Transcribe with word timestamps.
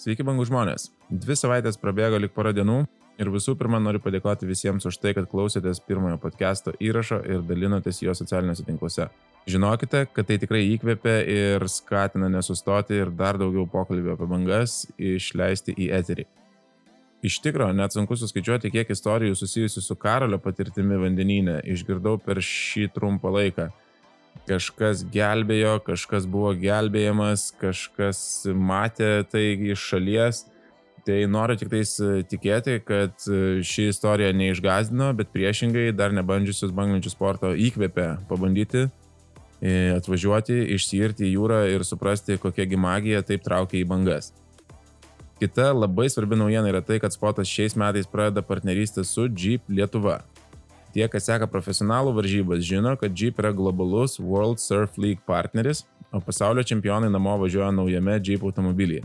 Sveiki, 0.00 0.24
bangų 0.24 0.46
žmonės. 0.48 0.86
Dvi 1.12 1.34
savaitės 1.36 1.76
prabėgo 1.76 2.16
lik 2.16 2.30
porą 2.32 2.54
dienų 2.56 2.78
ir 3.20 3.28
visų 3.28 3.52
pirma 3.60 3.76
noriu 3.84 4.00
padėkoti 4.00 4.46
visiems 4.48 4.86
už 4.88 4.96
tai, 4.96 5.10
kad 5.12 5.26
klausėtės 5.28 5.82
pirmojo 5.84 6.16
podcast'o 6.22 6.72
įrašo 6.80 7.18
ir 7.28 7.42
dalinotės 7.44 8.00
jo 8.00 8.14
socialiniuose 8.16 8.64
tinkluose. 8.64 9.10
Žinokite, 9.52 10.06
kad 10.16 10.30
tai 10.30 10.38
tikrai 10.40 10.62
įkvėpia 10.70 11.18
ir 11.34 11.66
skatina 11.68 12.30
nesustoti 12.32 12.96
ir 12.96 13.12
dar 13.12 13.36
daugiau 13.42 13.66
pokalbio 13.68 14.14
apie 14.14 14.30
bangas 14.30 14.86
išleisti 14.96 15.76
į 15.76 15.90
eterį. 15.98 16.24
Iš 17.28 17.36
tikrųjų, 17.44 17.76
net 17.76 17.92
sunku 17.92 18.16
suskaičiuoti, 18.16 18.72
kiek 18.72 18.96
istorijų 18.96 19.36
susijusių 19.36 19.84
su 19.84 20.00
karalio 20.00 20.40
patirtimi 20.40 20.96
vandenyne 21.02 21.60
išgirdau 21.76 22.16
per 22.24 22.40
šį 22.40 22.88
trumpą 22.96 23.36
laiką 23.36 23.68
kažkas 24.48 25.04
gelbėjo, 25.12 25.78
kažkas 25.86 26.26
buvo 26.30 26.52
gelbėjamas, 26.58 27.50
kažkas 27.60 28.22
matė 28.54 29.20
tai 29.30 29.44
iš 29.72 29.90
šalies. 29.92 30.46
Tai 31.06 31.16
noriu 31.32 31.56
tik 31.56 31.70
tais 31.72 31.94
e, 32.04 32.20
tikėti, 32.28 32.76
kad 32.84 33.24
e, 33.24 33.62
ši 33.64 33.88
istorija 33.88 34.34
neišgazdino, 34.36 35.08
bet 35.16 35.30
priešingai 35.32 35.86
dar 35.96 36.12
nebandžiusius 36.12 36.74
banglenčių 36.76 37.12
sporto 37.12 37.54
įkvėpė 37.56 38.06
pabandyti 38.28 38.84
e, 38.84 38.90
atvažiuoti, 39.96 40.58
išsirti 40.76 41.24
į 41.24 41.32
jūrą 41.38 41.62
ir 41.72 41.86
suprasti, 41.88 42.36
kokia 42.42 42.68
magija 42.76 43.24
taip 43.24 43.42
traukia 43.46 43.80
į 43.80 43.88
bangas. 43.88 44.34
Kita 45.40 45.70
labai 45.72 46.10
svarbi 46.12 46.36
naujiena 46.36 46.68
yra 46.68 46.82
tai, 46.84 46.98
kad 47.00 47.16
sportas 47.16 47.48
šiais 47.48 47.72
metais 47.80 48.04
pradeda 48.04 48.44
partnerystę 48.44 49.06
su 49.08 49.24
Jeep 49.24 49.64
Lietuva. 49.72 50.20
Tie, 50.90 51.04
kas 51.06 51.28
seka 51.28 51.46
profesionalų 51.50 52.16
varžybas, 52.16 52.64
žino, 52.66 52.96
kad 52.98 53.14
Jeep 53.14 53.38
yra 53.38 53.52
globalus 53.54 54.18
World 54.18 54.58
Surf 54.58 54.98
League 54.98 55.22
partneris, 55.26 55.84
o 56.10 56.18
pasaulio 56.18 56.64
čempionai 56.66 57.10
namo 57.12 57.36
važiuoja 57.38 57.70
naujame 57.74 58.18
Jeep 58.18 58.42
automobilyje. 58.42 59.04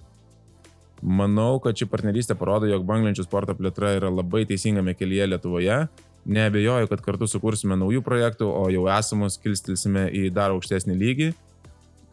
Manau, 1.05 1.59
kad 1.61 1.77
ši 1.77 1.85
partnerystė 1.91 2.33
parodo, 2.39 2.65
jog 2.65 2.85
banglenčių 2.87 3.27
sporto 3.27 3.53
plėtra 3.53 3.93
yra 3.99 4.09
labai 4.09 4.45
teisingame 4.49 4.95
kelyje 4.97 5.27
Lietuvoje. 5.29 5.79
Neabejoju, 6.25 6.89
kad 6.89 7.03
kartu 7.05 7.27
sukursime 7.29 7.77
naujų 7.77 8.01
projektų, 8.01 8.47
o 8.49 8.63
jau 8.73 8.87
esamus 8.89 9.37
kilstilsime 9.43 10.07
į 10.09 10.31
dar 10.33 10.55
aukštesnį 10.55 10.95
lygį. 10.97 11.27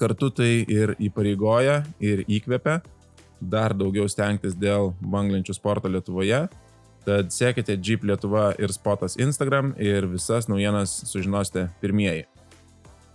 Kartu 0.03 0.29
tai 0.37 0.51
ir 0.69 0.93
įpareigoja, 1.01 1.79
ir 2.05 2.27
įkvepia 2.29 2.83
dar 3.41 3.73
daugiau 3.75 4.05
stengtis 4.11 4.53
dėl 4.59 4.93
banglenčių 5.01 5.57
sporto 5.57 5.89
Lietuvoje 5.89 6.45
Tad 7.05 7.33
sekite 7.35 7.79
Jeep 7.83 8.05
Lietuva 8.07 8.53
ir 8.59 8.73
Spotas 8.73 9.17
Instagram 9.19 9.73
ir 9.79 10.07
visas 10.07 10.47
naujienas 10.49 11.03
sužinosite 11.11 11.69
pirmieji. 11.81 12.29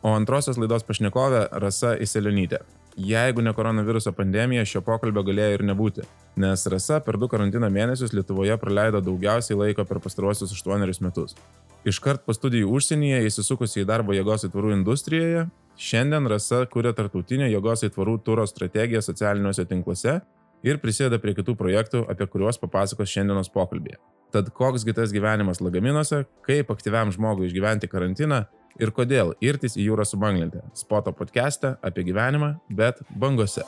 O 0.03 0.11
antrosios 0.16 0.59
laidos 0.59 0.83
pašnekovė 0.88 1.47
Rasa 1.63 1.95
Iselionytė. 2.03 2.59
Jeigu 2.97 3.41
ne 3.41 3.53
koronaviruso 3.53 4.11
pandemija, 4.11 4.65
šio 4.65 4.81
pokalbio 4.81 5.21
galėjo 5.23 5.55
ir 5.55 5.63
nebūti, 5.69 6.03
nes 6.41 6.65
Rasa 6.73 6.99
per 7.05 7.17
du 7.21 7.30
karantino 7.30 7.69
mėnesius 7.69 8.13
Lietuvoje 8.13 8.58
praleido 8.58 9.02
daugiausiai 9.05 9.58
laiko 9.59 9.85
per 9.85 10.02
pastaruosius 10.03 10.52
aštuonerius 10.55 10.99
metus. 11.05 11.38
Iškart 11.88 12.25
po 12.25 12.33
studijų 12.33 12.71
užsienyje 12.73 13.21
įsisukusi 13.30 13.83
į 13.83 13.88
darbo 13.88 14.17
jėgos 14.17 14.47
įtvarų 14.49 14.73
industrijoje, 14.80 15.45
šiandien 15.77 16.27
Rasa 16.27 16.65
kuria 16.73 16.91
tarptautinę 16.97 17.52
jėgos 17.53 17.85
įtvarų 17.88 18.17
turo 18.25 18.47
strategiją 18.49 19.03
socialiniuose 19.05 19.67
tinkluose 19.69 20.17
ir 20.66 20.80
prisideda 20.81 21.19
prie 21.22 21.36
kitų 21.38 21.58
projektų, 21.59 22.03
apie 22.09 22.27
kuriuos 22.31 22.59
papasakos 22.61 23.11
šiandienos 23.11 23.52
pokalbėje. 23.53 24.00
Tad 24.36 24.52
koksgi 24.55 24.95
tas 24.95 25.14
gyvenimas 25.16 25.61
lagaminuose, 25.64 26.25
kaip 26.47 26.72
aktyviam 26.73 27.14
žmogui 27.16 27.47
išgyventi 27.47 27.88
karantiną 27.91 28.44
ir 28.81 28.91
kodėl 28.95 29.33
irtis 29.41 29.77
į 29.80 29.88
jūrą 29.88 30.05
su 30.05 30.19
banglente. 30.19 30.66
Spoto 30.77 31.16
podcast'e 31.16 31.77
apie 31.81 32.05
gyvenimą, 32.08 32.58
bet 32.69 33.02
bangose. 33.09 33.66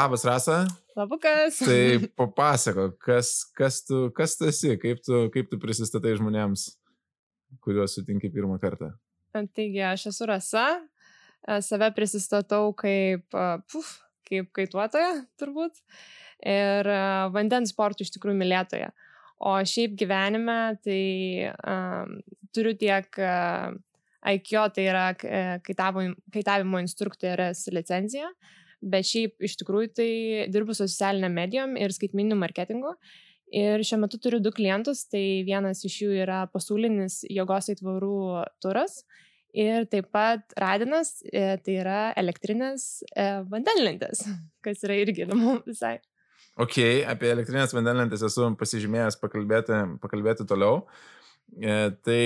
Labas, 0.00 0.24
Rasa. 0.24 0.66
Labukas. 0.96 1.58
Tai 1.58 1.98
papasako, 2.20 2.86
kas, 3.04 3.44
kas, 3.52 3.82
tu, 3.84 4.06
kas 4.16 4.32
tu 4.38 4.46
esi, 4.48 4.70
kaip 4.80 5.02
tu, 5.04 5.26
kaip 5.34 5.50
tu 5.50 5.58
prisistatai 5.60 6.14
žmonėms, 6.16 6.62
kuriuos 7.60 7.98
sutinki 7.98 8.30
pirmą 8.32 8.56
kartą. 8.62 8.88
Taigi, 9.36 9.82
aš 9.84 10.06
esu 10.08 10.28
Rasa, 10.30 10.62
save 11.66 11.90
prisistatau 11.98 12.70
kaip, 12.80 13.26
puf, 13.68 13.90
kaip 14.30 14.48
kaituotoja, 14.56 15.10
turbūt, 15.42 15.82
ir 16.48 16.88
vandens 17.34 17.74
sportų 17.74 18.06
iš 18.06 18.14
tikrųjų 18.14 18.38
mylėtoja. 18.40 18.88
O 19.44 19.52
šiaip 19.68 19.98
gyvenime, 20.00 20.56
tai 20.80 21.02
um, 21.60 22.16
turiu 22.56 22.72
tiek 22.80 23.20
uh, 23.20 23.76
IKO, 24.32 24.64
tai 24.72 24.88
yra 24.88 25.04
kaitavimo, 25.20 26.80
instruktorės 26.80 27.66
licencija, 27.76 28.32
uh, 28.32 28.56
bet 28.82 29.08
šiaip 29.08 29.42
iš 29.44 29.56
tikrųjų 29.60 29.90
tai 29.96 30.10
dirbu 30.52 30.76
su 30.76 30.86
socialiniam 30.86 31.34
medijom 31.36 31.76
ir 31.80 31.94
skaitmininiu 31.94 32.38
marketingu. 32.40 32.94
Ir 33.50 33.82
šiuo 33.82 33.98
metu 34.04 34.20
turiu 34.22 34.38
du 34.42 34.52
klientus, 34.54 35.02
tai 35.10 35.42
vienas 35.46 35.82
iš 35.86 35.96
jų 36.04 36.12
yra 36.22 36.44
pasaulinis 36.52 37.24
jėgos 37.26 37.72
aitvarų 37.72 38.44
turas 38.62 39.00
ir 39.50 39.88
taip 39.90 40.12
pat 40.14 40.54
radinas, 40.60 41.16
e, 41.26 41.56
tai 41.58 41.74
yra 41.82 41.98
elektrinės 42.20 43.02
e, 43.10 43.26
vandenlentės, 43.50 44.22
kas 44.64 44.86
yra 44.86 45.00
irgi 45.02 45.26
įdomu 45.26 45.58
visai. 45.66 45.98
Ok, 46.60 46.76
apie 47.08 47.30
elektrinės 47.32 47.74
vandenlentės 47.74 48.22
esu 48.26 48.48
pasižymėjęs 48.60 49.18
pakalbėti, 49.20 49.82
pakalbėti 50.02 50.46
toliau. 50.46 50.84
E, 51.58 51.90
tai 52.04 52.20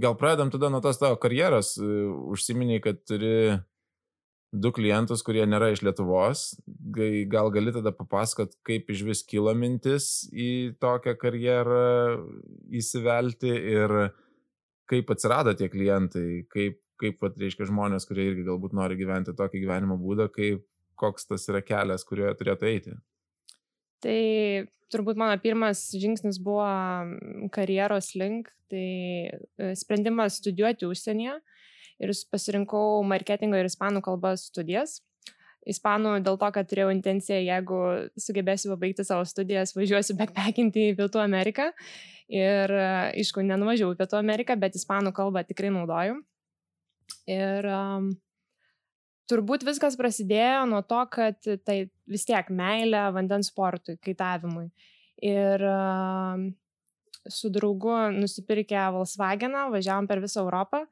gal 0.00 0.16
pradedam 0.20 0.50
tada 0.52 0.70
nuo 0.72 0.82
tos 0.84 0.98
tavo 1.00 1.18
karjeros. 1.22 1.74
E, 1.78 1.88
užsiminiai, 2.34 2.82
kad 2.84 3.00
turi 3.08 3.56
du 4.54 4.70
klientus, 4.74 5.22
kurie 5.26 5.44
nėra 5.48 5.70
iš 5.74 5.82
Lietuvos. 5.84 6.44
Gal 7.30 7.50
gali 7.54 7.72
tada 7.74 7.92
papasakot, 7.94 8.54
kaip 8.66 8.90
iš 8.92 9.02
vis 9.08 9.22
kilo 9.26 9.54
mintis 9.58 10.28
į 10.30 10.76
tokią 10.82 11.16
karjerą 11.20 11.86
įsivelti 12.74 13.50
ir 13.50 13.96
kaip 14.90 15.10
atsirado 15.14 15.54
tie 15.58 15.70
klientai, 15.72 16.44
kaip, 16.52 16.78
kaip 17.00 17.22
vat, 17.24 17.38
reiškia 17.40 17.68
žmonės, 17.70 18.06
kurie 18.08 18.28
irgi 18.30 18.46
galbūt 18.46 18.76
nori 18.76 18.98
gyventi 19.00 19.34
tokį 19.36 19.64
gyvenimo 19.64 19.98
būdą, 20.00 20.28
kaip, 20.34 20.62
koks 21.00 21.26
tas 21.30 21.48
yra 21.50 21.64
kelias, 21.64 22.06
kurioje 22.06 22.36
turėtų 22.38 22.70
eiti. 22.70 22.94
Tai 24.04 24.20
turbūt 24.92 25.18
mano 25.18 25.34
pirmas 25.42 25.88
žingsnis 25.96 26.38
buvo 26.44 26.68
karjeros 27.54 28.12
link, 28.20 28.52
tai 28.70 28.86
e, 29.32 29.72
sprendimas 29.78 30.38
studijuoti 30.42 30.86
užsienyje 30.86 31.38
ir 32.02 32.12
pasirinkau 32.30 33.02
marketingo 33.06 33.58
ir 33.58 33.68
ispanų 33.70 34.02
kalbos 34.04 34.48
studijas. 34.50 35.00
Ispanų 35.64 36.18
dėl 36.24 36.36
to, 36.40 36.48
kad 36.52 36.68
turėjau 36.68 36.90
intenciją, 36.92 37.38
jeigu 37.40 37.78
sugebėsiu 38.20 38.74
pabaigti 38.74 39.06
savo 39.06 39.24
studijas, 39.28 39.72
važiuosiu 39.76 40.16
backpackinti 40.18 40.90
į 40.90 40.96
Pietų 40.98 41.22
Ameriką. 41.22 41.70
Ir, 42.28 42.72
aišku, 43.14 43.44
nenuvažiavau 43.44 43.96
į 43.96 44.00
Pietų 44.00 44.18
Ameriką, 44.20 44.58
bet 44.60 44.76
ispanų 44.76 45.14
kalbą 45.16 45.44
tikrai 45.48 45.70
naudoju. 45.72 46.18
Ir 47.32 47.68
um, 47.72 48.10
turbūt 49.30 49.64
viskas 49.64 49.96
prasidėjo 49.96 50.66
nuo 50.68 50.82
to, 50.84 51.00
kad 51.12 51.40
tai 51.64 51.78
vis 52.12 52.28
tiek 52.28 52.50
meilė 52.52 53.06
vandens 53.16 53.48
sportui, 53.52 53.96
kaitavimui. 54.04 54.68
Ir 55.24 55.64
um, 55.70 56.50
su 57.24 57.48
draugu 57.48 57.96
nusipirkę 58.18 58.90
Volkswageną, 58.92 59.70
važiavom 59.72 60.08
per 60.10 60.20
visą 60.20 60.42
Europą 60.44 60.84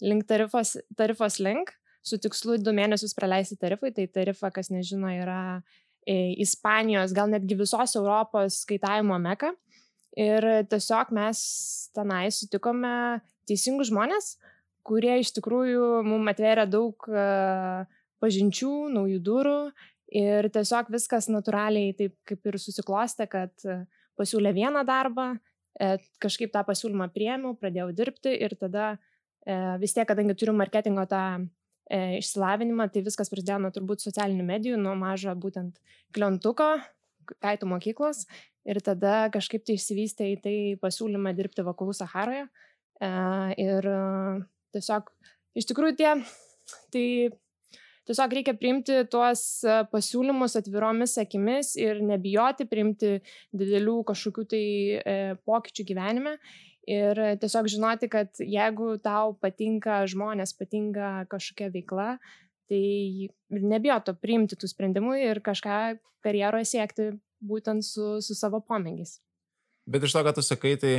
link 0.00 0.26
tarifos, 0.28 0.76
tarifos 0.96 1.38
link, 1.40 1.72
su 2.06 2.18
tikslu 2.22 2.58
du 2.62 2.74
mėnesius 2.76 3.14
praleisti 3.16 3.58
tarifai. 3.60 3.92
Tai 3.94 4.06
tarifa, 4.12 4.50
kas 4.54 4.70
nežino, 4.72 5.10
yra 5.10 5.60
e, 6.06 6.34
Ispanijos, 6.44 7.14
gal 7.16 7.30
netgi 7.32 7.58
visos 7.58 7.96
Europos 7.98 8.62
skaitavimo 8.64 9.18
meka. 9.22 9.52
Ir 10.16 10.44
tiesiog 10.70 11.10
mes 11.12 11.40
tenai 11.96 12.26
sutikome 12.32 13.20
teisingus 13.48 13.90
žmonės, 13.90 14.36
kurie 14.86 15.18
iš 15.20 15.34
tikrųjų 15.36 16.06
mums 16.06 16.32
atvėrė 16.32 16.64
daug 16.70 17.08
e, 17.10 17.26
pažinčių, 18.22 18.72
naujų 18.94 19.18
durų 19.26 19.58
ir 20.16 20.48
tiesiog 20.54 20.88
viskas 20.94 21.28
natūraliai 21.28 21.92
taip 21.98 22.14
kaip 22.24 22.48
ir 22.48 22.56
susiklostė, 22.62 23.26
kad 23.28 23.52
pasiūlė 24.16 24.54
vieną 24.56 24.86
darbą, 24.88 25.34
e, 25.76 25.98
kažkaip 26.22 26.54
tą 26.54 26.64
pasiūlymą 26.64 27.10
priemiau, 27.12 27.52
pradėjau 27.60 27.90
dirbti 27.98 28.32
ir 28.46 28.56
tada 28.56 28.94
E, 28.96 29.15
vis 29.82 29.94
tiek, 29.94 30.06
kadangi 30.08 30.34
turiu 30.38 30.54
marketingo 30.56 31.04
tą 31.10 31.22
e, 31.38 32.18
išsilavinimą, 32.18 32.88
tai 32.92 33.04
viskas 33.06 33.30
prasidėjo 33.32 33.60
nuo 33.62 33.72
turbūt 33.74 34.04
socialinių 34.04 34.46
medijų, 34.48 34.80
nuo 34.82 34.96
mažo 34.98 35.34
būtent 35.38 35.78
klientuko, 36.16 36.74
kaitų 37.42 37.70
mokyklos 37.70 38.24
ir 38.66 38.80
tada 38.82 39.26
kažkaip 39.34 39.64
tai 39.66 39.78
išsivystė 39.78 40.30
į 40.32 40.36
tai 40.42 40.56
pasiūlymą 40.82 41.34
dirbti 41.38 41.66
vakarų 41.66 41.94
Saharoje. 41.98 42.46
E, 43.02 43.10
ir 43.62 43.90
tiesiog 44.74 45.10
iš 45.56 45.68
tikrųjų 45.70 45.96
tie, 45.98 46.12
tai 46.94 47.06
tiesiog 48.06 48.36
reikia 48.38 48.54
priimti 48.58 49.00
tuos 49.10 49.42
e, 49.66 49.80
pasiūlymus 49.92 50.56
atviromis 50.60 51.16
akimis 51.22 51.74
ir 51.80 52.00
nebijoti 52.06 52.68
priimti 52.70 53.16
didelių 53.56 53.98
kažkokių 54.10 54.46
tai 54.52 54.64
e, 54.98 55.16
pokyčių 55.48 55.86
gyvenime. 55.90 56.36
Ir 56.86 57.18
tiesiog 57.42 57.66
žinoti, 57.66 58.06
kad 58.06 58.38
jeigu 58.38 58.92
tau 59.02 59.34
patinka 59.42 60.04
žmonės, 60.06 60.54
patinka 60.54 61.24
kažkokia 61.32 61.72
veikla, 61.74 62.10
tai 62.70 63.28
nebijoto 63.50 64.14
priimti 64.14 64.58
tų 64.58 64.70
sprendimų 64.70 65.16
ir 65.18 65.42
kažką 65.42 65.96
karjeroje 66.22 66.68
siekti 66.70 67.08
būtent 67.42 67.82
su, 67.86 68.20
su 68.22 68.38
savo 68.38 68.62
pomėgiais. 68.62 69.18
Bet 69.86 70.02
iš 70.02 70.16
to, 70.16 70.22
ką 70.26 70.32
tu 70.34 70.42
sakai, 70.42 70.74
tai 70.82 70.94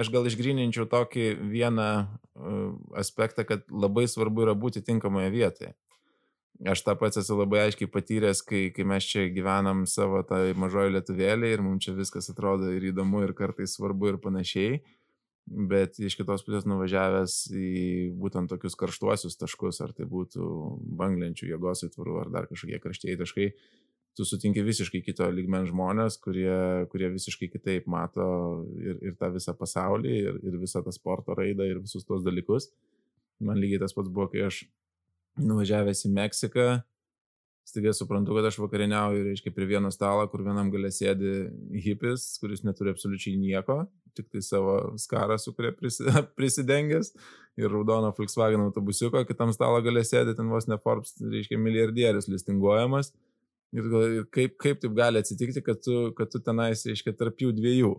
aš 0.00 0.08
gal 0.12 0.24
išgrininčiau 0.28 0.86
tokį 0.88 1.26
vieną 1.52 1.88
uh, 2.00 2.70
aspektą, 2.96 3.44
kad 3.44 3.66
labai 3.68 4.06
svarbu 4.08 4.46
yra 4.46 4.54
būti 4.56 4.84
tinkamoje 4.84 5.32
vietoje. 5.32 5.74
Aš 6.60 6.82
tą 6.84 6.92
pats 7.00 7.16
esu 7.16 7.36
labai 7.38 7.62
aiškiai 7.66 7.88
patyręs, 7.88 8.42
kai, 8.44 8.66
kai 8.76 8.84
mes 8.84 9.04
čia 9.08 9.26
gyvenam 9.32 9.86
savo 9.88 10.20
tai 10.28 10.52
mažoje 10.52 10.92
lietuvėlė 10.92 11.54
ir 11.54 11.62
mums 11.64 11.86
čia 11.86 11.94
viskas 11.96 12.28
atrodo 12.32 12.68
ir 12.76 12.90
įdomu, 12.90 13.22
ir 13.24 13.32
kartais 13.36 13.76
svarbu 13.78 14.12
ir 14.12 14.18
panašiai. 14.20 14.82
Bet 15.50 15.96
iš 15.98 16.14
kitos 16.14 16.44
pusės 16.46 16.66
nuvažiavęs 16.70 17.36
į 17.50 17.70
būtent 18.22 18.52
tokius 18.52 18.76
karštuosius 18.78 19.34
taškus, 19.40 19.80
ar 19.82 19.90
tai 19.96 20.06
būtų 20.06 20.46
banglenčių 21.00 21.48
jėgos 21.48 21.82
įtvarų, 21.88 22.18
ar 22.20 22.30
dar 22.30 22.46
kažkokie 22.46 22.78
karštieji 22.84 23.18
taškai, 23.18 23.48
tu 24.14 24.26
sutinki 24.28 24.62
visiškai 24.62 25.00
kito 25.02 25.26
lygmens 25.34 25.72
žmonės, 25.72 26.20
kurie, 26.22 26.86
kurie 26.92 27.10
visiškai 27.10 27.50
kitaip 27.50 27.88
mato 27.90 28.28
ir, 28.78 29.00
ir 29.10 29.16
tą 29.18 29.32
visą 29.34 29.56
pasaulį, 29.58 30.14
ir, 30.22 30.38
ir 30.46 30.60
visą 30.62 30.84
tą 30.86 30.94
sporto 30.94 31.34
raidą, 31.34 31.66
ir 31.66 31.82
visus 31.82 32.06
tos 32.06 32.22
dalykus. 32.26 32.70
Man 33.42 33.58
lygiai 33.58 33.82
tas 33.82 33.96
pats 33.96 34.10
buvo, 34.10 34.28
kai 34.30 34.46
aš 34.46 34.62
nuvažiavęs 35.40 36.04
į 36.06 36.12
Meksiką, 36.14 36.68
staiga 37.66 37.92
suprantu, 37.96 38.34
kad 38.36 38.50
aš 38.50 38.58
vakarieniauju, 38.62 39.24
reiškia, 39.30 39.54
prie 39.54 39.68
vieno 39.70 39.90
stalo, 39.94 40.26
kur 40.30 40.42
vienam 40.46 40.70
galė 40.70 40.90
sėdi 40.94 41.34
hipis, 41.84 42.36
kuris 42.42 42.64
neturi 42.66 42.94
absoliučiai 42.94 43.38
nieko, 43.40 43.84
tik 44.16 44.28
tai 44.32 44.42
savo 44.44 44.76
skarą, 45.00 45.38
su 45.40 45.54
kuria 45.56 45.72
prisidengęs, 46.38 47.12
ir 47.60 47.72
raudono 47.72 48.12
Volkswagen 48.16 48.62
autobusiuko, 48.66 49.24
kitam 49.28 49.52
stalo 49.54 49.80
galė 49.84 50.04
sėdi 50.06 50.36
ten 50.38 50.50
vos 50.52 50.68
ne 50.70 50.78
Forbes, 50.82 51.16
reiškia, 51.20 51.58
milijardierius 51.60 52.30
listinguojamas 52.30 53.12
ir 53.76 53.86
kaip, 54.34 54.56
kaip 54.60 54.80
taip 54.82 54.94
gali 54.96 55.20
atsitikti, 55.22 55.62
kad 55.66 55.82
tu, 55.84 56.10
kad 56.18 56.30
tu 56.32 56.40
tenais, 56.42 56.82
reiškia, 56.86 57.14
tarp 57.18 57.42
jų 57.42 57.52
dviejų. 57.56 57.92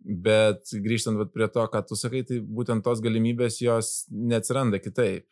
Bet 0.00 0.72
grįžtant 0.84 1.20
vat, 1.20 1.32
prie 1.32 1.48
to, 1.52 1.64
ką 1.72 1.82
tu 1.88 1.96
sakai, 1.98 2.22
tai 2.28 2.40
būtent 2.40 2.84
tos 2.84 3.02
galimybės 3.04 3.60
jos 3.60 3.92
neatsiranda 4.10 4.80
kitaip. 4.80 5.26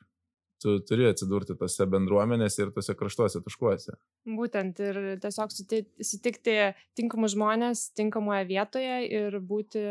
Tu 0.58 0.74
turi 0.82 1.06
atsidurti 1.06 1.54
tose 1.58 1.86
bendruomenėse 1.86 2.64
ir 2.64 2.72
tose 2.74 2.94
kraštuose 2.98 3.42
taškuose. 3.44 3.94
Būtent 4.26 4.80
ir 4.82 4.96
tiesiog 5.22 5.52
sutikti 5.54 6.56
tinkamus 6.98 7.36
žmonės 7.36 7.84
tinkamoje 7.98 8.48
vietoje 8.48 8.96
ir 9.06 9.38
būti 9.38 9.84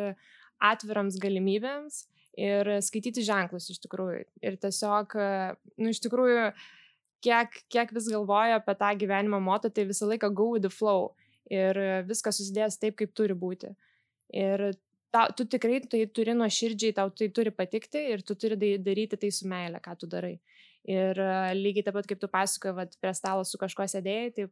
atvirams 0.59 1.19
galimybėms 1.23 2.01
ir 2.37 2.69
skaityti 2.85 3.23
ženklus 3.25 3.69
iš 3.73 3.79
tikrųjų. 3.85 4.25
Ir 4.45 4.57
tiesiog, 4.61 5.15
nu, 5.79 5.93
iš 5.93 6.01
tikrųjų, 6.03 6.49
kiek, 7.25 7.61
kiek 7.73 7.93
vis 7.95 8.09
galvoju 8.13 8.59
apie 8.59 8.75
tą 8.77 8.91
gyvenimo 8.99 9.39
moto, 9.43 9.71
tai 9.73 9.87
visą 9.89 10.09
laiką 10.09 10.33
go 10.35 10.51
with 10.53 10.67
the 10.67 10.73
flow 10.73 11.13
ir 11.49 11.79
viskas 12.07 12.41
susidės 12.41 12.77
taip, 12.81 12.97
kaip 12.99 13.15
turi 13.17 13.37
būti. 13.37 13.71
Ir 14.35 14.69
ta, 15.13 15.27
tu 15.31 15.47
tikrai 15.49 15.79
tai 15.89 16.03
turi 16.13 16.35
nuoširdžiai, 16.37 16.95
tau 16.97 17.11
tai 17.15 17.29
turi 17.33 17.53
patikti 17.55 18.03
ir 18.13 18.23
tu 18.27 18.35
turi 18.35 18.57
daryti 18.59 19.19
tai 19.19 19.31
su 19.31 19.47
meile, 19.49 19.81
ką 19.83 19.95
tu 19.99 20.09
darai. 20.11 20.35
Ir 20.87 21.19
lygiai 21.51 21.83
taip 21.83 21.97
pat, 21.97 22.05
kaip 22.07 22.19
tu 22.21 22.29
pasakoji, 22.31 22.71
kad 22.77 22.93
prie 23.03 23.11
stalo 23.17 23.41
su 23.43 23.59
kažkuo 23.59 23.83
sėdėjai, 23.91 24.29
tai 24.37 24.45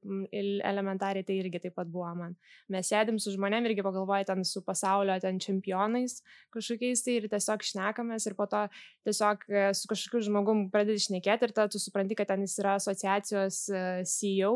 elementariai 0.67 1.23
tai 1.23 1.37
irgi 1.39 1.61
taip 1.63 1.77
pat 1.79 1.87
buvo 1.87 2.09
man. 2.17 2.33
Mes 2.67 2.89
sėdim 2.91 3.21
su 3.23 3.31
žmonėm 3.31 3.69
irgi 3.69 3.85
pagalvoja 3.85 4.27
ten 4.27 4.43
su 4.43 4.59
pasaulio 4.65 5.15
ten 5.23 5.39
čempionais 5.39 6.17
kažkokiais 6.51 7.05
tai 7.05 7.15
ir 7.21 7.29
tiesiog 7.31 7.63
šnekamės 7.63 8.27
ir 8.27 8.35
po 8.35 8.49
to 8.51 8.65
tiesiog 9.07 9.47
e, 9.47 9.63
su 9.79 9.87
kažkokiu 9.87 10.25
žmogum 10.27 10.65
pradedi 10.73 11.05
šnekėti 11.07 11.47
ir 11.47 11.55
tada 11.55 11.71
tu 11.71 11.79
supranti, 11.79 12.19
kad 12.19 12.27
ten 12.33 12.43
jis 12.43 12.59
yra 12.59 12.75
asociacijos 12.81 13.61
e, 13.71 13.87
CEO 14.03 14.53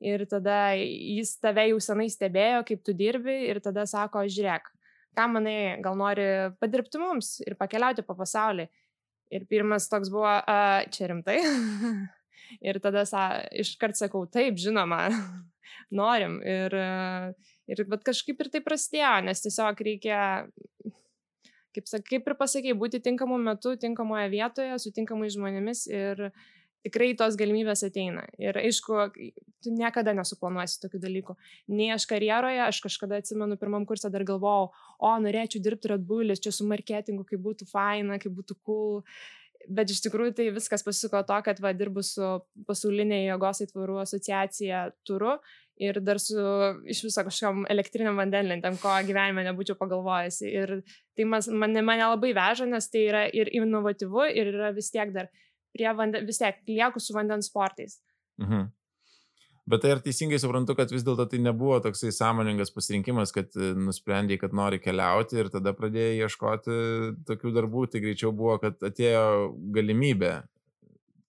ir 0.00 0.24
tada 0.32 0.72
jis 0.78 1.36
tave 1.42 1.68
jau 1.74 1.78
senai 1.82 2.08
stebėjo, 2.08 2.64
kaip 2.72 2.84
tu 2.86 2.96
dirbi 2.96 3.36
ir 3.50 3.60
tada 3.60 3.84
sako, 3.90 4.24
žiūrėk, 4.32 4.72
ką 5.18 5.30
manai, 5.36 5.58
gal 5.84 5.98
nori 5.98 6.28
padirbti 6.56 7.04
mums 7.04 7.36
ir 7.44 7.58
pakeliauti 7.60 8.06
po 8.06 8.16
pasaulį. 8.16 8.70
Ir 9.34 9.44
pirmas 9.48 9.88
toks 9.92 10.10
buvo, 10.12 10.28
a, 10.28 10.84
čia 10.92 11.10
rimtai. 11.10 11.38
ir 12.68 12.80
tada 12.82 13.04
sa, 13.08 13.28
iškart 13.52 13.98
sakau, 13.98 14.24
taip, 14.30 14.58
žinoma, 14.60 15.06
norim. 16.00 16.38
Ir, 16.44 16.76
ir 17.68 17.84
kažkaip 18.06 18.40
ir 18.44 18.52
tai 18.52 18.62
prasidėjo, 18.64 19.14
nes 19.28 19.44
tiesiog 19.44 19.82
reikia, 19.88 20.20
kaip, 21.76 21.90
kaip 22.08 22.30
ir 22.32 22.38
pasakėjai, 22.40 22.78
būti 22.78 23.02
tinkamu 23.04 23.40
metu, 23.42 23.74
tinkamoje 23.80 24.30
vietoje, 24.32 24.78
su 24.80 24.94
tinkamais 24.96 25.36
žmonėmis 25.36 25.86
ir 25.92 26.28
tikrai 26.86 27.12
tos 27.18 27.36
galimybės 27.38 27.84
ateina. 27.86 28.24
Ir 28.40 28.56
aišku, 28.60 29.02
tu 29.64 29.72
niekada 29.74 30.14
nesuplanuosi 30.16 30.80
tokių 30.82 31.00
dalykų. 31.02 31.36
Nei 31.74 31.90
aš 31.94 32.06
karjeroje, 32.10 32.60
aš 32.66 32.82
kažkada 32.84 33.20
atsimenu, 33.22 33.58
pirmam 33.60 33.86
kursą 33.88 34.10
dar 34.14 34.24
galvojau, 34.28 34.70
o 34.98 35.14
norėčiau 35.24 35.62
dirbti 35.64 35.92
Red 35.92 36.06
Bullis, 36.06 36.42
čia 36.44 36.54
su 36.54 36.66
marketingu, 36.68 37.26
kaip 37.28 37.42
būtų 37.44 37.68
faina, 37.70 38.20
kaip 38.22 38.34
būtų 38.38 38.58
cool. 38.66 39.02
Bet 39.68 39.90
iš 39.90 40.00
tikrųjų 40.04 40.36
tai 40.38 40.50
viskas 40.54 40.84
pasisuko 40.86 41.20
to, 41.26 41.38
kad 41.44 41.58
va, 41.60 41.74
dirbu 41.76 42.04
su 42.06 42.28
pasaulinė 42.68 43.24
jėgos 43.26 43.64
aitvarų 43.64 43.98
asociacija 44.04 44.84
turu 45.06 45.34
ir 45.78 45.98
dar 46.02 46.18
su 46.22 46.38
iš 46.90 47.02
viso 47.06 47.24
kažkokiam 47.26 47.66
elektriniam 47.70 48.18
vandenlentėm, 48.18 48.78
ko 48.82 48.94
gyvenime 49.06 49.44
nebūčiau 49.46 49.78
pagalvojusi. 49.78 50.48
Ir 50.50 50.72
tai 51.18 51.26
mas, 51.28 51.50
mane, 51.50 51.82
mane 51.86 52.06
labai 52.06 52.32
veža, 52.38 52.66
nes 52.70 52.90
tai 52.90 53.04
yra 53.10 53.26
ir 53.34 53.50
inovatyvu, 53.54 54.24
ir 54.30 54.52
yra 54.54 54.72
vis 54.76 54.90
tiek 54.94 55.12
dar 55.14 55.30
prie 55.74 55.90
vandens, 55.94 56.26
vis 56.26 56.40
tiek 56.42 56.62
lieku 56.70 57.02
su 57.02 57.16
vandens 57.16 57.50
sportais. 57.50 58.00
Mhm. 58.42 58.70
Bet 59.68 59.82
tai 59.84 59.90
ar 59.92 60.00
teisingai 60.00 60.38
suprantu, 60.40 60.72
kad 60.78 60.92
vis 60.94 61.04
dėlto 61.04 61.26
tai 61.28 61.40
nebuvo 61.44 61.76
toksai 61.84 62.08
sąmoningas 62.14 62.72
pasirinkimas, 62.72 63.34
kad 63.36 63.52
e, 63.58 63.72
nusprendėjai, 63.76 64.40
kad 64.40 64.54
nori 64.56 64.78
keliauti 64.80 65.42
ir 65.42 65.50
tada 65.52 65.74
pradėjai 65.76 66.22
ieškoti 66.24 66.76
tokių 67.28 67.52
darbų, 67.56 67.82
tai 67.92 68.00
greičiau 68.04 68.32
buvo, 68.36 68.56
kad 68.62 68.80
atėjo 68.88 69.26
galimybė 69.76 70.32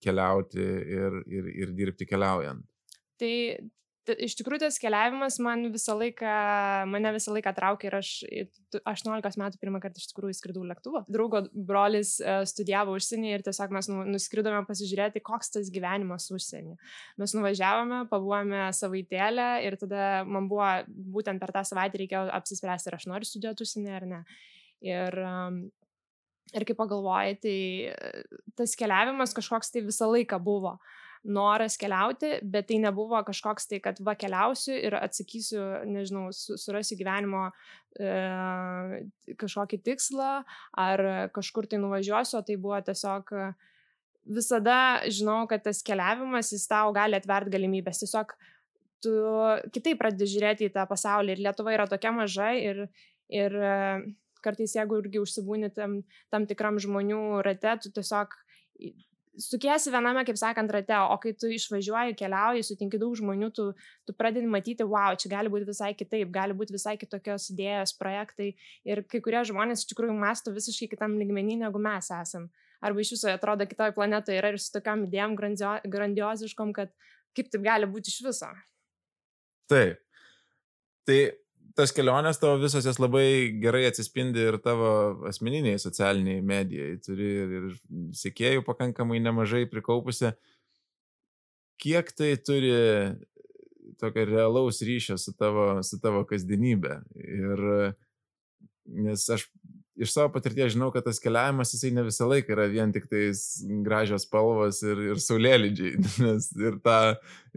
keliauti 0.06 0.64
ir, 1.00 1.20
ir, 1.28 1.52
ir 1.66 1.74
dirbti 1.76 2.08
keliaujant. 2.08 2.64
Tai 3.20 3.34
iš 4.18 4.36
tikrųjų 4.40 4.64
tas 4.64 4.78
keliavimas 4.82 5.38
man 5.44 5.68
visą 5.74 5.96
laiką, 5.98 6.34
mane 6.90 7.12
visą 7.16 7.34
laiką 7.36 7.54
traukė 7.58 7.90
ir 7.90 7.98
aš 8.00 8.12
18 8.80 9.40
metų 9.42 9.60
pirmą 9.62 9.81
kartą 9.83 10.02
iš 10.02 10.10
tikrųjų 10.12 10.38
skridau 10.38 10.64
lėktuvo. 10.68 11.04
Draugo 11.12 11.44
brolis 11.54 12.16
uh, 12.24 12.42
studijavo 12.50 12.95
užsienį 12.98 13.33
ir 13.33 13.45
tiesiog 13.45 13.74
mes 13.76 13.90
nu, 13.92 14.04
nuskridome 14.16 14.62
pasižiūrėti, 14.68 15.24
koks 15.26 15.54
tas 15.56 15.72
gyvenimas 15.74 16.30
užsienį. 16.36 16.78
Mes 17.22 17.36
nuvažiavome, 17.38 18.04
pabuvome 18.12 18.69
savaitėlę 18.76 19.50
ir 19.68 19.80
tada 19.81 20.24
man 20.28 20.52
buvo 20.52 20.69
būtent 21.18 21.42
per 21.42 21.54
tą 21.56 21.66
savaitę 21.68 22.02
reikėjo 22.02 22.28
apsispręsti, 22.40 22.92
ar 22.92 23.00
aš 23.00 23.10
noriu 23.12 23.30
studijuoti 23.30 23.68
užsienį 23.68 24.00
ar 24.00 24.10
ne. 24.14 24.24
Ir 24.86 25.22
Ir 26.50 26.64
kai 26.66 26.74
pagalvojai, 26.74 27.36
tai 27.38 27.57
tas 28.57 28.72
keliavimas 28.74 29.36
kažkoks 29.38 29.69
tai 29.69 29.83
visą 29.86 30.07
laiką 30.10 30.40
buvo. 30.42 30.72
Uh, 30.80 30.99
noras 31.23 31.76
keliauti, 31.80 32.38
bet 32.44 32.69
tai 32.69 32.80
nebuvo 32.80 33.19
kažkoks 33.28 33.68
tai, 33.68 33.81
kad 33.83 33.99
va 34.06 34.16
keliausiu 34.16 34.76
ir 34.78 34.95
atsakysiu, 34.95 35.64
nežinau, 35.90 36.30
surasiu 36.31 36.95
gyvenimo 36.99 37.49
e, 37.99 38.11
kažkokį 39.40 39.81
tikslą 39.83 40.30
ar 40.80 41.04
kažkur 41.35 41.68
tai 41.68 41.81
nuvažiuosiu, 41.81 42.40
o 42.40 42.45
tai 42.45 42.56
buvo 42.56 42.80
tiesiog 42.88 43.35
visada 44.30 44.80
žinau, 45.09 45.44
kad 45.49 45.66
tas 45.66 45.83
keliavimas 45.85 46.54
jis 46.54 46.68
tau 46.69 46.94
gali 46.95 47.18
atvert 47.18 47.52
galimybės. 47.52 47.99
Tiesiog 48.04 48.33
tu 49.04 49.14
kitaip 49.76 49.99
pradedi 49.99 50.28
žiūrėti 50.33 50.69
į 50.69 50.73
tą 50.76 50.85
pasaulį 50.90 51.35
ir 51.35 51.44
Lietuva 51.47 51.76
yra 51.76 51.88
tokia 51.90 52.11
maža 52.16 52.52
ir, 52.59 52.85
ir 53.31 53.56
kartais 54.45 54.76
jeigu 54.76 55.02
irgi 55.02 55.21
užsibūni 55.23 55.71
tam, 55.76 56.02
tam 56.31 56.47
tikram 56.49 56.80
žmonių 56.80 57.42
rate, 57.45 57.76
tu 57.83 57.92
tiesiog 57.95 58.35
sukiesi 59.38 59.92
viename, 59.94 60.24
kaip 60.28 60.38
sakant, 60.40 60.71
rate, 60.74 60.95
o 60.98 61.18
kai 61.21 61.33
tu 61.38 61.50
išvažiuoji, 61.54 62.16
keliauji, 62.19 62.66
sutinki 62.66 63.00
daug 63.02 63.16
žmonių, 63.19 63.50
tu, 63.56 63.68
tu 64.07 64.16
pradedi 64.18 64.50
matyti, 64.50 64.88
wow, 64.88 65.18
čia 65.19 65.31
gali 65.31 65.52
būti 65.52 65.68
visai 65.69 65.92
kitaip, 65.98 66.31
gali 66.33 66.56
būti 66.57 66.76
visai 66.76 66.95
kitokios 67.00 67.50
idėjos, 67.54 67.95
projektai 68.00 68.54
ir 68.88 69.04
kai 69.09 69.21
kurie 69.26 69.44
žmonės 69.48 69.83
iš 69.83 69.92
tikrųjų 69.94 70.16
masto 70.18 70.54
visiškai 70.56 70.90
kitam 70.95 71.18
lygmenį, 71.21 71.59
negu 71.66 71.81
mes 71.81 72.12
esam. 72.16 72.50
Arba 72.81 73.04
iš 73.04 73.14
viso 73.18 73.31
atrodo 73.31 73.68
kitoje 73.68 73.94
planetoje 73.95 74.40
yra 74.40 74.54
ir 74.54 74.59
su 74.62 74.71
tokiam 74.71 75.04
idėjom 75.07 75.36
grandio, 75.40 75.76
grandioziškom, 75.83 76.71
kad 76.76 76.94
kaip 77.36 77.52
taip 77.52 77.66
gali 77.66 77.90
būti 77.90 78.12
iš 78.12 78.21
viso. 78.26 78.50
Taip. 79.69 80.00
Tai 81.07 81.19
tas 81.80 81.94
kelionės 81.95 82.42
tavo 82.42 82.59
visos 82.59 82.83
jas 82.83 83.00
labai 83.00 83.56
gerai 83.64 83.86
atsispindi 83.88 84.44
ir 84.52 84.59
tavo 84.64 84.92
asmeniniai 85.30 85.80
socialiniai 85.80 86.44
medijai. 86.44 86.98
Turi 87.06 87.30
ir, 87.45 87.56
ir 87.59 88.14
sėkėjų 88.19 88.66
pakankamai 88.68 89.21
nemažai 89.24 89.66
prikaupusi. 89.71 90.33
kiek 91.80 92.12
tai 92.12 92.33
turi 92.44 92.74
tokio 94.00 94.26
realaus 94.28 94.81
ryšio 94.83 95.18
su 95.18 95.31
tavo, 95.40 95.80
su 95.83 96.00
tavo 96.04 96.26
kasdienybė. 96.28 97.00
Ir 97.16 97.64
nes 99.07 99.30
aš 99.30 99.48
iš 100.00 100.14
savo 100.14 100.32
patirties 100.32 100.74
žinau, 100.74 100.90
kad 100.96 101.04
tas 101.04 101.20
keliavimas 101.20 101.74
jisai 101.74 101.92
ne 101.92 102.06
visą 102.08 102.28
laiką 102.30 102.54
yra 102.56 102.68
vien 102.72 102.92
tik 102.96 103.10
tais 103.12 103.42
gražios 103.84 104.24
spalvos 104.28 104.80
ir, 104.86 105.02
ir 105.12 105.22
saulėlydžiai, 105.24 106.00
nes 106.26 106.50
ir 106.56 106.78
tą, 106.86 107.00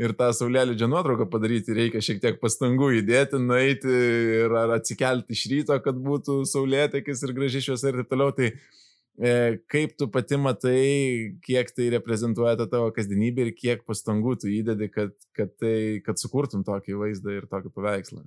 ir 0.01 0.15
tą 0.19 0.31
saulėlydžio 0.41 0.89
nuotrauką 0.91 1.29
padaryti 1.31 1.77
reikia 1.77 2.03
šiek 2.03 2.23
tiek 2.25 2.41
pastangų 2.43 2.91
įdėti, 2.99 3.39
nueiti 3.43 3.99
ir 4.43 4.57
ar 4.59 4.75
atsikelti 4.79 5.37
iš 5.37 5.45
ryto, 5.53 5.79
kad 5.85 6.01
būtų 6.03 6.43
saulėtekis 6.51 7.23
ir 7.23 7.35
graži 7.37 7.63
šviesa 7.69 7.93
ir 7.93 8.01
taip 8.03 8.11
toliau. 8.11 8.35
Tai 8.35 8.51
e, 8.51 9.33
kaip 9.71 9.95
tu 10.01 10.11
pati 10.11 10.41
matai, 10.43 10.83
kiek 11.47 11.71
tai 11.77 11.93
reprezentuoja 11.95 12.57
tą 12.59 12.67
tavo 12.75 12.91
kasdienybę 12.97 13.47
ir 13.47 13.55
kiek 13.55 13.87
pastangų 13.87 14.35
tu 14.43 14.51
įdedi, 14.51 14.91
kad, 14.91 15.15
kad, 15.39 15.55
tai, 15.63 16.03
kad 16.03 16.19
sukurtum 16.19 16.67
tokį 16.67 16.99
vaizdą 17.05 17.39
ir 17.39 17.47
tokį 17.53 17.71
paveikslą? 17.79 18.27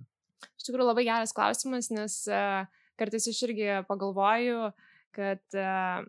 Iš 0.55 0.69
tikrųjų 0.69 0.87
labai 0.87 1.03
geras 1.09 1.35
klausimas, 1.35 1.91
nes 1.93 2.21
uh, 2.31 2.63
kartais 2.99 3.27
aš 3.31 3.41
irgi 3.47 3.71
pagalvoju, 3.89 4.69
kad 5.15 5.43
uh, 5.59 6.05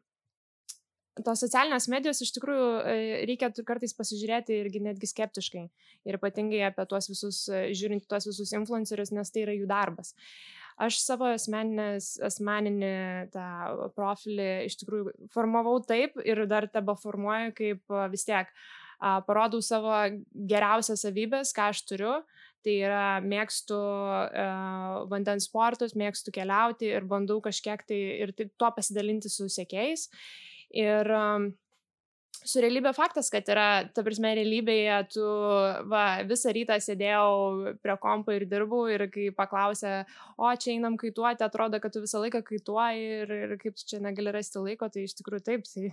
tos 1.24 1.40
socialinės 1.40 1.88
medijos 1.92 2.20
iš 2.24 2.32
tikrųjų 2.36 2.66
e, 2.82 2.96
reikia 3.28 3.50
kartais 3.66 3.94
pasižiūrėti 3.96 4.60
irgi 4.60 4.82
netgi 4.84 5.08
skeptiškai. 5.08 5.64
Ir 6.06 6.18
ypatingai 6.18 6.66
apie 6.68 6.84
tuos 6.90 7.08
visus, 7.10 7.46
e, 7.48 7.66
žiūrint 7.76 8.04
tuos 8.10 8.28
visus 8.28 8.52
influencerius, 8.56 9.14
nes 9.16 9.32
tai 9.32 9.46
yra 9.46 9.56
jų 9.56 9.68
darbas. 9.70 10.12
Aš 10.76 10.98
savo 11.00 11.30
asmeninį 11.32 12.90
tą 13.32 13.46
profilį 13.96 14.48
iš 14.66 14.76
tikrųjų 14.82 15.14
formavau 15.32 15.78
taip 15.80 16.18
ir 16.20 16.42
dar 16.50 16.68
tebe 16.68 16.92
formuoju, 17.00 17.54
kaip 17.56 17.94
vis 18.12 18.26
tiek 18.28 18.50
parodau 19.00 19.62
savo 19.64 19.94
geriausias 20.36 21.06
savybės, 21.06 21.54
ką 21.56 21.70
aš 21.72 21.80
turiu, 21.88 22.18
Tai 22.66 22.72
yra 22.82 23.04
mėgstu 23.22 23.76
uh, 23.78 25.04
vandens 25.10 25.46
sportus, 25.46 25.94
mėgstu 25.94 26.32
keliauti 26.34 26.88
ir 26.90 27.06
bandau 27.06 27.38
kažkiek 27.44 27.84
tai 27.86 28.00
ir 28.24 28.32
tuo 28.34 28.72
pasidalinti 28.74 29.30
su 29.30 29.46
sėkėjais. 29.52 30.08
Ir 30.74 31.12
um, 31.14 31.52
su 32.46 32.62
realybė 32.62 32.92
faktas, 32.96 33.28
kad 33.32 33.46
yra, 33.52 33.68
ta 33.94 34.02
prasme, 34.06 34.32
realybėje 34.38 34.98
tu, 35.14 35.26
va, 35.90 36.04
visą 36.28 36.52
rytą 36.54 36.78
sėdėjau 36.82 37.76
prie 37.82 37.96
kompo 38.02 38.34
ir 38.34 38.46
dirbau 38.50 38.86
ir 38.92 39.06
kai 39.12 39.28
paklausė, 39.36 39.94
o 40.38 40.50
čia 40.60 40.74
einam 40.76 40.98
kaituoti, 41.00 41.46
atrodo, 41.46 41.80
kad 41.82 41.94
tu 41.94 42.02
visą 42.04 42.22
laiką 42.22 42.42
kaituoji 42.46 43.08
ir, 43.22 43.34
ir 43.46 43.56
kaip 43.62 43.78
čia 43.82 44.02
negali 44.04 44.34
rasti 44.34 44.62
laiko, 44.62 44.90
tai 44.92 45.06
iš 45.06 45.16
tikrųjų 45.20 45.46
taip, 45.48 45.66
tai 45.70 45.90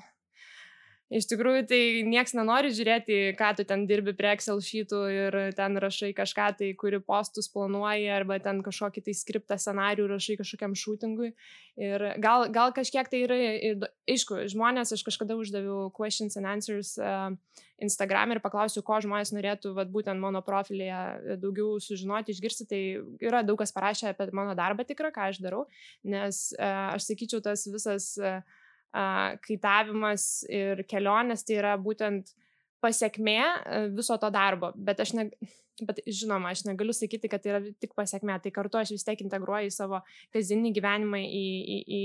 Iš 1.13 1.27
tikrųjų, 1.29 1.65
tai 1.69 1.79
nieks 2.07 2.33
nenori 2.33 2.71
žiūrėti, 2.73 3.17
ką 3.37 3.51
tu 3.57 3.65
ten 3.69 3.83
dirbi 3.89 4.15
prie 4.17 4.31
Excel 4.33 4.57
šytų 4.65 5.01
ir 5.13 5.35
ten 5.53 5.77
rašai 5.77 6.09
kažką, 6.17 6.47
tai 6.57 6.69
kuri 6.79 6.97
postus 7.03 7.51
planuoji, 7.53 8.07
arba 8.09 8.39
ten 8.41 8.63
kažkokį 8.65 9.03
tai 9.05 9.13
skriptą 9.17 9.57
scenarių 9.61 10.07
rašai 10.09 10.39
kažkokiam 10.39 10.73
šūtingui. 10.79 11.29
Ir 11.83 12.05
gal, 12.23 12.47
gal 12.53 12.73
kažkiek 12.73 13.11
tai 13.11 13.21
yra, 13.27 13.37
ir, 13.37 13.85
aišku, 14.09 14.41
žmonės, 14.53 14.95
aš 14.95 15.05
kažkada 15.05 15.37
uždaviau 15.37 15.91
questions 15.93 16.37
and 16.39 16.49
answers 16.49 16.95
uh, 16.97 17.29
Instagram 17.81 18.33
ir 18.33 18.41
paklausiu, 18.41 18.81
ko 18.85 18.97
žmonės 19.05 19.35
norėtų, 19.37 19.75
vat, 19.77 19.93
būtent 19.93 20.21
mano 20.21 20.41
profilėje 20.45 21.37
daugiau 21.41 21.77
sužinoti, 21.83 22.33
išgirsti, 22.33 22.69
tai 22.69 22.81
yra 23.21 23.45
daug 23.45 23.61
kas 23.61 23.75
parašę 23.75 24.15
apie 24.15 24.31
mano 24.33 24.57
darbą 24.57 24.85
tikrą, 24.89 25.13
ką 25.13 25.29
aš 25.29 25.43
darau, 25.45 25.67
nes 26.01 26.47
uh, 26.57 26.93
aš 26.97 27.11
sakyčiau, 27.11 27.41
tas 27.45 27.69
visas 27.69 28.13
uh, 28.21 28.41
kaitavimas 28.93 30.43
ir 30.49 30.83
kelionės 30.89 31.45
tai 31.47 31.59
yra 31.61 31.73
būtent 31.81 32.29
pasiekmė 32.83 33.39
viso 33.95 34.17
to 34.21 34.29
darbo. 34.33 34.73
Bet 34.75 35.01
aš 35.01 35.13
ne, 35.17 35.29
bet 35.81 35.99
žinoma, 36.05 36.51
aš 36.53 36.63
negaliu 36.67 36.93
sakyti, 36.93 37.29
kad 37.31 37.41
tai 37.43 37.53
yra 37.53 37.61
tik 37.81 37.95
pasiekmė, 37.97 38.35
tai 38.43 38.51
kartu 38.53 38.77
aš 38.77 38.93
vis 38.93 39.05
tiek 39.07 39.21
integruoju 39.25 39.71
į 39.71 39.73
savo 39.73 40.01
kasdienį 40.35 40.73
gyvenimą, 40.75 41.21
į, 41.23 41.43
į, 41.75 41.79
į 41.97 42.01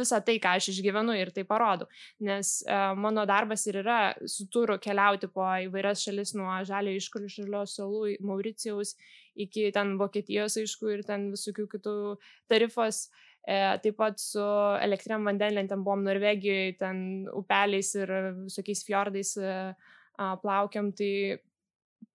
visą 0.00 0.18
tai, 0.26 0.38
ką 0.42 0.56
aš 0.58 0.72
išgyvenu 0.74 1.14
ir 1.18 1.32
tai 1.34 1.46
parodo. 1.48 1.88
Nes 2.24 2.58
uh, 2.66 2.92
mano 2.98 3.24
darbas 3.28 3.66
ir 3.70 3.82
yra 3.84 4.00
su 4.26 4.48
turu 4.52 4.78
keliauti 4.82 5.30
po 5.32 5.46
įvairias 5.66 6.02
šalis 6.06 6.34
nuo 6.38 6.58
žalio 6.68 6.94
iškalių 6.98 7.30
šalio 7.36 7.66
salų, 7.70 8.06
Mauricijaus 8.26 8.96
iki 9.38 9.70
ten 9.72 9.94
Vokietijos, 10.00 10.58
aišku, 10.60 10.90
ir 10.92 11.06
ten 11.08 11.30
visokių 11.32 11.68
kitų 11.76 11.98
tarifos. 12.50 13.06
Uh, 13.06 13.31
E, 13.31 13.31
taip 13.46 13.96
pat 13.98 14.20
su 14.22 14.42
elektriniam 14.82 15.24
vandenlentėm 15.26 15.82
buvom 15.82 16.04
Norvegijoje, 16.06 16.76
ten 16.78 16.98
upeliais 17.34 17.90
ir 17.98 18.12
visokiais 18.44 18.84
fjordais 18.86 19.34
e, 19.36 19.54
plaukiam. 20.42 20.92
Tai, 20.94 21.40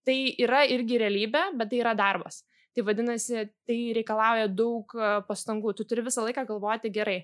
tai 0.08 0.18
yra 0.40 0.64
irgi 0.72 1.02
realybė, 1.02 1.50
bet 1.60 1.74
tai 1.74 1.82
yra 1.82 1.96
darbas. 1.98 2.46
Tai 2.76 2.86
vadinasi, 2.88 3.48
tai 3.68 3.80
reikalauja 3.98 4.48
daug 4.48 4.96
e, 4.96 5.12
pastangų. 5.28 5.76
Tu 5.76 5.88
turi 5.90 6.06
visą 6.08 6.24
laiką 6.24 6.46
galvoti 6.48 6.94
gerai, 6.96 7.20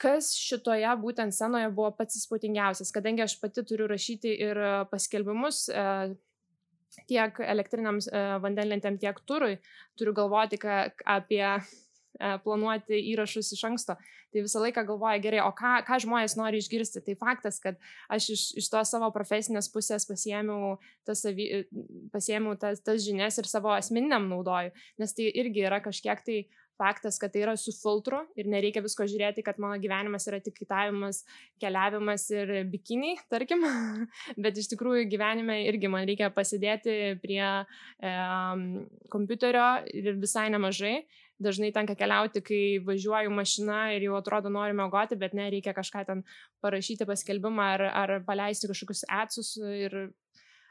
kas 0.00 0.32
šitoje 0.34 0.90
būtent 0.98 1.36
scenoje 1.36 1.70
buvo 1.70 1.92
pats 1.94 2.18
įspūdingiausias, 2.18 2.90
kadangi 2.90 3.22
aš 3.28 3.38
pati 3.38 3.62
turiu 3.62 3.86
rašyti 3.86 4.34
ir 4.42 4.58
paskelbimus 4.90 5.68
tiek 7.10 7.38
elektriniams 7.42 8.06
vandenlentėm, 8.42 8.98
tiek 9.02 9.16
turui, 9.26 9.56
turiu 9.98 10.12
galvoti 10.14 10.58
apie 10.62 11.46
E, 11.46 11.83
planuoti 12.44 12.98
įrašus 13.12 13.52
iš 13.56 13.64
anksto. 13.68 13.96
Tai 14.34 14.42
visą 14.42 14.62
laiką 14.62 14.84
galvoja 14.88 15.20
gerai, 15.22 15.40
o 15.44 15.52
ką, 15.54 15.76
ką 15.86 16.00
žmonės 16.04 16.36
nori 16.38 16.58
išgirsti. 16.62 17.04
Tai 17.06 17.14
faktas, 17.20 17.60
kad 17.62 17.78
aš 18.12 18.30
iš, 18.34 18.42
iš 18.62 18.70
to 18.72 18.82
savo 18.88 19.10
profesinės 19.14 19.70
pusės 19.72 20.06
pasiemiau 20.08 20.76
tas, 21.06 21.22
pasiemiau 22.14 22.58
tas, 22.60 22.82
tas 22.84 23.02
žinias 23.04 23.38
ir 23.38 23.50
savo 23.50 23.74
asmeniniam 23.74 24.28
naudoju, 24.30 24.74
nes 24.98 25.16
tai 25.16 25.30
irgi 25.30 25.66
yra 25.68 25.82
kažkiek 25.84 26.22
tai 26.26 26.44
faktas, 26.78 27.18
kad 27.18 27.32
tai 27.32 27.44
yra 27.44 27.54
su 27.56 27.72
filtru 27.74 28.20
ir 28.38 28.48
nereikia 28.50 28.82
visko 28.84 29.06
žiūrėti, 29.08 29.44
kad 29.46 29.60
mano 29.62 29.78
gyvenimas 29.82 30.26
yra 30.30 30.40
tik 30.42 30.56
kitavimas, 30.58 31.22
keliavimas 31.62 32.26
ir 32.34 32.54
bikiniai, 32.70 33.18
tarkim, 33.30 33.64
bet 34.44 34.58
iš 34.58 34.72
tikrųjų 34.74 35.06
gyvenime 35.12 35.60
irgi 35.68 35.90
man 35.92 36.06
reikia 36.08 36.32
pasidėti 36.34 37.14
prie 37.22 37.44
e, 37.44 38.14
kompiuterio 39.12 39.68
ir 39.94 40.18
visai 40.22 40.48
nemažai 40.54 40.96
dažnai 41.42 41.72
tenka 41.74 41.96
keliauti, 41.98 42.42
kai 42.44 42.62
važiuoju 42.84 43.32
mašina 43.34 43.78
ir 43.96 44.06
jau 44.06 44.18
atrodo 44.18 44.52
noriu 44.52 44.76
mėgoti, 44.78 45.18
bet 45.18 45.34
ne, 45.34 45.48
reikia 45.52 45.74
kažką 45.76 46.04
ten 46.08 46.22
parašyti 46.62 47.06
paskelbimą 47.08 47.68
ar, 47.76 47.86
ar 47.90 48.16
paleisti 48.26 48.70
kažkokius 48.70 49.04
atsus 49.10 49.56
ir 49.58 49.96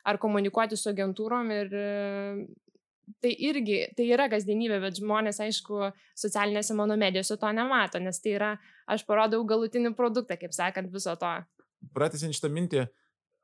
ar 0.03 0.19
komunikuoti 0.19 0.77
su 0.79 0.91
agentūrom 0.91 1.51
ir 1.55 1.75
tai 3.23 3.33
irgi, 3.49 3.79
tai 3.97 4.07
yra 4.15 4.29
kasdienybė, 4.31 4.79
bet 4.83 4.99
žmonės, 4.99 5.41
aišku, 5.43 5.89
socialinėse 6.19 6.75
mano 6.77 6.95
medijose 6.99 7.35
to 7.39 7.49
nemato, 7.55 7.99
nes 7.99 8.19
tai 8.23 8.35
yra, 8.37 8.51
aš 8.87 9.03
parodau 9.07 9.41
galutinį 9.47 9.93
produktą, 9.97 10.37
kaip 10.39 10.55
sakant, 10.55 10.91
viso 10.93 11.15
to. 11.19 11.31
Pratęsiant 11.95 12.35
šitą 12.35 12.51
mintį, 12.53 12.85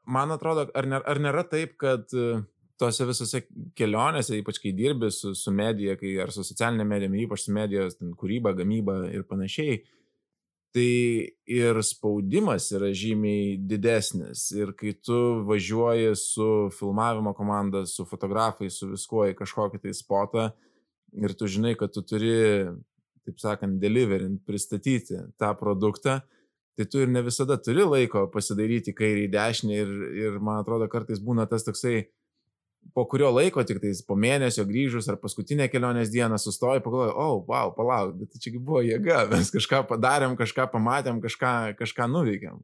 man 0.07 0.31
atrodo, 0.35 0.69
ar, 0.71 0.87
ne, 0.87 1.01
ar 1.03 1.19
nėra 1.19 1.43
taip, 1.51 1.75
kad 1.81 2.07
uh, 2.15 2.39
tose 2.79 3.05
visose 3.07 3.43
kelionėse, 3.77 4.37
ypač 4.39 4.59
kai 4.63 4.73
dirbi 4.75 5.11
su, 5.11 5.33
su 5.35 5.51
medija, 5.51 5.97
kai 5.99 6.15
ar 6.23 6.31
su 6.33 6.45
socialinė 6.47 6.85
medija, 6.87 7.11
ypač 7.25 7.45
su 7.45 7.55
medijos 7.55 7.99
ten, 7.99 8.13
kūryba, 8.17 8.55
gamyba 8.57 9.01
ir 9.11 9.25
panašiai, 9.27 9.81
tai 10.75 10.89
ir 11.49 11.79
spaudimas 11.85 12.69
yra 12.77 12.91
žymiai 12.93 13.57
didesnis. 13.69 14.49
Ir 14.55 14.73
kai 14.77 14.93
tu 15.05 15.17
važiuoji 15.49 16.13
su 16.19 16.49
filmavimo 16.77 17.33
komanda, 17.37 17.85
su 17.89 18.05
fotografais, 18.09 18.77
su 18.77 18.91
viskuo 18.91 19.25
į 19.31 19.37
kažkokį 19.39 19.81
tai 19.85 19.95
spotą 19.97 20.49
ir 21.17 21.33
tu 21.33 21.49
žinai, 21.49 21.73
kad 21.77 21.93
tu 21.93 22.03
turi, 22.05 22.69
taip 23.25 23.41
sakant, 23.41 23.79
deliverint, 23.81 24.41
pristatyti 24.45 25.17
tą 25.41 25.53
produktą, 25.57 26.19
tai 26.77 26.85
tu 26.87 27.01
ir 27.03 27.09
ne 27.11 27.23
visada 27.25 27.57
turi 27.59 27.83
laiko 27.83 28.27
pasidaryti 28.31 28.93
kairį 28.95 29.25
į 29.27 29.31
dešinę 29.33 29.79
ir, 29.81 29.95
ir 30.23 30.37
man 30.43 30.61
atrodo 30.61 30.87
kartais 30.91 31.19
būna 31.23 31.47
tas 31.49 31.65
toksai, 31.67 32.05
po 32.93 33.05
kurio 33.09 33.29
laiko, 33.31 33.63
tik 33.67 33.81
tais 33.83 34.01
po 34.05 34.17
mėnesio 34.19 34.65
grįžus 34.67 35.09
ar 35.11 35.19
paskutinę 35.21 35.69
kelionės 35.71 36.11
dieną 36.13 36.39
sustoji, 36.41 36.83
pagalvoji, 36.85 37.13
o, 37.13 37.27
oh, 37.27 37.45
wow, 37.47 37.71
palauk, 37.75 38.15
bet 38.19 38.33
tai 38.33 38.41
čiagi 38.43 38.61
buvo 38.61 38.81
jėga, 38.85 39.23
mes 39.33 39.51
kažką 39.53 39.83
padarėm, 39.89 40.35
kažką 40.39 40.69
pamatėm, 40.73 41.21
kažką, 41.23 41.53
kažką 41.79 42.09
nuveikėm. 42.11 42.59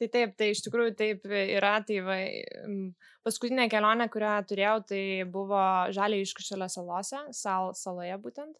Tai 0.00 0.08
taip, 0.08 0.30
tai 0.40 0.46
iš 0.54 0.62
tikrųjų 0.64 0.94
taip 0.96 1.26
yra. 1.28 1.74
Tai 1.84 1.96
va, 2.06 2.14
paskutinė 3.26 3.66
kelionė, 3.68 4.06
kurią 4.08 4.38
turėjau, 4.48 4.78
tai 4.88 5.02
buvo 5.28 5.60
Žaliai 5.92 6.24
iškušėlio 6.24 6.70
salose, 6.72 7.20
sal, 7.36 7.74
saloje 7.76 8.16
būtent. 8.22 8.56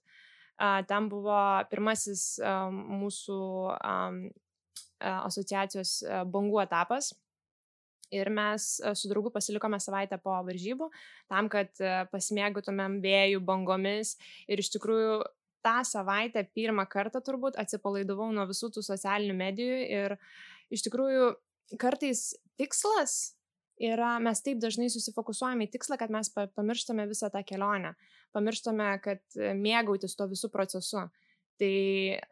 Ten 0.90 1.08
buvo 1.08 1.38
pirmasis 1.70 2.34
mūsų 3.00 3.40
asociacijos 5.00 5.94
bangų 6.28 6.60
etapas 6.66 7.14
ir 8.10 8.30
mes 8.30 8.78
e, 8.80 8.94
su 8.94 9.08
draugu 9.08 9.30
pasilikome 9.34 9.80
savaitę 9.80 10.18
po 10.22 10.34
varžybų 10.46 10.90
tam, 11.30 11.48
kad 11.52 11.70
e, 11.80 12.04
pasimėgautumėm 12.12 12.98
vėjų 13.04 13.42
bangomis 13.46 14.16
ir 14.50 14.62
iš 14.62 14.72
tikrųjų 14.76 15.20
tą 15.64 15.80
savaitę 15.86 16.44
pirmą 16.56 16.86
kartą 16.90 17.20
turbūt 17.24 17.58
atsipalaidavau 17.60 18.30
nuo 18.34 18.46
visų 18.48 18.72
tų 18.74 18.84
socialinių 18.84 19.36
medijų 19.36 19.80
ir 19.98 20.16
iš 20.72 20.86
tikrųjų 20.86 21.34
kartais 21.80 22.30
tikslas 22.58 23.36
yra, 23.80 24.18
mes 24.20 24.40
taip 24.44 24.60
dažnai 24.60 24.90
susifokusuojame 24.92 25.68
į 25.68 25.74
tikslą, 25.76 25.96
kad 26.00 26.12
mes 26.12 26.32
pamirštame 26.32 27.06
visą 27.08 27.30
tą 27.32 27.42
kelionę, 27.46 27.94
pamirštame, 28.36 28.88
kad 29.04 29.22
mėgautis 29.56 30.16
to 30.18 30.26
visų 30.28 30.50
procesu. 30.52 31.06
Tai 31.60 31.76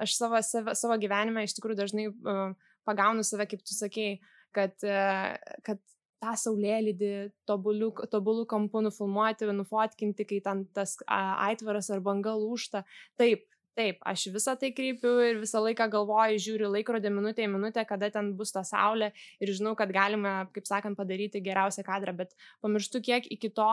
aš 0.00 0.16
savo, 0.16 0.40
savo, 0.44 0.74
savo 0.76 0.96
gyvenime 1.00 1.44
iš 1.44 1.54
tikrųjų 1.56 1.76
dažnai 1.76 2.06
uh, 2.08 2.52
pagaunu 2.88 3.24
save, 3.24 3.44
kaip 3.48 3.64
tu 3.64 3.76
sakei, 3.76 4.14
uh, 4.16 4.37
kad 4.56 5.80
tą 6.18 6.32
saulėlydį 6.42 7.12
tobulų, 7.48 7.92
tobulų 8.10 8.46
kampų 8.50 8.82
nufilmuoti, 8.88 9.46
nufotkinti, 9.54 10.26
kai 10.28 10.40
ten 10.44 10.64
tas 10.74 10.96
aitvaras 11.06 11.90
ar 11.94 12.02
banga 12.04 12.34
lūšta. 12.38 12.82
Taip, 13.20 13.44
taip, 13.78 14.00
aš 14.10 14.26
visą 14.34 14.56
tai 14.58 14.72
kreipiu 14.74 15.14
ir 15.22 15.40
visą 15.42 15.62
laiką 15.62 15.86
galvoju, 15.92 16.42
žiūriu 16.42 16.72
laikrodį 16.74 17.14
minutę 17.14 17.46
į 17.46 17.52
minutę, 17.54 17.86
kada 17.88 18.10
ten 18.14 18.32
bus 18.38 18.52
ta 18.54 18.64
saulė 18.66 19.12
ir 19.38 19.54
žinau, 19.54 19.76
kad 19.78 19.94
galima, 19.94 20.40
kaip 20.54 20.66
sakant, 20.66 20.98
padaryti 20.98 21.42
geriausią 21.44 21.86
kadrą, 21.86 22.16
bet 22.24 22.34
pamirštu 22.64 23.04
kiek 23.06 23.30
iki 23.38 23.52
to, 23.54 23.70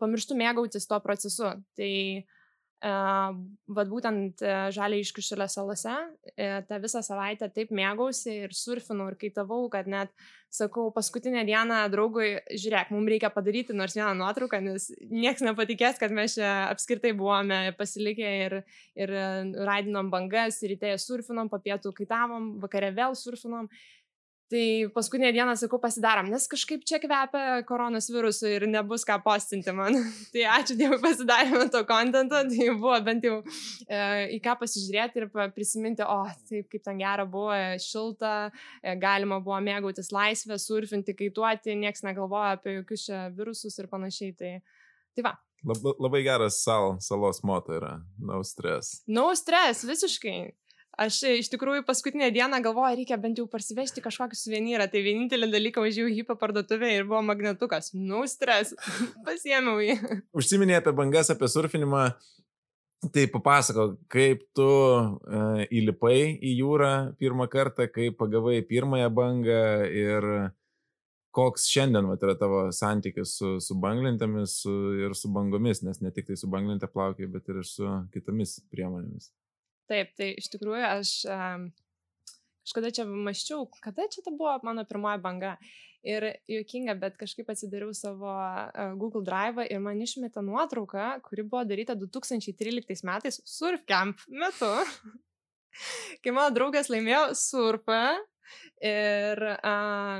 pamirštu 0.00 0.38
mėgautis 0.38 0.90
tuo 0.90 0.98
procesu. 1.04 1.54
Tai 1.78 1.92
uh, 2.18 2.40
Vat 2.82 3.88
būtent 3.88 4.42
žaliai 4.76 5.00
iškišulio 5.00 5.46
salose 5.48 5.94
tą 6.68 6.80
visą 6.82 7.00
savaitę 7.06 7.48
taip 7.48 7.70
mėgausi 7.72 8.42
ir 8.44 8.52
surfinau 8.52 9.06
ir 9.08 9.16
kaitavau, 9.20 9.70
kad 9.72 9.88
net, 9.88 10.12
sakau, 10.52 10.90
paskutinę 10.94 11.46
dieną 11.48 11.78
draugui, 11.94 12.34
žiūrėk, 12.52 12.92
mums 12.92 13.10
reikia 13.10 13.30
padaryti 13.32 13.74
nors 13.76 13.96
vieną 13.96 14.12
nuotrauką, 14.18 14.60
nes 14.66 14.90
niekas 15.08 15.42
nepatikės, 15.46 15.96
kad 16.02 16.12
mes 16.14 16.36
čia 16.36 16.52
apskritai 16.68 17.14
buvome 17.16 17.72
pasilikę 17.78 18.36
ir, 18.44 18.60
ir 19.00 19.16
raidinom 19.64 20.12
bangas, 20.12 20.60
ryte 20.68 20.92
surfinom, 21.00 21.48
papietų 21.52 21.94
kaitavom, 21.96 22.54
vakare 22.62 22.92
vėl 22.94 23.16
surfinom. 23.18 23.70
Tai 24.50 24.90
paskutinę 24.94 25.32
dieną 25.32 25.56
sakau, 25.56 25.78
pasidarom, 25.80 26.26
nes 26.28 26.44
kažkaip 26.52 26.82
čia 26.84 26.98
kvepia 27.00 27.62
koronos 27.64 28.10
virusu 28.12 28.50
ir 28.52 28.66
nebus 28.68 29.06
ką 29.08 29.16
postinti 29.24 29.72
man. 29.72 29.96
tai 30.34 30.44
ačiū 30.58 30.76
Dievui 30.76 30.98
pasidarėme 31.00 31.70
to 31.72 31.80
kontento, 31.88 32.42
tai 32.50 32.66
buvo 32.76 32.98
bent 33.06 33.24
jau 33.24 33.38
e, 33.40 34.02
į 34.36 34.42
ką 34.44 34.58
pasižiūrėti 34.60 35.22
ir 35.22 35.30
prisiminti, 35.56 36.04
o 36.04 36.20
taip 36.50 36.68
kaip 36.68 36.84
ten 36.84 37.00
gera 37.00 37.24
buvo, 37.24 37.56
šilta, 37.80 38.34
e, 38.82 38.92
galima 39.00 39.40
buvo 39.40 39.62
mėgautis 39.64 40.12
laisvę, 40.12 40.60
surfinti, 40.60 41.16
kaituoti, 41.16 41.78
nieks 41.80 42.04
negalvoja 42.04 42.58
apie 42.58 42.76
jokius 42.82 43.08
čia 43.08 43.24
virusus 43.32 43.80
ir 43.80 43.88
panašiai. 43.88 44.36
Tai, 44.36 44.52
tai 45.16 45.24
va. 45.24 45.38
Labai, 45.64 46.20
geras 46.20 46.58
sal, 46.60 46.98
salos 47.00 47.40
moto 47.42 47.72
yra, 47.72 47.94
no 48.20 48.42
stress. 48.44 49.00
No 49.08 49.30
stress, 49.32 49.86
visiškai. 49.88 50.52
Aš 51.00 51.16
iš 51.40 51.48
tikrųjų 51.50 51.82
paskutinę 51.88 52.28
dieną 52.34 52.60
galvoju, 52.62 53.00
reikia 53.00 53.18
bent 53.18 53.40
jau 53.40 53.48
parsivežti 53.50 54.02
kažkokį 54.04 54.38
suvenyrą. 54.38 54.86
Tai 54.90 55.02
vienintelį 55.02 55.48
dalyką 55.50 55.82
važiavau 55.82 56.12
į 56.12 56.20
hipo 56.20 56.36
parduotuvę 56.38 56.92
ir 56.94 57.08
buvo 57.08 57.22
magnetukas. 57.26 57.90
Nu, 57.98 58.22
stres. 58.30 58.74
Pasiemiau 59.26 59.82
jį. 59.82 59.98
Užsiminė 60.36 60.78
apie 60.78 60.94
bangas, 60.94 61.32
apie 61.34 61.50
surfinimą. 61.50 62.06
Tai 63.12 63.24
papasako, 63.28 63.88
kaip 64.08 64.46
tu 64.56 64.64
e, 64.64 65.66
įlipai 65.76 66.38
į 66.40 66.54
jūrą 66.62 66.92
pirmą 67.20 67.50
kartą, 67.52 67.84
kaip 67.92 68.16
pagavai 68.16 68.62
pirmąją 68.64 69.10
bangą 69.12 69.64
ir 69.90 70.28
koks 71.34 71.66
šiandien 71.68 72.08
vat, 72.08 72.22
yra 72.24 72.36
tavo 72.38 72.64
santykis 72.72 73.34
su, 73.40 73.56
su 73.60 73.76
banglintėmis 73.82 74.58
su, 74.62 74.74
ir 75.02 75.16
su 75.18 75.28
bangomis, 75.34 75.82
nes 75.84 76.00
ne 76.00 76.14
tik 76.14 76.30
tai 76.30 76.38
su 76.40 76.48
banglintė 76.48 76.88
plaukiai, 76.88 77.28
bet 77.28 77.50
ir 77.52 77.60
su 77.68 77.90
kitomis 78.14 78.60
priemonėmis. 78.72 79.28
Taip, 79.90 80.14
tai 80.16 80.30
iš 80.40 80.48
tikrųjų 80.54 80.84
aš 80.88 81.16
kažkada 82.64 82.92
čia 82.96 83.04
maščiau, 83.08 83.66
kada 83.84 84.06
čia 84.08 84.24
ta 84.24 84.32
buvo 84.32 84.54
mano 84.64 84.86
pirmoji 84.88 85.20
banga. 85.24 85.56
Ir 86.04 86.26
juokinga, 86.52 86.98
bet 87.00 87.14
kažkaip 87.16 87.48
atsidariau 87.48 87.94
savo 87.96 88.28
uh, 88.28 88.90
Google 89.00 89.22
Drive 89.24 89.64
ir 89.72 89.80
man 89.80 90.02
išmeta 90.04 90.42
nuotrauka, 90.44 91.14
kuri 91.24 91.46
buvo 91.48 91.62
daryta 91.64 91.96
2013 91.96 93.06
metais 93.08 93.40
surfcamp 93.48 94.20
metu, 94.28 94.68
kai 96.20 96.34
mano 96.36 96.52
draugas 96.52 96.92
laimėjo 96.92 97.30
surfą 97.40 98.02
Ir 98.84 99.40
a, 99.54 99.74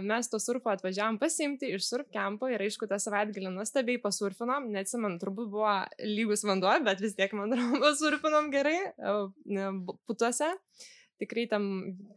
mes 0.04 0.30
to 0.30 0.40
surfo 0.42 0.72
atvažiavam 0.72 1.18
pasimti 1.20 1.72
iš 1.74 1.88
surf 1.88 2.10
kempo 2.14 2.48
ir 2.50 2.62
aišku, 2.64 2.88
tą 2.90 2.98
savaitgalį 3.02 3.52
nuostabiai 3.54 4.00
pasurfinom, 4.02 4.70
neatsimenu, 4.74 5.20
turbūt 5.22 5.52
buvo 5.52 5.76
lygus 6.02 6.44
vanduo, 6.46 6.72
bet 6.86 7.02
vis 7.04 7.16
tiek, 7.18 7.32
man 7.36 7.54
atrodo, 7.54 7.80
pasurfinom 7.86 8.50
gerai 8.54 8.78
putuose. 10.08 10.54
Tikrai 11.22 11.44
tam, 11.46 11.68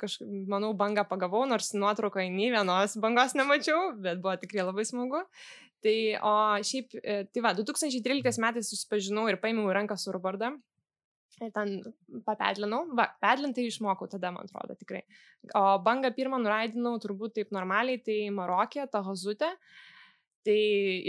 kažkaip, 0.01 0.25
manau, 0.49 0.71
bangą 0.77 1.03
pagavau, 1.05 1.43
nors 1.45 1.69
nuotraukoje 1.77 2.31
nei 2.33 2.49
vienos 2.49 2.95
bangos 2.97 3.35
nemačiau, 3.37 3.91
bet 4.01 4.23
buvo 4.23 4.33
tikrai 4.41 4.65
labai 4.65 4.87
smagu. 4.89 5.21
Tai, 5.85 5.97
o 6.25 6.33
šiaip, 6.65 6.95
e, 7.03 7.19
tai 7.29 7.43
va, 7.45 7.51
2013 7.53 8.41
metais 8.41 8.71
susipažinau 8.71 9.27
ir 9.29 9.37
paėmiau 9.37 9.69
į 9.69 9.75
ranką 9.77 9.99
surbordą 10.01 10.55
Ir 11.37 11.51
ten 11.53 11.75
papedlinau, 12.25 12.87
va, 12.97 13.11
pedlintai 13.21 13.67
išmokau 13.69 14.07
tada, 14.09 14.31
man 14.33 14.47
atrodo, 14.47 14.73
tikrai. 14.79 15.03
O 15.57 15.77
bangą 15.85 16.09
pirmą 16.17 16.39
nuraidinau 16.41 16.95
turbūt 17.03 17.35
taip 17.37 17.53
normaliai, 17.53 18.01
tai 18.01 18.17
Marokė, 18.33 18.87
ta 18.89 19.03
hozutė. 19.05 19.51
Tai 20.47 20.57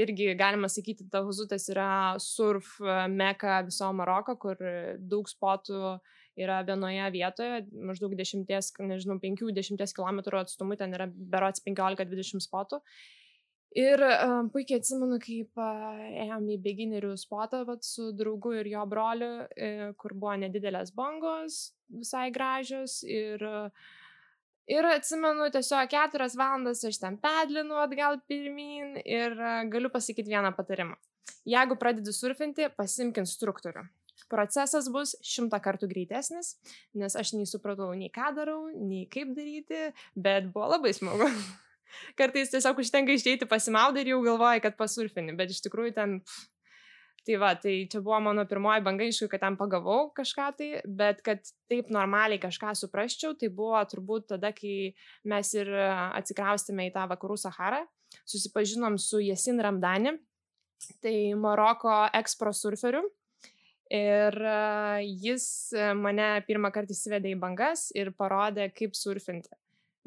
irgi 0.02 0.32
galima 0.36 0.68
sakyti, 0.68 1.06
ta 1.12 1.22
hozutės 1.24 1.68
yra 1.72 1.90
surf 2.20 2.74
meka 3.12 3.62
viso 3.68 3.88
Maroko, 3.96 4.34
kur 4.42 4.60
daug 4.98 5.30
spotų 5.30 5.96
yra 6.38 6.58
vienoje 6.66 7.06
vietoje, 7.14 7.62
maždaug 7.88 8.14
10, 8.18 8.44
nežinau, 8.90 9.16
5-10 9.22 9.94
km 9.96 10.20
atstumu, 10.42 10.76
ten 10.78 10.92
yra 10.94 11.08
berots 11.08 11.64
15-20 11.64 12.44
spotų. 12.44 12.82
Ir 13.76 14.00
uh, 14.00 14.46
puikiai 14.48 14.80
atsimenu, 14.80 15.18
kaip 15.20 15.60
uh, 15.60 15.98
ėjom 16.24 16.46
į 16.54 16.56
beginerių 16.64 17.12
spotą 17.20 17.66
vat, 17.68 17.84
su 17.84 18.10
draugu 18.16 18.54
ir 18.56 18.70
jo 18.70 18.84
broliu, 18.88 19.44
uh, 19.44 19.82
kur 20.00 20.14
buvo 20.16 20.38
nedidelės 20.40 20.94
bangos, 20.96 21.74
visai 21.92 22.30
gražios. 22.32 23.02
Ir, 23.04 23.44
uh, 23.44 23.68
ir 24.72 24.88
atsimenu, 24.88 25.50
tiesiog 25.52 25.92
keturias 25.92 26.38
valandas 26.40 26.80
aš 26.88 27.02
ten 27.02 27.20
pedlinu 27.20 27.76
atgal 27.82 28.16
pirmin 28.24 28.96
ir 29.04 29.36
uh, 29.36 29.60
galiu 29.68 29.92
pasakyti 29.92 30.32
vieną 30.32 30.54
patarimą. 30.56 30.96
Jeigu 31.48 31.76
pradedi 31.76 32.16
surfinti, 32.16 32.72
pasimk 32.76 33.20
instruktorių. 33.20 33.84
Procesas 34.32 34.88
bus 34.92 35.14
šimtą 35.24 35.60
kartų 35.62 35.92
greitesnis, 35.92 36.56
nes 36.96 37.14
aš 37.16 37.36
nei 37.36 37.46
supratau, 37.48 37.92
nei 37.96 38.08
ką 38.12 38.32
darau, 38.36 38.66
nei 38.72 39.04
kaip 39.12 39.36
daryti, 39.36 39.88
bet 40.16 40.48
buvo 40.52 40.72
labai 40.72 40.96
smagu. 40.96 41.28
Kartais 42.18 42.52
tiesiog 42.52 42.80
užtenka 42.82 43.14
išeiti 43.16 43.48
pasimaudą 43.48 44.02
ir 44.02 44.12
jau 44.14 44.22
galvoji, 44.26 44.62
kad 44.64 44.78
pasurfini, 44.80 45.36
bet 45.38 45.54
iš 45.54 45.64
tikrųjų 45.66 45.96
ten... 45.98 46.20
Pff, 46.22 46.46
Tai 47.28 47.36
va, 47.36 47.50
tai 47.60 47.82
čia 47.92 48.00
buvo 48.00 48.16
mano 48.24 48.46
pirmoji 48.48 48.80
banga, 48.80 49.04
aišku, 49.04 49.26
kad 49.28 49.42
ten 49.42 49.56
pagavau 49.60 50.06
kažką 50.16 50.46
tai, 50.56 50.68
bet 50.86 51.18
kad 51.26 51.42
taip 51.68 51.90
normaliai 51.92 52.40
kažką 52.40 52.72
suprasčiau, 52.78 53.34
tai 53.36 53.50
buvo 53.52 53.82
turbūt 53.90 54.30
tada, 54.30 54.48
kai 54.56 54.94
mes 55.28 55.50
ir 55.52 55.68
atsikraustėme 55.76 56.88
į 56.88 56.94
tą 56.94 57.04
vakarų 57.10 57.36
Saharą, 57.42 57.82
susipažinom 58.24 58.96
su 58.96 59.20
Jasin 59.20 59.60
Ramdani, 59.60 60.14
tai 61.04 61.14
Maroko 61.36 62.00
ekspro 62.16 62.54
surferiu. 62.56 63.04
Ir 63.92 64.34
jis 65.04 65.44
mane 66.00 66.32
pirmą 66.48 66.72
kartą 66.72 66.96
įsivedė 66.96 67.36
į 67.36 67.40
bangas 67.44 67.90
ir 67.96 68.14
parodė, 68.16 68.70
kaip 68.72 68.96
surfinti 68.96 69.52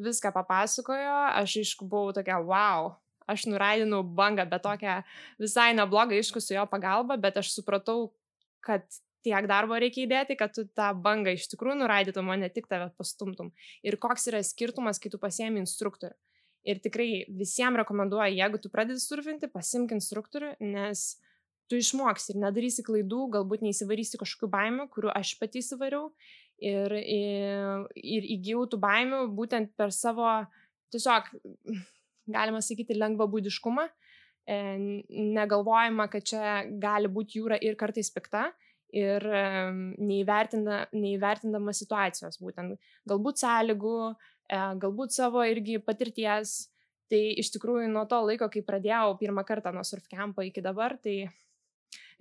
viską 0.04 0.34
papasakojo, 0.36 1.14
aš 1.42 1.60
aišku 1.62 1.88
buvau 1.90 2.16
tokia, 2.16 2.40
wow, 2.44 2.96
aš 3.30 3.46
nuraidinau 3.50 4.02
bangą, 4.04 4.48
bet 4.50 4.66
tokią 4.66 4.98
visai 5.42 5.72
neblogą, 5.78 6.18
aišku, 6.18 6.42
su 6.44 6.56
jo 6.56 6.66
pagalba, 6.70 7.18
bet 7.22 7.40
aš 7.42 7.54
supratau, 7.56 8.12
kad 8.66 8.86
tiek 9.26 9.48
darbo 9.50 9.78
reikia 9.80 10.06
įdėti, 10.06 10.38
kad 10.38 10.54
tu 10.56 10.66
tą 10.78 10.92
bangą 10.98 11.36
iš 11.38 11.48
tikrųjų 11.54 11.80
nuraidytum, 11.84 12.30
o 12.30 12.38
ne 12.38 12.50
tik 12.54 12.68
tave 12.72 12.90
pastumtum. 12.98 13.52
Ir 13.86 13.98
koks 14.02 14.28
yra 14.32 14.42
skirtumas, 14.46 15.02
kai 15.02 15.12
tu 15.14 15.22
pasiemi 15.22 15.62
instruktorių. 15.62 16.18
Ir 16.62 16.78
tikrai 16.82 17.24
visiems 17.34 17.80
rekomenduoju, 17.82 18.38
jeigu 18.38 18.60
tu 18.62 18.70
pradedi 18.70 19.02
surfinti, 19.02 19.50
pasimk 19.50 19.96
instruktorių, 19.96 20.54
nes 20.62 21.16
tu 21.72 21.80
išmoksi 21.80 22.34
ir 22.34 22.42
nedarysi 22.44 22.86
klaidų, 22.86 23.24
galbūt 23.38 23.64
neįsivarysi 23.66 24.20
kažkokių 24.22 24.50
baimių, 24.52 24.86
kurių 24.94 25.10
aš 25.16 25.34
pati 25.40 25.62
įsivariau 25.64 26.12
ir, 26.62 26.94
ir 27.98 28.28
įgyjau 28.38 28.68
tų 28.70 28.80
baimių 28.82 29.22
būtent 29.36 29.74
per 29.78 29.94
savo 29.96 30.28
tiesiog, 30.94 31.32
galima 32.36 32.62
sakyti, 32.64 32.98
lengvą 32.98 33.28
būdiškumą, 33.32 33.88
e, 34.46 34.58
negalvojama, 35.10 36.08
kad 36.12 36.28
čia 36.28 36.60
gali 36.82 37.12
būti 37.12 37.42
jūra 37.42 37.60
ir 37.62 37.80
kartais 37.80 38.12
pikta 38.14 38.52
ir 38.92 39.24
neįvertinda, 40.04 40.90
neįvertindama 40.92 41.72
situacijos, 41.76 42.42
būtent 42.44 42.76
galbūt 43.08 43.40
sąlygų, 43.40 43.96
e, 44.52 44.60
galbūt 44.84 45.16
savo 45.16 45.46
irgi 45.48 45.80
patirties. 45.80 46.68
Tai 47.12 47.20
iš 47.40 47.50
tikrųjų 47.52 47.90
nuo 47.92 48.06
to 48.08 48.22
laiko, 48.24 48.48
kai 48.48 48.62
pradėjau 48.64 49.18
pirmą 49.20 49.44
kartą 49.44 49.74
nuo 49.76 49.84
surfcampo 49.84 50.46
iki 50.48 50.62
dabar, 50.64 50.96
tai 50.96 51.26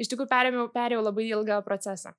iš 0.03 0.11
tikrųjų 0.11 0.31
perėjau, 0.33 0.64
perėjau 0.74 1.05
labai 1.05 1.29
ilgą 1.29 1.61
procesą 1.62 2.11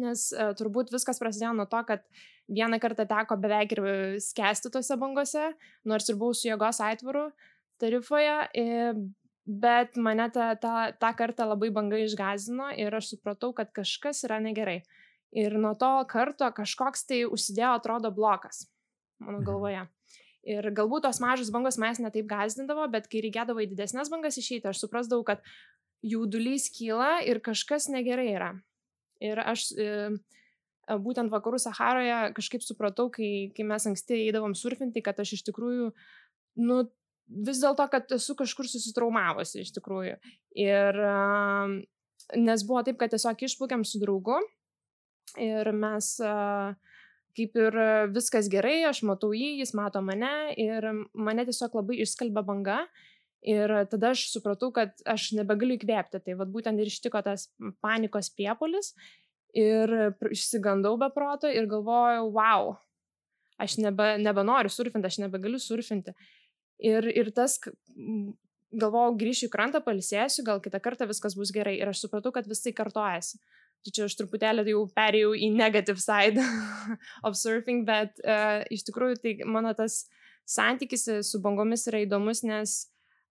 nes 0.00 0.28
e, 0.32 0.46
turbūt 0.58 0.92
viskas 0.94 1.20
prasidėjo 1.20 1.52
nuo 1.58 1.66
to, 1.70 1.82
kad 1.88 2.06
vieną 2.50 2.80
kartą 2.82 3.06
teko 3.08 3.36
beveik 3.40 3.76
ir 3.76 3.82
skęsti 4.20 4.72
tose 4.72 4.96
bangose, 5.00 5.50
nors 5.88 6.08
ir 6.08 6.18
buvau 6.20 6.36
su 6.36 6.48
jėgos 6.48 6.80
aitvaru, 6.84 7.30
tarifoje, 7.80 8.34
bet 9.44 9.96
mane 9.96 10.28
tą, 10.32 10.50
tą, 10.60 10.74
tą 11.00 11.10
kartą 11.16 11.48
labai 11.48 11.70
banga 11.74 11.98
išgazino 12.00 12.70
ir 12.80 12.94
aš 12.96 13.14
supratau, 13.14 13.52
kad 13.56 13.72
kažkas 13.76 14.24
yra 14.28 14.40
negerai. 14.44 14.82
Ir 15.34 15.56
nuo 15.58 15.74
to 15.74 15.90
karto 16.08 16.46
kažkoks 16.54 17.08
tai 17.08 17.24
užsidėjo, 17.26 17.74
atrodo, 17.80 18.12
blokas 18.14 18.68
mano 19.22 19.40
mhm. 19.40 19.46
galvoje. 19.48 19.84
Ir 20.44 20.68
galbūt 20.76 21.06
tos 21.06 21.22
mažos 21.24 21.48
bangos 21.52 21.78
manęs 21.80 22.02
netaip 22.04 22.26
gazdindavo, 22.28 22.84
bet 22.92 23.08
kai 23.08 23.22
reikėdavo 23.24 23.64
į 23.64 23.70
didesnės 23.70 24.10
bangas 24.12 24.36
išeiti, 24.40 24.68
aš 24.68 24.82
suprasdavau, 24.82 25.24
kad 25.24 25.40
jaudulys 26.04 26.68
kyla 26.74 27.22
ir 27.24 27.40
kažkas 27.44 27.88
negerai 27.92 28.28
yra. 28.34 28.50
Ir 29.22 29.38
aš 29.40 29.68
e, 29.78 29.90
būtent 30.88 31.32
vakarų 31.32 31.60
Saharoje 31.62 32.34
kažkaip 32.36 32.64
supratau, 32.66 33.08
kai, 33.14 33.50
kai 33.56 33.66
mes 33.68 33.86
anksti 33.90 34.24
eidavom 34.26 34.56
surfinti, 34.58 35.04
kad 35.04 35.20
aš 35.22 35.36
iš 35.38 35.44
tikrųjų, 35.48 35.92
nu, 36.64 36.80
vis 37.46 37.62
dėlto, 37.62 37.86
kad 37.92 38.10
esu 38.16 38.36
kažkur 38.38 38.68
susitraumavusi 38.68 39.62
iš 39.62 39.72
tikrųjų. 39.78 40.18
Ir 40.60 41.00
nes 42.40 42.66
buvo 42.66 42.82
taip, 42.84 42.98
kad 43.00 43.14
tiesiog 43.14 43.46
išplaukėm 43.46 43.84
su 43.88 44.00
draugu 44.02 44.38
ir 45.40 45.70
mes 45.74 46.10
kaip 47.34 47.56
ir 47.58 47.76
viskas 48.14 48.48
gerai, 48.52 48.84
aš 48.86 49.02
matau 49.08 49.32
jį, 49.34 49.56
jis 49.62 49.74
mato 49.74 50.02
mane 50.04 50.54
ir 50.60 50.86
mane 51.14 51.46
tiesiog 51.48 51.74
labai 51.80 51.98
išskalbė 52.04 52.44
banga. 52.46 52.84
Ir 53.44 53.72
tada 53.92 54.14
aš 54.14 54.28
supratau, 54.32 54.70
kad 54.72 55.02
aš 55.08 55.32
nebegaliu 55.36 55.76
įkvėpti. 55.76 56.22
Tai 56.24 56.36
vad 56.40 56.52
būtent 56.52 56.80
ir 56.80 56.88
ištiko 56.88 57.20
tas 57.26 57.50
panikos 57.84 58.30
priepolis. 58.32 58.94
Ir 59.54 59.92
išsigandau 60.32 60.96
be 60.98 61.10
proto 61.14 61.50
ir 61.52 61.68
galvojau, 61.70 62.30
wow, 62.34 62.72
aš 63.60 63.76
nebe, 63.78 64.14
nebenoriu 64.18 64.72
surfinti, 64.72 65.06
aš 65.06 65.20
nebegaliu 65.22 65.60
surfinti. 65.62 66.14
Ir, 66.82 67.06
ir 67.06 67.30
tas, 67.36 67.60
galvojau, 68.74 69.12
grįšiu 69.20 69.46
į 69.46 69.52
krantą, 69.52 69.82
palisėsiu, 69.84 70.42
gal 70.46 70.62
kitą 70.64 70.80
kartą 70.82 71.06
viskas 71.10 71.36
bus 71.38 71.52
gerai. 71.54 71.76
Ir 71.78 71.92
aš 71.92 72.06
supratau, 72.06 72.32
kad 72.34 72.48
vis 72.50 72.64
tai 72.64 72.74
kartojasi. 72.74 73.38
Tai 73.84 73.92
čia 73.92 74.08
aš 74.08 74.16
truputėlį 74.16 74.64
jau 74.72 74.86
perėjau 74.96 75.34
į 75.36 75.52
negative 75.52 76.00
side 76.00 76.40
of 77.26 77.36
surfing, 77.36 77.84
bet 77.84 78.16
uh, 78.24 78.64
iš 78.72 78.86
tikrųjų 78.88 79.20
tai 79.20 79.36
mano 79.44 79.74
tas 79.76 80.06
santykis 80.48 81.06
su 81.28 81.40
bangomis 81.44 81.84
yra 81.92 82.00
įdomus, 82.06 82.42
nes 82.48 82.78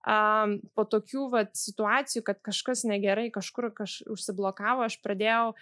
um, 0.08 0.58
po 0.76 0.86
tokių 0.90 1.30
vat, 1.34 1.54
situacijų, 1.58 2.24
kad 2.28 2.42
kažkas 2.46 2.84
negerai, 2.90 3.30
kažkur 3.34 3.72
kaž, 3.76 4.02
užsiblokavo, 4.12 4.86
aš 4.88 5.00
pradėjau, 5.04 5.54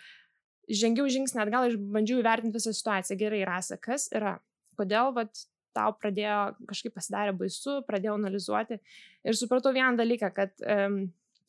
žengiau 0.71 1.10
žingsnį 1.12 1.43
atgal 1.43 1.69
ir 1.69 1.77
bandžiau 1.77 2.21
įvertinti 2.21 2.58
visą 2.58 2.73
situaciją. 2.75 3.17
Gerai, 3.19 3.43
rasa, 3.47 3.77
kas 3.82 4.10
yra, 4.15 4.38
kodėl 4.80 5.13
vat, 5.17 5.45
tau 5.75 5.93
pradėjo 5.95 6.39
kažkaip 6.67 6.95
pasidarė 6.97 7.34
baisu, 7.38 7.80
pradėjau 7.88 8.17
analizuoti 8.17 8.77
ir 9.23 9.38
supratau 9.39 9.71
vieną 9.75 9.95
dalyką, 9.99 10.32
kad 10.36 10.65
um, 10.65 11.06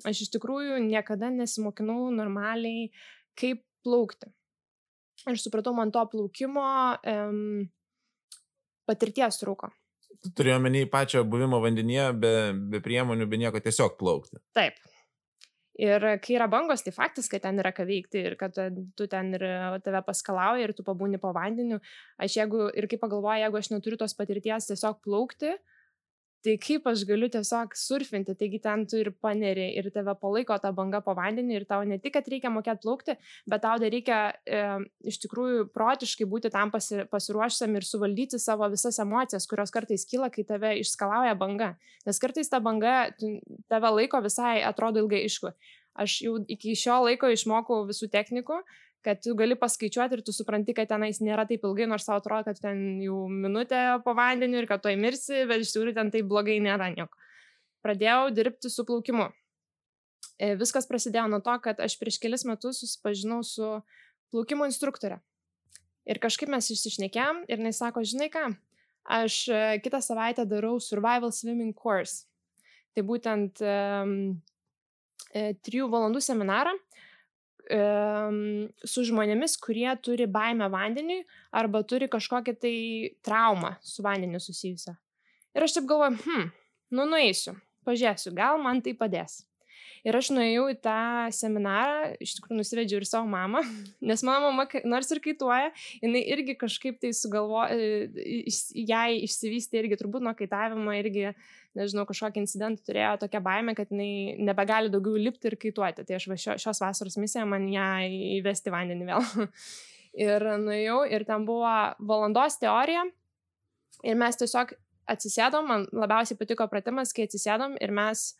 aš 0.06 0.24
iš 0.26 0.32
tikrųjų 0.36 0.78
niekada 0.84 1.30
nesimokinau 1.34 2.12
normaliai, 2.14 2.90
kaip 3.38 3.64
plaukti. 3.82 4.30
Ir 5.26 5.38
supratau, 5.38 5.74
man 5.74 5.92
to 5.94 6.02
plaukimo 6.10 6.66
um, 7.06 7.64
patirties 8.88 9.38
trūko. 9.42 9.70
Turėjau 10.36 10.60
menį 10.62 10.86
pačią 10.92 11.24
buvimo 11.28 11.58
vandenyje, 11.62 12.08
be, 12.18 12.32
be 12.72 12.80
priemonių, 12.84 13.26
be 13.30 13.40
nieko, 13.42 13.62
tiesiog 13.64 13.96
plaukti. 13.98 14.38
Taip, 14.56 14.78
Ir 15.80 16.04
kai 16.20 16.34
yra 16.36 16.46
bangos, 16.52 16.82
tai 16.84 16.92
faktas, 16.92 17.30
kad 17.32 17.40
ten 17.46 17.56
yra 17.62 17.70
ką 17.72 17.86
veikti 17.88 18.20
ir 18.28 18.34
kad 18.36 18.52
tu 18.52 19.06
ten 19.08 19.32
ir 19.32 19.44
tave 19.80 20.02
paskalauja 20.04 20.66
ir 20.66 20.74
tu 20.76 20.84
pabūni 20.84 21.20
po 21.20 21.30
vandeniu. 21.32 21.78
Aš 22.20 22.36
jeigu 22.36 22.66
ir 22.76 22.86
kaip 22.90 23.00
pagalvoju, 23.00 23.40
jeigu 23.46 23.60
aš 23.60 23.70
neturiu 23.72 23.96
tos 24.02 24.12
patirties 24.18 24.68
tiesiog 24.68 25.00
plaukti, 25.06 25.54
tai 26.42 26.56
kaip 26.60 26.86
aš 26.90 27.04
galiu 27.06 27.28
tiesiog 27.32 27.74
surfinti, 27.78 28.34
taigi 28.38 28.58
ten 28.62 28.84
tu 28.90 28.98
ir 29.00 29.12
paneri 29.22 29.68
ir 29.78 29.88
tave 29.94 30.14
palaiko 30.18 30.56
ta 30.62 30.72
banga 30.74 31.00
po 31.04 31.14
vandeniu 31.18 31.60
ir 31.60 31.66
tau 31.68 31.84
ne 31.86 31.98
tik, 32.02 32.16
kad 32.16 32.28
reikia 32.30 32.50
mokėti 32.52 32.82
plaukti, 32.84 33.16
bet 33.50 33.62
tau 33.64 33.78
dar 33.82 33.92
reikia 33.94 34.18
e, 34.42 34.62
iš 35.12 35.20
tikrųjų 35.24 35.68
protiškai 35.74 36.26
būti 36.28 36.50
tam 36.54 36.72
pasi, 36.74 37.04
pasiruošusiam 37.12 37.78
ir 37.78 37.86
suvaldyti 37.86 38.40
savo 38.42 38.68
visas 38.72 38.98
emocijas, 39.02 39.46
kurios 39.50 39.74
kartais 39.74 40.06
kyla, 40.08 40.32
kai 40.34 40.46
tave 40.48 40.74
išskalauja 40.82 41.36
banga. 41.38 41.74
Nes 42.06 42.18
kartais 42.22 42.50
ta 42.50 42.58
banga 42.62 43.12
tave 43.70 43.94
laiko 44.00 44.22
visai 44.24 44.58
atrodo 44.66 45.04
ilgai 45.04 45.22
išku. 45.28 45.54
Aš 46.02 46.22
jau 46.24 46.38
iki 46.50 46.74
šio 46.78 47.02
laiko 47.04 47.28
išmokau 47.28 47.82
visų 47.88 48.08
technikų, 48.12 48.62
kad 49.02 49.20
tu 49.22 49.34
gali 49.38 49.56
paskaičiuoti 49.58 50.18
ir 50.18 50.22
tu 50.24 50.34
supranti, 50.34 50.74
kad 50.76 50.90
tenais 50.90 51.18
nėra 51.22 51.44
taip 51.48 51.64
ilgai, 51.66 51.88
nors 51.90 52.06
tau 52.06 52.20
atrodo, 52.20 52.46
kad 52.48 52.60
ten 52.62 53.00
jau 53.02 53.24
minutė 53.30 53.80
po 54.04 54.14
vandeniu 54.18 54.62
ir 54.62 54.68
kad 54.70 54.82
tu 54.82 54.92
įmirsi, 54.92 55.44
bet 55.50 55.64
iš 55.64 55.74
tikrųjų 55.74 55.96
ten 55.98 56.12
taip 56.14 56.28
blogai 56.30 56.60
nėra 56.62 56.92
nieko. 56.94 57.18
Pradėjau 57.82 58.30
dirbti 58.34 58.70
su 58.70 58.86
plaukimu. 58.86 59.28
E, 60.38 60.54
viskas 60.58 60.86
prasidėjo 60.90 61.26
nuo 61.32 61.42
to, 61.42 61.54
kad 61.64 61.82
aš 61.82 61.98
prieš 61.98 62.20
kelis 62.22 62.46
metus 62.46 62.78
susipažinau 62.82 63.42
su 63.46 63.74
plaukimo 64.30 64.66
instruktorė. 64.70 65.18
Ir 66.06 66.18
kažkaip 66.22 66.50
mes 66.50 66.70
išsišnekėm 66.74 67.44
ir 67.50 67.62
jis 67.66 67.82
sako, 67.82 68.02
žinai 68.06 68.30
ką, 68.32 68.48
aš 69.18 69.42
e, 69.50 69.62
kitą 69.82 70.02
savaitę 70.02 70.46
darau 70.46 70.78
survival 70.82 71.34
swimming 71.34 71.74
course. 71.74 72.24
Tai 72.92 73.06
būtent 73.08 73.62
um, 73.64 74.16
trijų 75.32 75.86
valandų 75.88 76.20
seminarą, 76.20 76.74
su 77.70 79.04
žmonėmis, 79.06 79.56
kurie 79.62 79.90
turi 80.02 80.26
baimę 80.26 80.68
vandeniui 80.72 81.22
arba 81.52 81.82
turi 81.86 82.08
kažkokią 82.10 82.56
tai 82.58 82.76
traumą 83.24 83.76
su 83.80 84.02
vandeniu 84.02 84.40
susijusią. 84.42 84.96
Ir 85.54 85.66
aš 85.66 85.76
taip 85.76 85.86
galvoju, 85.88 86.18
hm, 86.24 86.50
nu 86.96 87.06
nueisiu, 87.06 87.54
pažiūrėsiu, 87.86 88.34
gal 88.34 88.60
man 88.62 88.82
tai 88.82 88.96
padės. 88.98 89.42
Ir 90.02 90.16
aš 90.18 90.32
nuėjau 90.34 90.64
į 90.72 90.76
tą 90.82 90.98
seminarą, 91.34 92.12
iš 92.22 92.34
tikrųjų 92.38 92.58
nusivedžiau 92.58 92.98
ir 92.98 93.06
savo 93.06 93.28
mamą, 93.30 93.60
nes 94.10 94.24
mano 94.26 94.50
mama, 94.50 94.66
nors 94.88 95.12
ir 95.14 95.20
kaituoja, 95.22 95.70
jinai 96.02 96.24
irgi 96.34 96.56
kažkaip 96.58 96.98
tai 97.02 97.12
sugalvo, 97.14 97.62
e, 97.70 98.08
jai 98.82 99.20
išsivystė 99.22 99.84
irgi 99.84 100.00
turbūt 100.00 100.26
nuo 100.26 100.34
kaitavimo, 100.38 100.90
irgi, 100.98 101.30
nežinau, 101.78 102.02
kažkokį 102.08 102.42
incidentą 102.42 102.82
turėjo 102.88 103.14
tokią 103.22 103.42
baimę, 103.46 103.76
kad 103.78 103.94
jinai 103.94 104.42
nebegali 104.42 104.90
daugiau 104.92 105.14
lipti 105.22 105.52
ir 105.52 105.56
kaituoti. 105.60 106.04
Tai 106.08 106.18
aš 106.18 106.28
va 106.32 106.38
šio, 106.40 106.58
šios 106.66 106.82
vasaros 106.82 107.18
misija 107.22 107.46
man 107.48 107.70
ją 107.70 107.88
įvesti 108.40 108.74
vandenį 108.74 109.08
vėl. 109.12 109.48
ir 110.26 110.44
nuėjau 110.60 111.02
ir 111.08 111.24
ten 111.28 111.46
buvo 111.48 111.70
valandos 112.02 112.58
teorija 112.60 113.06
ir 114.02 114.18
mes 114.18 114.38
tiesiog 114.40 114.74
atsisėdom, 115.12 115.68
man 115.68 115.86
labiausiai 115.94 116.38
patiko 116.38 116.66
pratimas, 116.70 117.14
kai 117.14 117.26
atsisėdom 117.26 117.78
ir 117.82 117.94
mes 117.94 118.32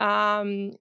um, 0.00 0.72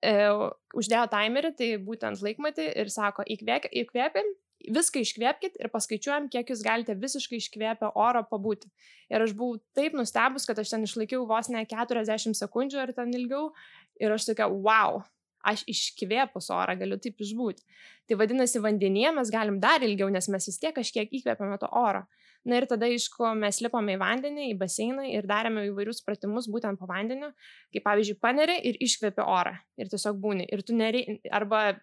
uždėjo 0.00 1.06
timerį, 1.12 1.50
tai 1.56 1.72
būtent 1.84 2.22
laikmatį 2.24 2.70
ir 2.80 2.88
sako, 2.92 3.24
įkvėpim, 3.28 4.30
viską 4.68 5.00
iškvėpkite 5.04 5.60
ir 5.60 5.70
paskaičiuojam, 5.72 6.28
kiek 6.32 6.50
jūs 6.52 6.64
galite 6.64 6.96
visiškai 6.96 7.40
iškvėpę 7.40 7.92
oro 7.94 8.22
pabūti. 8.28 8.70
Ir 9.12 9.24
aš 9.24 9.32
buvau 9.36 9.60
taip 9.76 9.96
nustebus, 9.96 10.46
kad 10.48 10.58
aš 10.60 10.74
ten 10.74 10.84
išlaikiau 10.84 11.26
vos 11.28 11.48
ne 11.52 11.64
40 11.68 12.36
sekundžių 12.36 12.82
ar 12.82 12.92
ten 12.96 13.12
ilgiau 13.16 13.50
ir 14.00 14.12
aš 14.12 14.30
tokia, 14.30 14.48
wow, 14.48 15.02
aš 15.44 15.64
iškvėpus 15.70 16.50
orą 16.52 16.76
galiu 16.80 17.00
taip 17.00 17.20
išbūti. 17.20 17.64
Tai 18.08 18.20
vadinasi, 18.20 18.60
vandenyje 18.62 19.14
mes 19.16 19.32
galim 19.32 19.60
dar 19.62 19.84
ilgiau, 19.84 20.10
nes 20.12 20.28
mes 20.28 20.48
vis 20.50 20.60
tiek 20.60 20.76
kažkiek 20.76 21.08
įkvėpiame 21.08 21.60
to 21.60 21.70
oro. 21.72 22.04
Na 22.48 22.56
ir 22.56 22.64
tada, 22.70 22.88
aišku, 22.88 23.26
mes 23.36 23.58
lipome 23.60 23.94
į 23.96 24.00
vandenį, 24.00 24.46
į 24.54 24.56
baseiną 24.60 25.04
ir 25.10 25.26
darėme 25.28 25.66
įvairius 25.68 26.00
pratimus 26.06 26.48
būtent 26.48 26.80
po 26.80 26.88
vandeniu, 26.88 27.28
kaip 27.74 27.84
pavyzdžiui, 27.84 28.16
paneri 28.22 28.56
ir 28.70 28.78
iškvepi 28.80 29.26
orą 29.26 29.52
ir 29.80 29.90
tiesiog 29.92 30.16
būni. 30.22 30.46
Ir 30.48 30.64
tu 30.64 30.76
neri, 30.76 31.02
arba 31.28 31.66
e, 31.74 31.76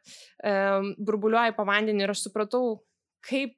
burbuliuoji 0.98 1.54
po 1.60 1.68
vandeniu 1.70 2.08
ir 2.08 2.16
aš 2.16 2.26
supratau, 2.26 2.80
kaip, 3.30 3.54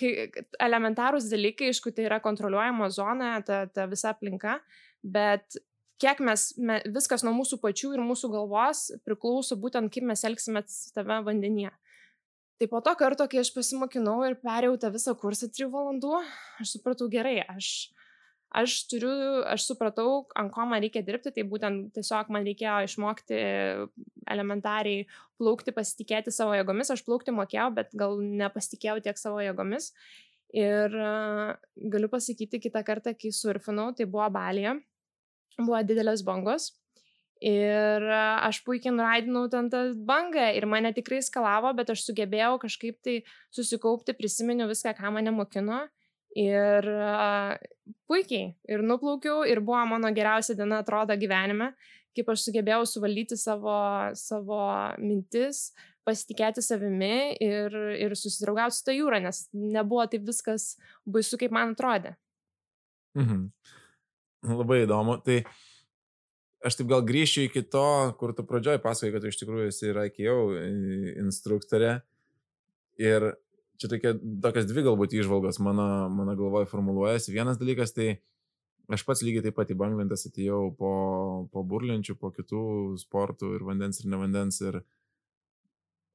kaip 0.00 0.58
elementarūs 0.66 1.30
dalykai, 1.30 1.70
aišku, 1.70 1.94
tai 1.94 2.08
yra 2.08 2.18
kontroliuojama 2.24 2.90
zona, 2.90 3.36
ta, 3.46 3.62
ta 3.70 3.86
visa 3.90 4.10
aplinka, 4.10 4.58
bet 5.06 5.60
kiek 6.02 6.20
mes, 6.26 6.50
me, 6.58 6.80
viskas 6.92 7.22
nuo 7.22 7.36
mūsų 7.38 7.60
pačių 7.62 7.94
ir 7.96 8.02
mūsų 8.04 8.34
galvos 8.34 8.88
priklauso 9.06 9.56
būtent 9.62 9.94
kaip 9.94 10.10
mes 10.10 10.26
elgsime 10.26 10.66
tave 10.94 11.22
vandenyje. 11.30 11.70
Tai 12.56 12.68
po 12.72 12.80
to 12.80 12.94
karto, 12.96 13.26
kai 13.28 13.42
aš 13.42 13.50
pasimokinau 13.52 14.22
ir 14.24 14.38
perėjau 14.40 14.78
tą 14.80 14.88
visą 14.94 15.12
kursą 15.20 15.50
trijų 15.52 15.68
valandų, 15.74 16.12
aš 16.62 16.70
supratau 16.78 17.08
gerai, 17.12 17.34
aš, 17.52 17.90
aš 18.62 18.76
turiu, 18.88 19.10
aš 19.44 19.66
supratau, 19.68 20.22
ant 20.40 20.54
ko 20.54 20.64
man 20.70 20.80
reikia 20.80 21.02
dirbti, 21.04 21.34
tai 21.36 21.44
būtent 21.50 21.90
tiesiog 21.98 22.30
man 22.32 22.48
reikėjo 22.48 22.78
išmokti 22.86 23.42
elementariai 24.32 25.04
plaukti, 25.36 25.74
pasitikėti 25.76 26.32
savo 26.32 26.56
jėgomis, 26.56 26.94
aš 26.94 27.04
plaukti 27.04 27.36
mokėjau, 27.36 27.68
bet 27.76 27.92
gal 27.92 28.16
nepasitikėjau 28.24 29.02
tiek 29.04 29.20
savo 29.20 29.44
jėgomis. 29.44 29.90
Ir 30.56 30.96
uh, 30.96 31.52
galiu 31.92 32.08
pasakyti, 32.08 32.62
kitą 32.62 32.80
kartą, 32.86 33.12
kai 33.20 33.34
surfinau, 33.36 33.90
tai 33.92 34.08
buvo 34.08 34.30
balėje, 34.32 34.78
buvo 35.60 35.84
didelės 35.84 36.24
bangos 36.24 36.70
Ir 37.44 38.04
aš 38.08 38.62
puikiai 38.64 38.94
nuraidinau 38.94 39.44
ten 39.52 39.66
tą 39.68 39.82
bangą 40.08 40.46
ir 40.56 40.64
mane 40.64 40.94
tikrai 40.96 41.18
skalavo, 41.20 41.74
bet 41.76 41.90
aš 41.92 42.06
sugebėjau 42.06 42.54
kažkaip 42.62 42.96
tai 43.04 43.18
susikaupti, 43.52 44.16
prisiminiau 44.16 44.70
viską, 44.70 44.94
ką 44.96 45.12
mane 45.12 45.34
mokino 45.36 45.82
Ir 46.36 46.84
uh, 46.84 47.56
puikiai. 48.04 48.50
Ir 48.68 48.82
nuplaukiau, 48.84 49.40
ir 49.48 49.62
buvo 49.64 49.80
mano 49.88 50.10
geriausia 50.12 50.56
diena, 50.58 50.82
atrodo, 50.84 51.16
gyvenime, 51.16 51.70
kaip 52.16 52.28
aš 52.28 52.44
sugebėjau 52.44 52.82
suvaldyti 52.90 53.38
savo, 53.40 53.76
savo 54.20 54.60
mintis, 55.00 55.70
pasitikėti 56.04 56.60
savimi 56.62 57.38
ir, 57.42 57.72
ir 57.96 58.12
susidraugauti 58.20 58.76
su 58.76 58.84
ta 58.84 58.94
jūra, 58.94 59.22
nes 59.24 59.46
nebuvo 59.56 60.04
taip 60.12 60.28
viskas 60.28 60.74
baisu, 61.08 61.40
kaip 61.40 61.56
man 61.56 61.72
atrodė. 61.72 62.12
Mhm. 63.16 63.48
Labai 64.52 64.82
įdomu. 64.84 65.16
Tai 65.24 65.40
aš 66.66 66.78
taip 66.78 66.90
gal 66.90 67.04
grįšiu 67.06 67.46
iki 67.46 67.62
to, 67.70 67.86
kur 68.20 68.34
tu 68.36 68.44
pradžioj 68.46 68.80
pasakai, 68.82 69.12
kad 69.14 69.24
tu 69.24 69.30
iš 69.30 69.38
tikrųjų 69.40 69.70
esi 69.70 69.90
ir 69.90 70.00
IKO 70.08 70.36
instruktorė. 71.22 71.98
Ir 73.00 73.32
čia 73.80 73.90
tokia, 73.92 74.14
tokias 74.42 74.68
dvi 74.68 74.86
galbūt 74.86 75.14
išvalgos 75.16 75.60
mano, 75.64 76.08
mano 76.12 76.34
galvoje 76.38 76.68
formuluojasi. 76.70 77.34
Vienas 77.34 77.60
dalykas 77.60 77.94
tai 77.96 78.16
aš 78.92 79.04
pats 79.06 79.24
lygiai 79.26 79.44
taip 79.46 79.56
pat 79.58 79.70
į 79.72 79.78
banglentės 79.78 80.28
atėjau 80.30 80.70
po, 80.78 80.92
po 81.52 81.64
burlenčių, 81.66 82.16
po 82.20 82.32
kitų 82.34 82.62
sportų 83.02 83.56
ir 83.58 83.66
vandens 83.66 84.00
ir 84.00 84.10
nevandens. 84.12 84.60
Ir 84.64 84.80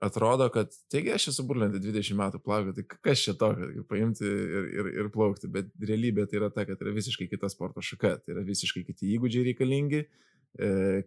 atrodo, 0.01 0.47
kad, 0.53 0.73
taigi 0.91 1.13
aš 1.13 1.29
esu 1.33 1.45
burlentė 1.45 1.81
20 1.83 2.17
metų 2.17 2.41
plaukiu, 2.41 2.73
tai 2.73 2.87
kas 2.89 3.21
čia 3.27 3.35
to, 3.37 3.51
kad 3.59 3.85
paimti 3.91 4.25
ir, 4.25 4.69
ir, 4.73 4.91
ir 5.03 5.11
plaukti, 5.13 5.51
bet 5.51 5.69
realybė 5.77 6.25
tai 6.25 6.41
yra 6.41 6.49
ta, 6.53 6.65
kad 6.65 6.81
yra 6.81 6.95
visiškai 6.95 7.29
kita 7.29 7.51
sporto 7.53 7.83
šaka, 7.85 8.15
tai 8.23 8.33
yra 8.33 8.45
visiškai 8.47 8.81
kiti 8.87 9.11
įgūdžiai 9.19 9.51
reikalingi, 9.51 10.01
e, 10.07 10.30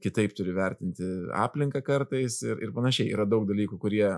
kitaip 0.01 0.33
turi 0.37 0.55
vertinti 0.57 1.05
aplinką 1.37 1.83
kartais 1.85 2.39
ir, 2.47 2.63
ir 2.65 2.73
panašiai. 2.73 3.11
Yra 3.13 3.27
daug 3.29 3.45
dalykų, 3.49 3.77
kurie 3.83 4.09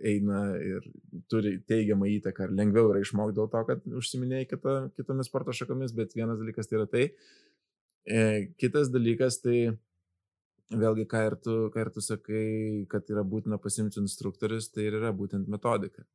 eina 0.00 0.40
ir 0.60 0.84
turi 1.30 1.56
teigiamą 1.68 2.08
įtaką 2.16 2.48
ir 2.48 2.54
lengviau 2.56 2.90
yra 2.92 3.02
išmokti 3.04 3.36
dėl 3.36 3.50
to, 3.52 3.62
kad 3.68 3.88
užsiminėjai 4.00 4.48
kita, 4.52 4.76
kitomis 4.96 5.28
sporto 5.30 5.54
šakomis, 5.56 5.94
bet 5.96 6.16
vienas 6.16 6.40
dalykas 6.40 6.70
tai 6.70 6.78
yra 6.80 6.86
tai. 6.90 7.04
E, 8.06 8.20
kitas 8.60 8.90
dalykas 8.94 9.40
tai 9.44 9.58
vėlgi, 10.72 11.06
ką 11.10 11.22
ir, 11.28 11.38
tu, 11.42 11.56
ką 11.74 11.84
ir 11.84 11.90
tu 11.94 12.04
sakai, 12.04 12.46
kad 12.90 13.08
yra 13.12 13.24
būtina 13.26 13.58
pasimti 13.62 14.00
instruktorius, 14.02 14.70
tai 14.72 14.88
ir 14.88 15.00
yra 15.00 15.12
būtent 15.14 15.50
metodika. 15.52 16.06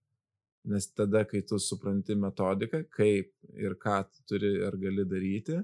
Nes 0.72 0.88
tada, 0.94 1.24
kai 1.26 1.42
tu 1.48 1.58
supranti 1.60 2.16
metodiką, 2.20 2.84
kaip 2.94 3.32
ir 3.58 3.78
ką 3.82 4.02
tu 4.10 4.26
turi 4.30 4.58
ar 4.68 4.78
gali 4.82 5.08
daryti, 5.10 5.62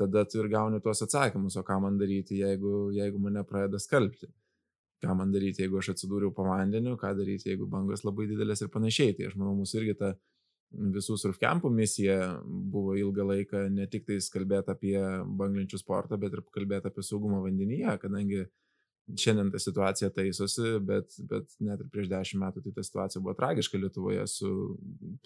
tada 0.00 0.24
tu 0.28 0.40
ir 0.42 0.48
gauni 0.52 0.80
tuos 0.82 1.02
atsakymus, 1.06 1.56
o 1.60 1.64
ką 1.66 1.80
man 1.84 1.98
daryti, 2.00 2.40
jeigu, 2.42 2.90
jeigu 2.96 3.20
mane 3.22 3.44
pradeda 3.48 3.80
skalbti. 3.82 4.30
Ką 5.04 5.16
man 5.18 5.32
daryti, 5.34 5.64
jeigu 5.64 5.78
aš 5.80 5.92
atsidūriau 5.94 6.32
po 6.34 6.46
vandeniu, 6.48 6.96
ką 7.00 7.12
daryti, 7.18 7.50
jeigu 7.52 7.68
bangos 7.70 8.04
labai 8.06 8.28
didelės 8.30 8.64
ir 8.64 8.70
panašiai. 8.72 9.16
Tai 9.18 9.28
aš 9.30 9.36
manau, 9.40 9.54
mūsų 9.60 9.82
irgi 9.82 9.96
ta 10.00 10.14
visų 10.94 11.16
surfkampų 11.20 11.70
misija 11.70 12.18
buvo 12.44 12.96
ilgą 12.98 13.26
laiką 13.28 13.64
ne 13.70 13.86
tik 13.90 14.06
tais 14.08 14.26
kalbėti 14.32 14.72
apie 14.72 14.96
banglenčių 15.38 15.78
sportą, 15.78 16.18
bet 16.20 16.34
ir 16.34 16.42
kalbėti 16.54 16.90
apie 16.90 17.04
saugumą 17.06 17.42
vandenyje, 17.44 17.94
kadangi 18.02 18.44
šiandien 19.20 19.50
ta 19.52 19.60
situacija 19.60 20.08
taisosi, 20.14 20.78
bet, 20.84 21.12
bet 21.28 21.56
net 21.62 21.82
ir 21.82 21.88
prieš 21.92 22.08
dešimt 22.12 22.40
metų 22.40 22.62
tai 22.64 22.72
ta 22.76 22.84
situacija 22.86 23.22
buvo 23.22 23.34
tragiška 23.36 23.80
Lietuvoje 23.80 24.24
su 24.30 24.50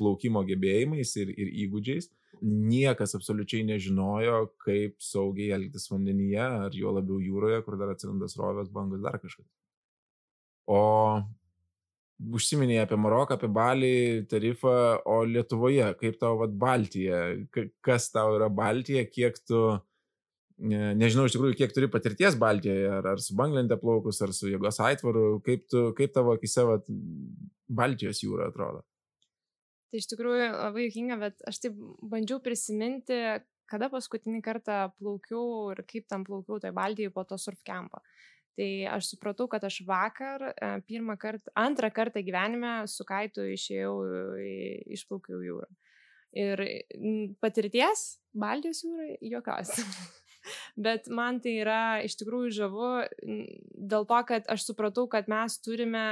plaukimo 0.01 0.43
gebėjimais 0.49 1.15
ir, 1.23 1.31
ir 1.31 1.53
įgūdžiais. 1.67 2.11
Niekas 2.43 3.15
absoliučiai 3.19 3.65
nežinojo, 3.69 4.41
kaip 4.65 4.99
saugiai 5.03 5.55
elgtis 5.57 5.89
vandenyje, 5.93 6.45
ar 6.69 6.75
jo 6.75 6.93
labiau 6.97 7.23
jūroje, 7.23 7.63
kur 7.67 7.79
dar 7.81 7.95
atsiranda 7.95 8.29
srovės, 8.31 8.71
bangos, 8.75 9.03
dar 9.05 9.21
kažkas. 9.23 9.47
O 10.69 10.83
užsiminėjai 12.19 12.85
apie 12.85 12.99
Maroką, 12.99 13.39
apie 13.39 13.49
Balį, 13.55 13.99
tarifą, 14.31 14.75
o 15.07 15.23
Lietuvoje, 15.27 15.93
kaip 16.01 16.19
tau 16.21 16.35
vat 16.43 16.55
Baltija, 16.59 17.21
kas 17.85 18.11
tau 18.15 18.35
yra 18.37 18.51
Baltija, 18.51 19.05
kiek 19.07 19.39
tu, 19.47 19.63
nežinau 20.59 21.27
iš 21.29 21.37
tikrųjų, 21.37 21.57
kiek 21.59 21.75
turi 21.75 21.89
patirties 21.91 22.37
Baltijoje, 22.39 22.89
ar, 22.99 23.07
ar 23.15 23.23
su 23.23 23.37
Banglente 23.39 23.79
plaukus, 23.81 24.21
ar 24.25 24.35
su 24.35 24.51
jėgos 24.51 24.81
aitvaru, 24.83 25.41
kaip, 25.47 25.67
tu, 25.71 25.89
kaip 25.99 26.15
tavo 26.15 26.35
akise 26.35 26.65
vat, 26.67 26.89
Baltijos 27.69 28.23
jūra 28.25 28.49
atrodo? 28.51 28.83
Tai 29.89 30.03
iš 30.03 30.09
tikrųjų 30.11 30.49
labai 30.53 30.89
juokinga, 30.89 31.17
bet 31.21 31.47
aš 31.49 31.63
taip 31.65 31.79
bandžiau 32.11 32.43
prisiminti, 32.45 33.17
kada 33.69 33.89
paskutinį 33.93 34.43
kartą 34.45 34.89
plaukiau 34.99 35.71
ir 35.73 35.85
kaip 35.89 36.09
tam 36.11 36.27
plaukiau 36.27 36.61
toj 36.61 36.75
Baltijoje 36.77 37.15
po 37.15 37.25
to 37.29 37.39
surf 37.41 37.63
kempo. 37.65 38.03
Tai 38.59 38.69
aš 38.97 39.13
supratau, 39.13 39.47
kad 39.47 39.63
aš 39.65 39.85
vakar, 39.87 40.49
e, 40.51 40.71
pirmą 40.89 41.15
kartą, 41.21 41.53
antrą 41.55 41.93
kartą 41.95 42.25
gyvenime 42.27 42.73
su 42.91 43.07
kaitu 43.07 43.47
išėjau, 43.55 43.93
išplaukiau 44.97 45.45
jūrą. 45.47 45.69
Ir 46.37 46.61
patirties 47.41 48.19
Baltijos 48.37 48.83
jūrai 48.85 49.15
jokios. 49.23 49.77
Bet 50.77 51.09
man 51.13 51.41
tai 51.45 51.59
yra 51.63 51.83
iš 52.07 52.19
tikrųjų 52.21 52.53
žavu 52.63 52.91
dėl 53.23 54.09
to, 54.09 54.21
kad 54.29 54.49
aš 54.51 54.69
supratau, 54.71 55.07
kad 55.11 55.31
mes 55.31 55.59
turime, 55.65 56.07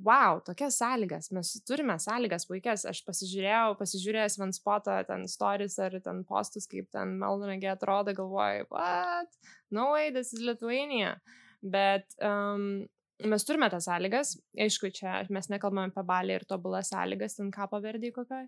wow, 0.00 0.40
tokias 0.44 0.78
sąlygas, 0.80 1.30
mes 1.36 1.52
turime 1.68 1.98
sąlygas 2.00 2.46
puikias. 2.48 2.86
Aš 2.88 3.02
pasižiūrėjau, 3.08 3.74
pasižiūrėjęs 3.80 4.38
Vanspoto 4.40 4.96
ten 5.08 5.26
stories 5.30 5.76
ar 5.82 5.98
ten 6.04 6.24
postus, 6.28 6.68
kaip 6.70 6.88
ten 6.94 7.18
Melnragė 7.20 7.74
atrodo, 7.74 8.16
galvoju, 8.16 8.70
what? 8.72 9.36
No 9.70 9.92
way, 9.94 10.10
this 10.14 10.32
is 10.32 10.42
Lithuania. 10.44 11.18
Bet 11.60 12.08
um, 12.24 12.86
mes 13.28 13.44
turime 13.44 13.68
tas 13.72 13.84
sąlygas, 13.88 14.34
aišku, 14.58 14.90
čia 14.96 15.20
mes 15.32 15.50
nekalbame 15.52 15.90
apie 15.90 16.04
balį 16.08 16.38
ir 16.38 16.46
tobulas 16.48 16.92
sąlygas, 16.92 17.36
ten 17.36 17.50
ką 17.52 17.68
paverdį 17.72 18.12
kokioj, 18.16 18.46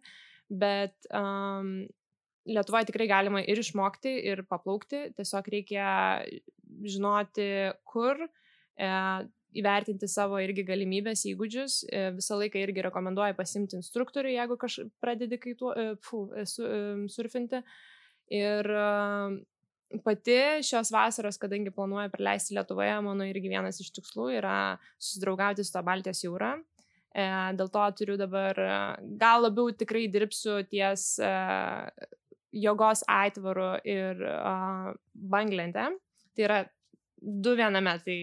bet 0.63 0.97
um, 1.13 1.83
Lietuvoje 2.49 2.89
tikrai 2.89 3.07
galima 3.07 3.43
ir 3.47 3.61
išmokti, 3.63 4.13
ir 4.33 4.43
paplaukti, 4.51 5.13
tiesiog 5.19 5.51
reikia 5.53 5.87
žinoti, 6.83 7.47
kur, 7.87 8.19
e, 8.75 8.89
įvertinti 9.59 10.09
savo 10.09 10.41
irgi 10.43 10.65
galimybės, 10.67 11.27
įgūdžius, 11.31 11.83
e, 11.87 12.03
visą 12.17 12.39
laiką 12.41 12.61
irgi 12.63 12.85
rekomenduoju 12.89 13.37
pasimti 13.39 13.79
instruktorių, 13.79 14.33
jeigu 14.35 14.59
kažkaip 14.59 14.91
pradedi 15.03 15.39
kaitu, 15.39 15.73
e, 15.77 15.95
pfu, 16.01 16.25
su, 16.49 16.67
e, 16.67 17.09
surfinti. 17.13 17.63
Ir 18.33 18.65
pati 20.01 20.37
šios 20.65 20.91
vasaros, 20.95 21.37
kadangi 21.37 21.73
planuoju 21.75 22.11
praleisti 22.15 22.55
Lietuvoje, 22.57 22.95
mano 23.05 23.27
irgi 23.29 23.51
vienas 23.53 23.81
iš 23.83 23.91
tikslų 23.93 24.31
yra 24.39 24.79
susidraugauti 24.97 25.65
su 25.65 25.75
to 25.75 25.83
Baltijos 25.85 26.23
jūra. 26.25 26.55
E, 27.13 27.27
dėl 27.59 27.69
to 27.69 27.85
turiu 27.99 28.17
dabar, 28.17 28.57
gal 29.21 29.45
labiau 29.45 29.69
tikrai 29.77 30.07
dirbsiu 30.09 30.63
ties 30.71 31.19
e, 31.21 31.33
jogos 32.53 33.03
aitvaru 33.09 33.75
ir 33.89 34.23
e, 34.29 34.37
banglente. 35.13 35.89
Tai 36.33 36.47
yra 36.47 36.63
du 37.23 37.55
viename, 37.55 37.95
tai 38.03 38.17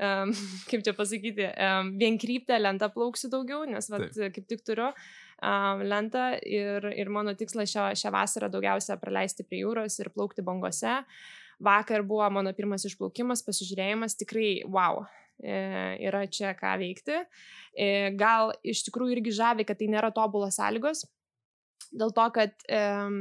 um, 0.00 0.32
kaip 0.70 0.84
čia 0.86 0.94
pasakyti, 0.96 1.44
um, 1.44 1.92
vienkryptę 2.00 2.56
lentą 2.60 2.88
plauksiu 2.94 3.28
daugiau, 3.32 3.66
nes 3.68 3.90
vat, 3.92 4.08
kaip 4.16 4.46
tik 4.48 4.64
turiu 4.64 4.88
um, 4.88 5.82
lentą 5.84 6.30
ir, 6.40 6.88
ir 6.96 7.10
mano 7.12 7.34
tikslas 7.36 7.72
šią, 7.72 7.90
šią 8.00 8.12
vasarą 8.14 8.48
daugiausia 8.52 8.96
praleisti 9.00 9.44
prie 9.44 9.60
jūros 9.64 9.98
ir 10.00 10.12
plaukti 10.14 10.44
bangose. 10.46 11.02
Vakar 11.64 12.02
buvo 12.02 12.26
mano 12.34 12.50
pirmas 12.56 12.82
išplaukimas, 12.88 13.44
pasižiūrėjimas, 13.46 14.16
tikrai 14.18 14.48
wow, 14.66 15.04
e, 15.38 15.54
yra 16.02 16.24
čia 16.26 16.50
ką 16.58 16.72
veikti. 16.80 17.20
E, 17.76 17.86
gal 18.18 18.50
iš 18.66 18.82
tikrųjų 18.88 19.18
irgi 19.18 19.36
žavi, 19.38 19.66
kad 19.68 19.78
tai 19.78 19.86
nėra 19.92 20.10
tobulos 20.16 20.58
sąlygos, 20.58 21.04
dėl 21.94 22.14
to, 22.14 22.28
kad 22.34 22.66
um, 22.68 23.18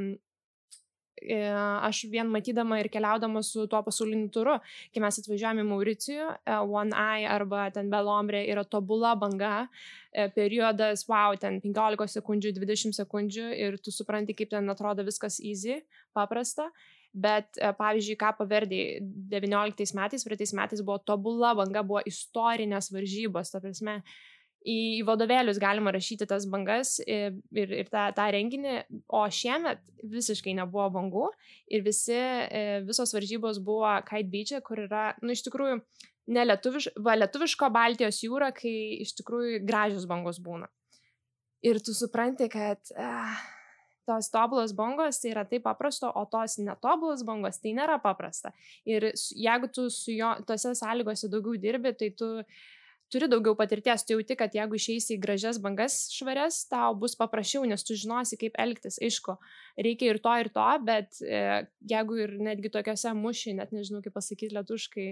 aš 1.23 2.03
vien 2.12 2.27
matydama 2.27 2.79
ir 2.79 2.89
keliaudama 2.91 3.43
su 3.43 3.67
tuo 3.67 3.81
pasauliniu 3.83 4.29
turu, 4.33 4.57
kai 4.93 5.01
mes 5.01 5.19
atvažiavome 5.19 5.63
į 5.63 5.69
Mauricijų, 5.69 6.29
e, 6.45 6.57
One 6.59 6.91
Eye 6.91 7.27
arba 7.29 7.69
ten 7.71 7.89
Belombrė 7.89 8.43
yra 8.51 8.63
tobula 8.63 9.15
banga, 9.15 9.67
e, 10.12 10.29
periodas, 10.29 11.05
wow, 11.07 11.36
ten 11.39 11.62
15 11.62 12.17
sekundžių, 12.17 12.53
20 12.59 12.93
sekundžių 12.97 13.53
ir 13.55 13.77
tu 13.77 13.91
supranti, 13.91 14.33
kaip 14.33 14.49
ten 14.49 14.69
atrodo 14.69 15.03
viskas 15.03 15.39
easy, 15.39 15.81
paprasta. 16.13 16.71
Bet, 17.13 17.59
pavyzdžiui, 17.77 18.15
ką 18.17 18.31
paverdė 18.39 18.97
19 19.29 19.93
metais, 19.93 20.23
praeitais 20.25 20.53
metais 20.57 20.81
buvo 20.81 20.97
tobula 20.97 21.51
banga, 21.53 21.83
buvo 21.86 22.01
istorinės 22.09 22.89
varžybos, 22.89 23.51
ta 23.53 23.62
prasme, 23.62 23.99
uh, 23.99 24.33
į 24.63 25.04
vadovėlius 25.08 25.60
galima 25.62 25.91
rašyti 25.93 26.28
tas 26.30 26.45
bangas 26.49 26.95
ir, 27.04 27.36
ir, 27.52 27.71
ir 27.84 27.89
tą, 27.91 28.08
tą 28.15 28.28
renginį, 28.34 28.76
o 29.12 29.23
šiemet 29.28 29.82
visiškai 30.08 30.56
nebuvo 30.58 30.88
bangų 30.97 31.28
ir 31.73 31.84
visi, 31.86 32.15
e, 32.15 32.82
visos 32.88 33.13
varžybos 33.15 33.60
buvo 33.63 33.91
Kite 34.08 34.30
Beach, 34.32 34.54
e, 34.56 34.62
kur 34.63 34.84
yra, 34.86 35.06
nu, 35.23 35.34
iš 35.36 35.43
tikrųjų, 35.47 35.82
ne 36.36 36.45
lietuviš, 36.47 36.93
va, 37.04 37.17
lietuviško 37.19 37.69
Baltijos 37.76 38.21
jūra, 38.23 38.54
kai 38.56 38.76
iš 39.04 39.15
tikrųjų 39.19 39.63
gražios 39.67 40.08
bangos 40.10 40.39
būna. 40.43 40.69
Ir 41.63 41.80
tu 41.84 41.95
supranti, 41.95 42.47
kad 42.52 42.91
ah, 42.99 43.39
tos 44.08 44.28
tobulos 44.32 44.71
bangos 44.76 45.19
tai 45.19 45.32
yra 45.32 45.43
taip 45.47 45.63
paprasto, 45.67 46.12
o 46.12 46.23
tos 46.32 46.58
netobulos 46.60 47.23
bangos 47.28 47.60
tai 47.63 47.76
nėra 47.76 47.99
paprasta. 48.04 48.52
Ir 48.88 49.12
jeigu 49.15 49.71
tu 49.71 49.89
su 49.91 50.15
jo, 50.15 50.34
tose 50.47 50.76
sąlygose 50.80 51.32
daugiau 51.32 51.60
dirbi, 51.60 51.95
tai 51.99 52.12
tu 52.19 52.32
uh, 52.41 52.63
turi 53.13 53.28
daugiau 53.30 53.54
patirties, 53.58 54.04
tu 54.04 54.15
jauti, 54.15 54.36
kad 54.39 54.56
jeigu 54.58 54.78
išeisi 54.80 55.15
į 55.15 55.21
gražias 55.21 55.60
bangas 55.62 55.97
švarias, 56.13 56.63
tau 56.71 56.95
bus 56.97 57.13
paprasčiau, 57.19 57.63
nes 57.69 57.86
tu 57.86 57.97
žinosi, 57.99 58.39
kaip 58.41 58.58
elgtis. 58.62 58.97
Aišku, 59.04 59.36
reikia 59.86 60.13
ir 60.13 60.19
to, 60.23 60.34
ir 60.41 60.49
to, 60.56 60.65
bet 60.88 61.19
e, 61.21 61.43
jeigu 61.89 62.17
ir 62.26 62.36
netgi 62.49 62.71
tokiuose 62.73 63.13
mušiai, 63.17 63.58
net 63.60 63.73
nežinau 63.76 64.02
kaip 64.06 64.15
pasakyti 64.17 64.54
lietuškai, 64.58 65.08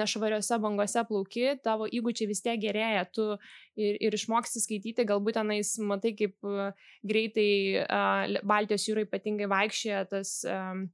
nešvariuose 0.00 0.60
bangose 0.62 1.04
plauki, 1.08 1.46
tavo 1.64 1.88
įgūdžiai 1.90 2.30
vis 2.30 2.44
tiek 2.46 2.60
gerėja, 2.62 3.06
tu 3.10 3.26
ir, 3.74 3.98
ir 3.98 4.18
išmoksti 4.18 4.62
skaityti, 4.62 5.08
galbūt 5.10 5.40
tenais 5.40 5.74
matai, 5.82 6.14
kaip 6.18 6.38
e, 6.46 6.70
greitai 7.06 7.50
uh, 7.82 8.38
Baltijos 8.46 8.86
jūrai 8.88 9.06
ypatingai 9.08 9.48
vaikščia 9.50 10.04
tas, 10.10 10.40
um, 10.48 10.86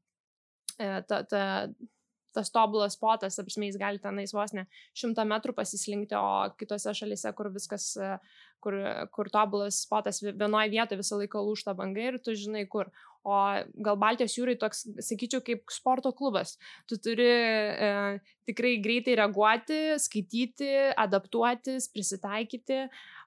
ta, 0.79 1.23
ta 1.29 1.43
tas 2.37 2.53
tobulas 2.53 2.97
spotas, 2.99 3.39
apsmė 3.43 3.71
jis 3.71 3.81
gali 3.81 4.03
tenais 4.03 4.35
vos 4.37 4.55
ne 4.57 4.67
šimtą 4.99 5.25
metrų 5.29 5.57
pasislinkti, 5.57 6.17
o 6.19 6.53
kitose 6.61 6.95
šalise, 6.97 7.33
kur 7.37 7.51
viskas, 7.55 7.95
kur, 8.67 8.79
kur 9.15 9.31
tobulas 9.33 9.85
spotas 9.87 10.23
vienoje 10.27 10.73
vietoje 10.75 11.03
visą 11.03 11.21
laiką 11.23 11.45
lūšta 11.47 11.77
banga 11.79 12.11
ir 12.11 12.19
tu 12.23 12.35
žinai 12.35 12.67
kur. 12.71 12.91
O 13.27 13.35
gal 13.83 13.97
Baltijos 13.99 14.37
jūrai 14.37 14.55
toks, 14.55 14.85
sakyčiau, 15.03 15.41
kaip 15.43 15.65
sporto 15.75 16.13
klubas. 16.15 16.53
Tu 16.87 16.95
turi 17.03 17.27
e, 17.27 17.89
tikrai 18.47 18.77
greitai 18.79 19.17
reaguoti, 19.19 19.79
skaityti, 19.99 20.69
adaptuotis, 20.95 21.89
prisitaikyti, 21.91 22.85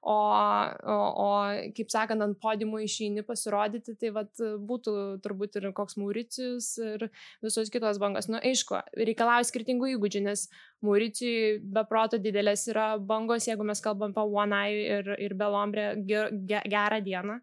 o, 0.08 0.16
o, 0.16 0.96
o 1.26 1.28
kaip 1.76 1.92
sakant, 1.92 2.24
ant 2.24 2.40
podiumų 2.40 2.80
išeini 2.86 3.26
pasirodyti, 3.28 3.98
tai 4.00 4.14
vat, 4.16 4.32
būtų 4.40 4.96
turbūt 5.26 5.60
ir 5.60 5.68
koks 5.76 6.00
Mauricijus 6.00 6.72
ir 6.80 7.10
visos 7.44 7.72
kitos 7.74 8.00
bangos. 8.00 8.32
Na, 8.32 8.38
nu, 8.38 8.44
aišku, 8.54 8.80
reikalauja 9.04 9.52
skirtingų 9.52 9.98
įgūdžių, 9.98 10.24
nes 10.30 10.48
Mauricijui 10.86 11.60
be 11.76 11.84
proto 11.90 12.20
didelės 12.22 12.68
yra 12.72 12.94
bangos, 13.04 13.48
jeigu 13.50 13.66
mes 13.68 13.82
kalbam 13.84 14.14
apie 14.16 14.24
One 14.44 14.60
Eye 14.64 15.00
ir, 15.00 15.10
ir 15.20 15.36
Belombrę 15.40 15.92
ger, 16.08 16.32
gerą 16.48 17.02
dieną. 17.04 17.40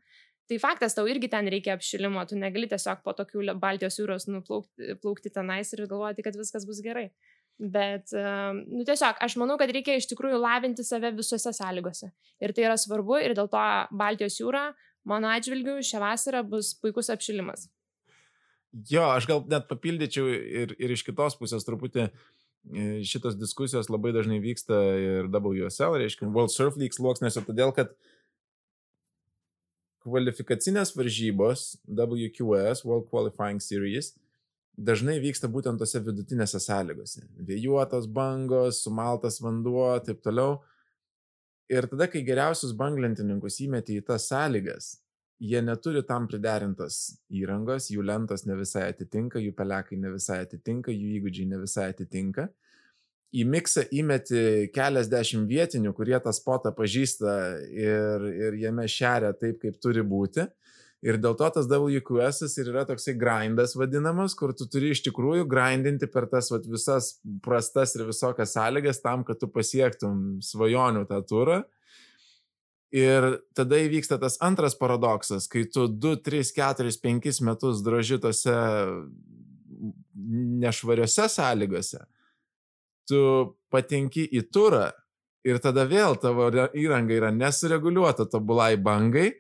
Tai 0.46 0.59
faktas, 0.62 0.94
tau 0.94 1.09
irgi 1.11 1.29
ten 1.29 1.49
reikia 1.51 1.75
apšilimo, 1.75 2.22
tu 2.31 2.38
negali 2.38 2.68
tiesiog 2.70 3.03
po 3.05 3.12
tokių 3.18 3.57
Baltijos 3.59 3.99
jūros 3.99 4.29
nuplaukti 4.31 4.94
plaukti 5.03 5.33
tenais 5.35 5.72
ir 5.75 5.83
galvoti, 5.90 6.22
kad 6.22 6.38
viskas 6.38 6.68
bus 6.68 6.81
gerai. 6.85 7.09
Bet, 7.59 8.12
nu 8.12 8.85
tiesiog, 8.87 9.18
aš 9.27 9.38
manau, 9.40 9.57
kad 9.59 9.72
reikia 9.72 9.96
iš 9.96 10.07
tikrųjų 10.12 10.38
lavinti 10.38 10.85
save 10.87 11.11
visose 11.16 11.51
sąlygose. 11.57 12.12
Ir 12.40 12.53
tai 12.55 12.68
yra 12.68 12.77
svarbu 12.79 13.18
ir 13.25 13.35
dėl 13.37 13.49
to 13.53 13.64
Baltijos 13.96 14.37
jūra, 14.38 14.68
mano 15.09 15.33
atžvilgiu, 15.33 15.81
šią 15.85 16.03
vasarą 16.05 16.44
bus 16.46 16.75
puikus 16.79 17.11
apšilimas. 17.11 17.66
Jo, 18.90 19.07
aš 19.16 19.25
gal 19.29 19.44
net 19.49 19.68
papildyčiau 19.70 20.29
ir, 20.29 20.75
ir 20.77 20.92
iš 20.92 21.05
kitos 21.07 21.38
pusės 21.40 21.64
truputį 21.64 22.03
e, 22.05 22.11
šitos 23.07 23.37
diskusijos 23.38 23.90
labai 23.92 24.12
dažnai 24.16 24.40
vyksta 24.42 24.76
ir 24.98 25.31
WSL, 25.31 25.98
reiškia 26.02 26.29
World 26.29 26.52
Surf 26.55 26.79
League 26.81 26.96
sluoksnėse, 26.96 27.42
todėl 27.46 27.72
kad 27.76 27.92
kvalifikacinės 30.07 30.94
varžybos 30.96 31.76
WQS, 31.87 32.85
World 32.87 33.09
Qualifying 33.11 33.62
Series, 33.62 34.12
dažnai 34.76 35.18
vyksta 35.22 35.50
būtent 35.50 35.81
tose 35.83 36.02
vidutinėse 36.05 36.61
sąlygose. 36.62 37.24
Vėjuotos 37.48 38.07
bangos, 38.07 38.83
sumaltas 38.85 39.40
vanduo, 39.42 39.88
taip 40.07 40.22
toliau. 40.22 40.61
Ir 41.72 41.88
tada, 41.90 42.07
kai 42.11 42.22
geriausius 42.22 42.76
banglentininkus 42.79 43.59
įmeti 43.64 43.98
į 43.98 44.05
tas 44.07 44.29
sąlygas, 44.31 44.92
jie 45.40 45.61
neturi 45.62 46.03
tam 46.07 46.29
priderintos 46.31 47.16
įrangos, 47.29 47.90
jų 47.92 48.05
lentos 48.07 48.46
ne 48.49 48.57
visai 48.57 48.87
atitinka, 48.90 49.40
jų 49.42 49.53
pelekai 49.57 49.99
ne 50.01 50.14
visai 50.14 50.42
atitinka, 50.46 50.94
jų 50.94 51.18
įgūdžiai 51.20 51.51
ne 51.51 51.64
visai 51.64 51.90
atitinka 51.92 52.49
į 53.37 53.44
miksą 53.49 53.87
įmeti 53.94 54.70
keliasdešimt 54.75 55.49
vietinių, 55.51 55.92
kurie 55.96 56.16
tą 56.22 56.33
spotą 56.35 56.72
pažįsta 56.77 57.33
ir, 57.75 58.29
ir 58.46 58.61
jame 58.62 58.87
šeria 58.90 59.33
taip, 59.37 59.61
kaip 59.64 59.81
turi 59.83 60.05
būti. 60.07 60.46
Ir 61.07 61.18
dėl 61.20 61.37
to 61.38 61.46
tas 61.53 61.68
WQS 61.68 62.57
ir 62.57 62.70
yra 62.72 62.87
toksai 62.88 63.12
grindas 63.20 63.77
vadinamas, 63.77 64.35
kur 64.35 64.55
tu 64.57 64.64
turi 64.70 64.94
iš 64.94 65.05
tikrųjų 65.05 65.44
grindinti 65.51 66.09
per 66.11 66.27
tas 66.31 66.49
vat, 66.51 66.64
visas 66.66 67.18
prastas 67.44 67.94
ir 67.94 68.07
visokias 68.09 68.57
sąlygas 68.57 69.03
tam, 69.05 69.22
kad 69.27 69.38
tu 69.38 69.51
pasiektum 69.53 70.40
svajonių 70.42 71.05
tą 71.11 71.20
turą. 71.29 71.61
Ir 72.94 73.25
tada 73.57 73.81
įvyksta 73.83 74.18
tas 74.22 74.37
antras 74.44 74.77
paradoksas, 74.79 75.49
kai 75.51 75.64
tu 75.66 75.88
2, 75.90 76.20
3, 76.22 76.53
4, 76.55 76.92
5 77.03 77.40
metus 77.44 77.83
droži 77.85 78.20
tose 78.22 78.55
nešvariose 80.62 81.27
sąlygose 81.29 82.05
tu 83.09 83.20
patenki 83.72 84.27
į 84.35 84.44
turą 84.53 84.90
ir 85.46 85.61
tada 85.62 85.87
vėl 85.88 86.18
tavo 86.20 86.49
įranga 86.75 87.14
yra 87.14 87.31
nesureguliuota 87.35 88.27
tobulai 88.31 88.75
bangai, 88.83 89.31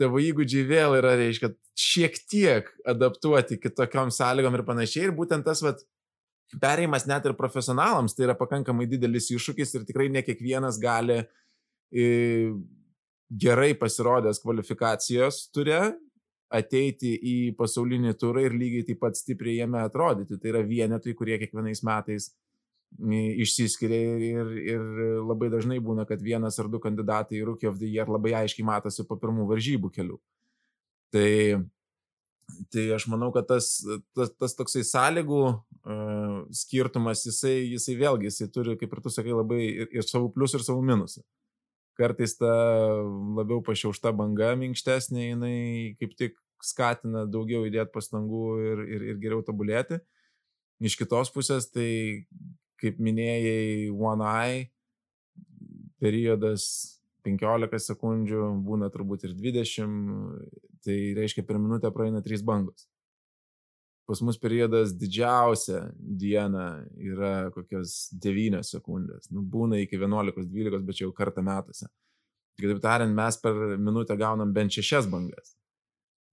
tavo 0.00 0.20
įgūdžiai 0.22 0.68
vėl 0.68 0.96
yra, 1.02 1.14
reiškia, 1.20 1.52
šiek 1.78 2.16
tiek 2.28 2.70
adaptuoti 2.88 3.60
kitokiom 3.60 4.12
sąlygom 4.14 4.56
ir 4.56 4.64
panašiai. 4.68 5.10
Ir 5.10 5.16
būtent 5.16 5.44
tas, 5.44 5.60
vat, 5.64 5.84
perėjimas 6.60 7.06
net 7.08 7.28
ir 7.28 7.36
profesionalams, 7.36 8.16
tai 8.16 8.26
yra 8.26 8.36
pakankamai 8.38 8.88
didelis 8.88 9.30
iššūkis 9.32 9.76
ir 9.76 9.86
tikrai 9.88 10.08
ne 10.12 10.24
kiekvienas 10.24 10.80
gali 10.80 11.20
i, 11.92 12.06
gerai 13.32 13.72
pasirodęs 13.78 14.40
kvalifikacijos 14.42 15.46
turė 15.54 15.92
ateiti 16.52 17.14
į 17.16 17.36
pasaulinį 17.56 18.12
turą 18.20 18.44
ir 18.44 18.56
lygiai 18.56 18.84
taip 18.88 19.00
pat 19.00 19.16
stipriai 19.16 19.62
jame 19.62 19.80
atrodyti. 19.80 20.36
Tai 20.40 20.52
yra 20.52 20.62
vienetai, 20.66 21.14
kurie 21.16 21.38
kiekvienais 21.40 21.80
metais 21.86 22.32
išsiskiria 23.00 24.18
ir, 24.20 24.50
ir 24.60 24.82
labai 25.24 25.48
dažnai 25.52 25.78
būna, 25.80 26.04
kad 26.08 26.20
vienas 26.20 26.58
ar 26.60 26.68
du 26.68 26.80
kandidatai 26.82 27.38
į 27.38 27.46
Rookie 27.48 27.70
of 27.70 27.78
the 27.80 27.88
Year 27.88 28.10
labai 28.10 28.34
aiškiai 28.42 28.66
matosi 28.68 29.06
po 29.08 29.16
pirmų 29.16 29.48
varžybų 29.48 29.90
kelių. 29.94 30.18
Tai, 31.12 31.30
tai 32.72 32.84
aš 32.92 33.06
manau, 33.08 33.30
kad 33.32 33.48
tas, 33.48 33.78
tas, 34.16 34.32
tas 34.36 34.56
toksai 34.58 34.84
sąlygų 34.84 35.42
uh, 35.48 36.36
skirtumas, 36.52 37.24
jisai, 37.28 37.62
jisai 37.72 37.96
vėlgi, 38.00 38.28
jisai 38.28 38.50
turi, 38.52 38.76
kaip 38.80 38.92
ir 38.92 39.02
tu 39.04 39.12
sakai, 39.12 39.32
labai 39.36 39.62
ir, 39.70 39.88
ir 39.92 40.08
savų 40.08 40.32
plius, 40.36 40.56
ir 40.56 40.64
savų 40.68 40.84
minusų. 40.92 41.24
Kartais 42.02 42.34
ta 42.38 42.52
labiau 43.38 43.62
pašiaušta 43.62 44.10
banga 44.18 44.52
minkštesnė, 44.58 45.28
jinai 45.28 45.58
kaip 46.00 46.16
tik 46.18 46.38
skatina 46.62 47.24
daugiau 47.30 47.66
įdėti 47.68 47.94
pastangų 47.94 48.46
ir, 48.62 48.82
ir, 48.96 49.06
ir 49.12 49.22
geriau 49.22 49.42
tobulėti. 49.46 50.00
Iš 50.82 50.98
kitos 50.98 51.30
pusės, 51.34 51.68
tai 51.70 52.26
kaip 52.82 52.98
minėjai, 52.98 53.90
One 53.94 54.26
Eye 54.26 54.64
periodas 56.02 56.64
15 57.26 57.78
sekundžių, 57.86 58.46
būna 58.66 58.90
turbūt 58.90 59.28
ir 59.28 59.36
20, 59.38 60.48
tai 60.82 60.96
reiškia 61.18 61.46
per 61.46 61.60
minutę 61.62 61.92
praeina 61.94 62.22
3 62.24 62.42
bangos. 62.46 62.88
Pas 64.06 64.20
mus 64.20 64.38
periodas 64.38 64.92
didžiausia 64.98 65.84
diena 65.96 66.82
yra 66.98 67.50
kokios 67.54 68.10
9 68.24 68.64
sekundės. 68.66 69.30
Nu, 69.30 69.44
būna 69.46 69.78
iki 69.84 70.00
11-12, 70.00 70.82
bet 70.86 70.98
čia 70.98 71.06
jau 71.06 71.14
kartą 71.16 71.44
metuose. 71.46 71.86
Kitaip 72.60 72.82
tariant, 72.82 73.14
mes 73.14 73.38
per 73.40 73.76
minutę 73.78 74.16
gaunam 74.18 74.52
bent 74.52 74.74
6 74.74 75.08
bangas. 75.12 75.54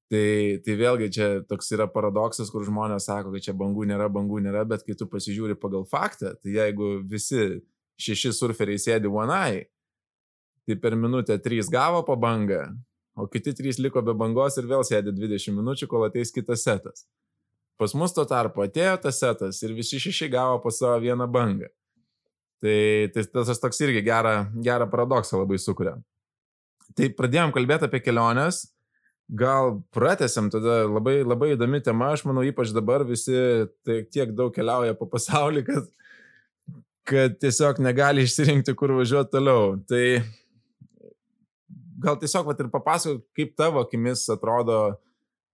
Tai, 0.10 0.58
tai 0.66 0.74
vėlgi 0.74 1.12
čia 1.14 1.26
toks 1.46 1.68
yra 1.76 1.86
paradoksas, 1.94 2.50
kur 2.50 2.64
žmonės 2.66 3.06
sako, 3.06 3.30
kad 3.36 3.46
čia 3.46 3.54
bangų 3.54 3.86
nėra, 3.92 4.08
bangų 4.10 4.42
nėra, 4.42 4.64
bet 4.66 4.82
kai 4.88 4.96
tu 4.98 5.06
pasižiūri 5.06 5.54
pagal 5.62 5.86
faktą, 5.86 6.34
tai 6.42 6.56
jeigu 6.56 6.96
visi 7.06 7.60
šeši 8.02 8.32
surferiai 8.34 8.82
sėdi 8.82 9.12
OneEye, 9.12 9.68
tai 10.66 10.78
per 10.82 10.98
minutę 10.98 11.38
trys 11.46 11.70
gavo 11.70 12.02
po 12.08 12.18
bangą, 12.18 12.64
o 13.22 13.28
kiti 13.30 13.54
trys 13.54 13.78
liko 13.78 14.02
be 14.02 14.18
bangos 14.18 14.58
ir 14.58 14.66
vėl 14.72 14.82
sėdi 14.88 15.14
20 15.14 15.54
minučių, 15.60 15.90
kol 15.92 16.08
ateis 16.08 16.34
kitas 16.34 16.66
setas. 16.66 17.06
Pas 17.80 17.94
mus 17.96 18.14
tuo 18.16 18.26
tarpu 18.28 18.66
atėjo 18.66 18.98
tas 19.06 19.22
setas 19.22 19.62
ir 19.64 19.76
visi 19.78 20.02
šeši 20.02 20.28
gavo 20.34 20.58
po 20.64 20.72
savo 20.76 20.98
vieną 21.04 21.30
bangą. 21.32 21.70
Tai, 22.60 22.80
tai 23.16 23.24
tas 23.32 23.62
toks 23.62 23.80
irgi 23.86 24.04
gerą, 24.04 24.50
gerą 24.66 24.90
paradoksą 24.92 25.40
labai 25.40 25.62
sukuria. 25.64 25.96
Tai 26.98 27.08
pradėjom 27.16 27.54
kalbėti 27.56 27.88
apie 27.88 28.02
keliones 28.04 28.66
Gal 29.30 29.84
pratesiam 29.94 30.48
tada 30.50 30.88
labai, 30.90 31.20
labai 31.22 31.52
įdomi 31.54 31.84
tema, 31.86 32.08
aš 32.16 32.24
manau, 32.26 32.42
ypač 32.42 32.72
dabar 32.74 33.04
visi 33.06 33.38
tai 33.86 34.00
tiek 34.10 34.32
daug 34.34 34.50
keliauja 34.56 34.96
po 34.98 35.06
pasaulį, 35.06 35.62
kad, 35.68 35.92
kad 37.06 37.36
tiesiog 37.38 37.78
negali 37.86 38.26
išsirinkti, 38.26 38.74
kur 38.74 38.96
važiuoti 38.98 39.30
toliau. 39.36 39.76
Tai 39.86 40.02
gal 42.02 42.18
tiesiog 42.24 42.50
vat, 42.50 42.64
ir 42.64 42.72
papasakok, 42.74 43.22
kaip 43.38 43.54
tavo 43.60 43.84
akimis 43.86 44.26
atrodo 44.34 44.80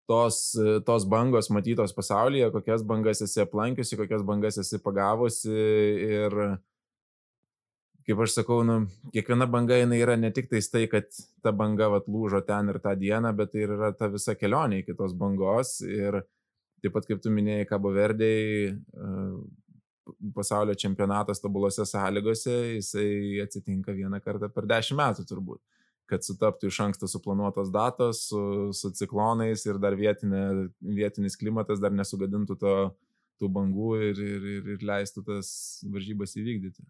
tos, 0.10 0.38
tos 0.86 1.08
bangos 1.10 1.50
matytos 1.54 1.94
pasaulyje, 1.96 2.52
kokias 2.54 2.86
bangas 2.88 3.24
esi 3.26 3.42
aplankiusi, 3.44 3.98
kokias 4.00 4.24
bangas 4.26 4.60
esi 4.62 4.80
pagavusi 4.84 5.54
ir 5.54 6.40
kaip 8.06 8.22
aš 8.22 8.36
sakau, 8.38 8.60
nu, 8.68 8.84
kiekviena 9.14 9.48
banga 9.50 9.80
jinai 9.80 9.98
yra 10.04 10.16
ne 10.20 10.30
tik 10.34 10.52
tais 10.52 10.68
tai, 10.70 10.86
kad 10.92 11.10
ta 11.42 11.54
banga 11.56 11.90
vat, 11.90 12.06
lūžo 12.12 12.44
ten 12.46 12.70
ir 12.70 12.78
tą 12.84 12.94
dieną, 13.02 13.32
bet 13.38 13.54
tai 13.54 13.66
yra 13.66 13.92
ta 13.98 14.10
visa 14.14 14.36
kelionė 14.38 14.84
iki 14.84 14.94
tos 14.98 15.16
bangos. 15.18 15.80
Ir 15.90 16.20
taip 16.86 16.94
pat 16.94 17.10
kaip 17.10 17.24
tu 17.24 17.34
minėjai, 17.34 17.66
Kabo 17.66 17.90
Verdėjai, 17.96 18.76
pasaulio 20.36 20.76
čempionatas 20.78 21.42
tobulose 21.42 21.86
sąlygose, 21.90 22.54
jisai 22.76 23.42
atsitinka 23.42 23.96
vieną 23.98 24.22
kartą 24.22 24.52
per 24.54 24.70
dešimt 24.70 25.02
metų 25.02 25.26
turbūt 25.26 25.62
kad 26.10 26.26
sutaptų 26.26 26.70
iš 26.70 26.80
anksto 26.86 27.10
suplanuotos 27.10 27.72
datos 27.74 28.28
su, 28.30 28.42
su 28.78 28.92
ciklonais 28.98 29.66
ir 29.66 29.80
dar 29.82 29.98
vietinė, 29.98 30.70
vietinis 30.80 31.38
klimatas 31.40 31.82
dar 31.82 31.96
nesugadintų 31.96 32.58
to, 32.62 32.76
tų 33.42 33.50
bangų 33.52 33.92
ir, 34.10 34.22
ir, 34.22 34.48
ir, 34.54 34.72
ir 34.76 34.86
leistų 34.86 35.26
tas 35.28 35.50
varžybas 35.92 36.36
įvykdyti. 36.40 36.86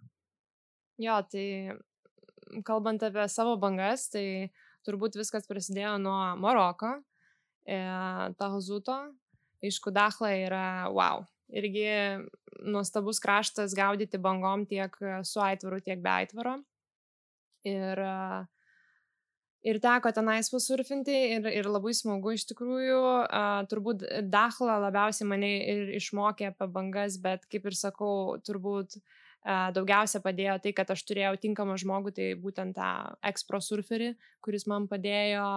Jo, 1.01 1.19
tai 1.27 1.75
kalbant 2.67 3.03
apie 3.03 3.25
savo 3.31 3.55
bangas, 3.59 4.07
tai 4.13 4.51
turbūt 4.87 5.17
viskas 5.19 5.47
prasidėjo 5.49 5.95
nuo 6.01 6.19
Maroko, 6.39 6.93
e, 7.65 7.79
Tahozuto, 8.39 8.99
aišku, 9.65 9.93
Dachla 9.95 10.35
yra 10.37 10.67
wow. 10.93 11.25
Irgi 11.55 11.85
nuostabus 12.65 13.19
kraštas 13.21 13.75
gaudyti 13.77 14.17
bangom 14.21 14.63
tiek 14.69 14.95
su 15.27 15.41
aitvaru, 15.43 15.77
tiek 15.85 16.01
be 16.01 16.09
aitvaro. 16.09 16.55
Ir, 17.65 18.01
ir 19.65 19.79
teko 19.81 20.11
tenais 20.15 20.49
pasurfinti 20.53 21.15
ir, 21.35 21.49
ir 21.49 21.69
labai 21.69 21.93
smagu 21.97 22.35
iš 22.35 22.45
tikrųjų. 22.51 23.01
Turbūt 23.71 24.05
Dachla 24.31 24.79
labiausiai 24.85 25.27
mane 25.29 25.51
ir 25.65 25.93
išmokė 25.99 26.51
apie 26.51 26.69
bangas, 26.71 27.19
bet 27.21 27.47
kaip 27.51 27.69
ir 27.69 27.77
sakau, 27.77 28.37
turbūt 28.45 28.99
daugiausia 29.45 30.21
padėjo 30.25 30.57
tai, 30.63 30.73
kad 30.77 30.89
aš 30.93 31.03
turėjau 31.05 31.35
tinkamą 31.41 31.77
žmogų, 31.81 32.15
tai 32.17 32.31
būtent 32.41 32.77
tą 32.77 32.91
ekspro 33.29 33.61
surferį, 33.61 34.15
kuris 34.45 34.65
man 34.69 34.87
padėjo 34.89 35.49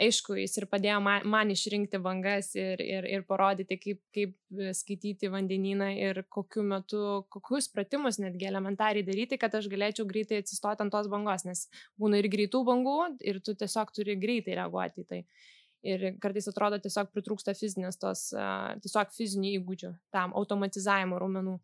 aišku, 0.00 0.34
jis 0.38 0.56
ir 0.60 0.66
padėjo 0.70 0.98
man, 1.04 1.24
man 1.28 1.50
išrinkti 1.52 2.00
bangas 2.02 2.52
ir, 2.58 2.80
ir, 2.82 3.06
ir 3.08 3.24
parodyti, 3.28 3.76
kaip, 3.80 4.00
kaip 4.14 4.34
skaityti 4.76 5.30
vandenyną 5.32 5.90
ir 5.96 6.22
kokiu 6.32 6.64
metu, 6.66 7.02
kokius 7.32 7.70
pratimus 7.72 8.20
netgi 8.22 8.48
elementariai 8.50 9.06
daryti, 9.06 9.38
kad 9.40 9.54
aš 9.56 9.68
galėčiau 9.72 10.08
greitai 10.08 10.40
atsistoti 10.42 10.84
ant 10.84 10.94
tos 10.94 11.10
bangos, 11.12 11.46
nes 11.48 11.66
būna 12.00 12.20
ir 12.20 12.30
greitų 12.32 12.62
bangų 12.68 12.98
ir 13.26 13.40
tu 13.44 13.56
tiesiog 13.58 13.92
turi 13.96 14.18
greitai 14.20 14.58
reaguoti 14.60 15.04
į 15.04 15.08
tai. 15.12 15.22
Ir 15.90 16.10
kartais 16.20 16.48
atrodo 16.50 16.76
tiesiog 16.80 17.08
pritrūksta 17.14 17.54
fizinės 17.56 17.96
tos, 18.00 18.26
tiesiog 18.84 19.14
fizinių 19.16 19.54
įgūdžių 19.60 19.94
tam 20.12 20.34
automatizavimo 20.36 21.20
raumenų. 21.20 21.56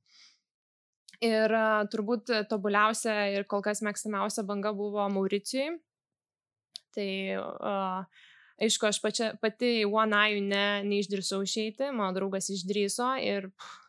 Ir 1.24 1.52
turbūt 1.92 2.32
tobuliausia 2.48 3.12
ir 3.32 3.44
kol 3.48 3.62
kas 3.64 3.80
mėgstamiausia 3.84 4.44
banga 4.48 4.72
buvo 4.76 5.04
Mauricijai 5.12 5.76
Tai 6.96 7.08
uh, 7.36 8.26
aišku, 8.62 8.88
aš 8.88 9.00
pačia, 9.04 9.32
pati 9.40 9.82
į 9.82 9.88
One 9.90 10.16
Eye 10.16 10.44
ne, 10.44 10.66
neišdrįsau 10.88 11.42
išeiti, 11.44 11.90
mano 11.92 12.14
draugas 12.16 12.48
išdrįso 12.52 13.10
ir 13.24 13.50
pff, 13.52 13.82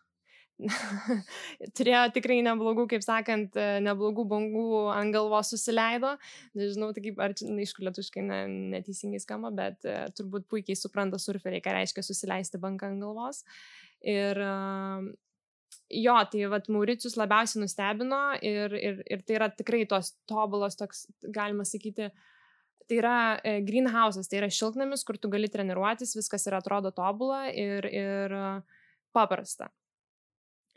turėjo 1.77 2.01
tikrai 2.15 2.39
neblogų, 2.45 2.87
kaip 2.93 3.03
sakant, 3.05 3.57
neblogų 3.85 4.25
bangų 4.29 4.65
ant 4.89 5.13
galvos 5.13 5.51
susileido. 5.53 6.15
Nežinau, 6.57 6.89
tai 6.95 7.03
kaip, 7.05 7.21
ar, 7.21 7.35
na, 7.45 7.59
aišku, 7.61 7.85
lietuškai 7.85 8.23
ne, 8.25 8.39
neteisingai 8.73 9.21
skamba, 9.21 9.53
bet 9.53 9.85
uh, 9.85 10.07
turbūt 10.17 10.47
puikiai 10.49 10.79
supranta 10.79 11.21
surferiai, 11.21 11.63
ką 11.63 11.77
reiškia 11.77 12.05
susileisti 12.05 12.61
banką 12.61 12.89
ant 12.89 13.05
galvos. 13.05 13.43
Ir 14.01 14.41
uh, 14.41 15.05
jo, 15.93 16.17
tai 16.31 16.49
vad 16.49 16.71
Mauricius 16.73 17.19
labiausiai 17.21 17.61
nustebino 17.61 18.23
ir, 18.41 18.73
ir, 18.81 19.03
ir 19.05 19.21
tai 19.27 19.37
yra 19.37 19.51
tikrai 19.53 19.85
tos 19.89 20.15
tobulos, 20.29 20.79
toks, 20.79 21.05
galima 21.37 21.67
sakyti, 21.69 22.09
uh, 22.09 22.33
tai 22.88 22.99
yra 23.01 23.17
e, 23.43 23.57
greenhouse'as, 23.67 24.29
tai 24.29 24.41
yra 24.41 24.51
šiltnamis, 24.53 25.03
kur 25.07 25.19
tu 25.19 25.29
gali 25.31 25.49
treniruotis, 25.51 26.15
viskas 26.17 26.47
yra 26.49 26.61
atrodo 26.61 26.93
tobula 26.95 27.47
ir, 27.51 27.88
ir 27.91 28.38
paprasta. 29.15 29.69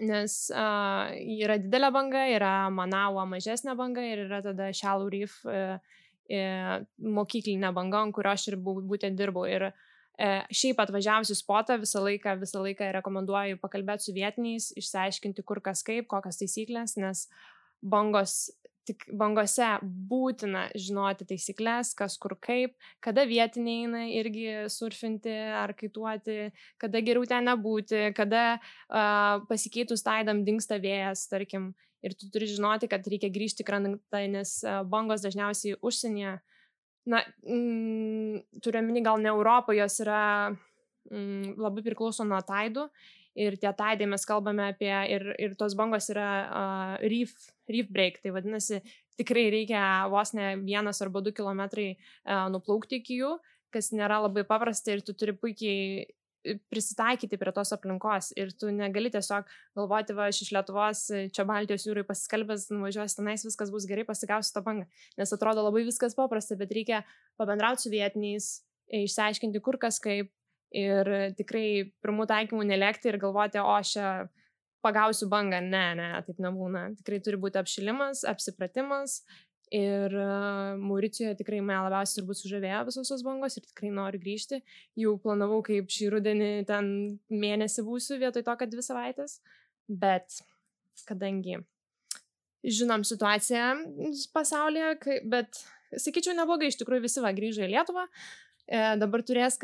Nes 0.00 0.34
uh, 0.56 1.12
yra 1.12 1.58
didelė 1.60 1.90
banga, 1.92 2.22
yra 2.32 2.52
Manaua 2.72 3.26
mažesnė 3.28 3.74
banga 3.76 4.00
ir 4.00 4.24
yra 4.24 4.38
tada 4.44 4.70
Shallow 4.72 5.10
Reef 5.12 5.34
uh, 5.44 5.76
uh, 5.76 6.76
mokyklinė 7.18 7.72
banga, 7.76 8.00
ant 8.06 8.16
kurio 8.16 8.32
aš 8.32 8.46
ir 8.48 8.56
būtent 8.64 9.18
dirbau. 9.20 9.44
Ir 9.44 9.66
uh, 9.68 10.40
šiaip 10.56 10.80
atvažiavusi 10.80 11.36
spotą 11.36 11.76
visą 11.82 12.00
laiką, 12.06 12.38
visą 12.40 12.64
laiką 12.64 12.88
rekomenduoju 12.96 13.60
pakalbėti 13.60 14.08
su 14.08 14.16
vietiniais, 14.16 14.70
išsiaiškinti 14.80 15.44
kur 15.44 15.60
kas 15.64 15.84
kaip, 15.84 16.08
kokias 16.08 16.40
taisyklės, 16.40 16.96
nes 17.00 17.26
bangos 17.84 18.46
tik 18.88 19.04
bangose 19.16 19.66
būtina 19.82 20.66
žinoti 20.78 21.26
taisyklės, 21.28 21.92
kas 21.98 22.16
kur 22.20 22.36
kaip, 22.42 22.74
kada 23.04 23.26
vietiniai 23.28 23.84
eina 23.84 24.06
irgi 24.08 24.46
surfinti 24.72 25.34
ar 25.60 25.74
kaituoti, 25.78 26.50
kada 26.80 27.02
geriau 27.04 27.28
ten 27.28 27.46
nebūti, 27.50 28.08
kada 28.16 28.44
uh, 28.56 29.44
pasikeitus 29.50 30.04
taidam 30.06 30.44
dinksta 30.46 30.80
vėjas, 30.82 31.26
tarkim, 31.30 31.72
ir 32.04 32.16
tu 32.16 32.30
turi 32.32 32.48
žinoti, 32.50 32.88
kad 32.90 33.06
reikia 33.06 33.30
grįžti 33.32 33.66
krantą, 33.66 34.24
nes 34.32 34.56
bangos 34.90 35.24
dažniausiai 35.24 35.78
užsienyje, 35.84 36.38
na, 37.10 37.22
mm, 37.44 38.60
turiu 38.64 38.82
meni 38.84 39.04
gal 39.04 39.20
ne 39.20 39.32
Europoje, 39.32 39.80
jos 39.82 40.00
yra 40.04 40.22
mm, 40.50 41.56
labai 41.60 41.84
priklauso 41.86 42.26
nuo 42.28 42.40
taidų. 42.46 42.88
Ir 43.40 43.54
tie 43.62 43.70
taidai 43.76 44.08
mes 44.10 44.24
kalbame 44.26 44.72
apie, 44.72 44.90
ir, 45.14 45.28
ir 45.38 45.52
tos 45.58 45.76
bangos 45.78 46.10
yra 46.10 46.30
uh, 46.42 46.94
reef, 46.98 47.30
reef 47.72 47.90
break, 47.92 48.20
tai 48.22 48.34
vadinasi, 48.34 48.80
tikrai 49.20 49.48
reikia 49.52 49.82
vos 50.12 50.34
ne 50.36 50.54
vienas 50.62 51.02
arba 51.04 51.22
du 51.24 51.32
kilometrai 51.36 51.90
uh, 51.96 52.48
nuplaukti 52.52 53.00
iki 53.00 53.20
jų, 53.20 53.34
kas 53.74 53.92
nėra 53.94 54.22
labai 54.24 54.46
paprasta 54.48 54.94
ir 54.94 55.04
tu 55.06 55.14
turi 55.14 55.36
puikiai 55.36 56.08
prisitaikyti 56.72 57.36
prie 57.36 57.52
tos 57.52 57.72
aplinkos. 57.76 58.30
Ir 58.40 58.52
tu 58.56 58.70
negali 58.72 59.10
tiesiog 59.12 59.48
galvoti, 59.76 60.16
va, 60.16 60.30
aš 60.32 60.42
iš 60.46 60.52
Lietuvos 60.56 61.02
čia 61.36 61.44
Baltijos 61.48 61.84
jūrai 61.84 62.06
pasiskelbęs, 62.08 62.70
nuvažiuosi 62.72 63.18
tenais, 63.18 63.44
viskas 63.44 63.72
bus 63.74 63.86
gerai, 63.90 64.06
pasigausiu 64.08 64.56
tą 64.56 64.64
bangą, 64.64 64.88
nes 65.20 65.36
atrodo 65.36 65.66
labai 65.66 65.84
viskas 65.88 66.16
paprasta, 66.16 66.56
bet 66.60 66.72
reikia 66.72 67.02
pabendrauti 67.40 67.84
su 67.84 67.92
vietiniais, 67.92 68.50
išsiaiškinti 69.02 69.60
kur 69.64 69.78
kas 69.80 70.00
kaip, 70.02 70.32
ir 70.74 71.10
tikrai 71.38 71.90
pirmų 72.02 72.26
taikymų 72.30 72.66
nelekti 72.68 73.10
ir 73.10 73.18
galvoti, 73.20 73.60
o 73.60 73.70
aš 73.74 73.94
čia 73.96 74.10
pagausiu 74.84 75.28
bangą. 75.30 75.60
Ne, 75.64 75.84
ne, 75.98 76.08
taip 76.26 76.40
nebūna. 76.42 76.90
Tikrai 77.00 77.20
turi 77.24 77.40
būti 77.40 77.60
apšilimas, 77.60 78.24
apsipratimas. 78.28 79.20
Ir 79.70 80.10
uh, 80.18 80.74
Mauricijoje 80.82 81.36
tikrai 81.38 81.60
mane 81.62 81.84
labiausiai 81.84 82.18
turbūt 82.18 82.40
sužavėjo 82.40 82.80
visos 82.88 83.12
tos 83.12 83.20
bangos 83.22 83.54
ir 83.54 83.68
tikrai 83.68 83.92
noriu 83.94 84.18
grįžti. 84.22 84.58
Jau 84.98 85.14
planavau, 85.22 85.60
kaip 85.66 85.92
šį 85.94 86.08
rudenį 86.16 86.50
ten 86.66 86.88
mėnesį 87.30 87.86
būsiu 87.86 88.18
vietoj 88.18 88.42
to, 88.48 88.56
kad 88.58 88.72
dvi 88.72 88.82
savaitės. 88.82 89.38
Bet 89.86 90.40
kadangi 91.06 91.60
žinom 92.66 93.06
situaciją 93.06 93.70
pasaulyje, 94.34 95.20
bet 95.30 95.62
sakyčiau 96.02 96.34
neblogai, 96.34 96.72
iš 96.72 96.82
tikrųjų 96.82 97.06
visi 97.06 97.22
va 97.22 97.30
grįžo 97.36 97.62
į 97.64 97.70
Lietuvą, 97.76 98.08
E, 98.70 98.80
dabar 99.02 99.22
turės 99.26 99.58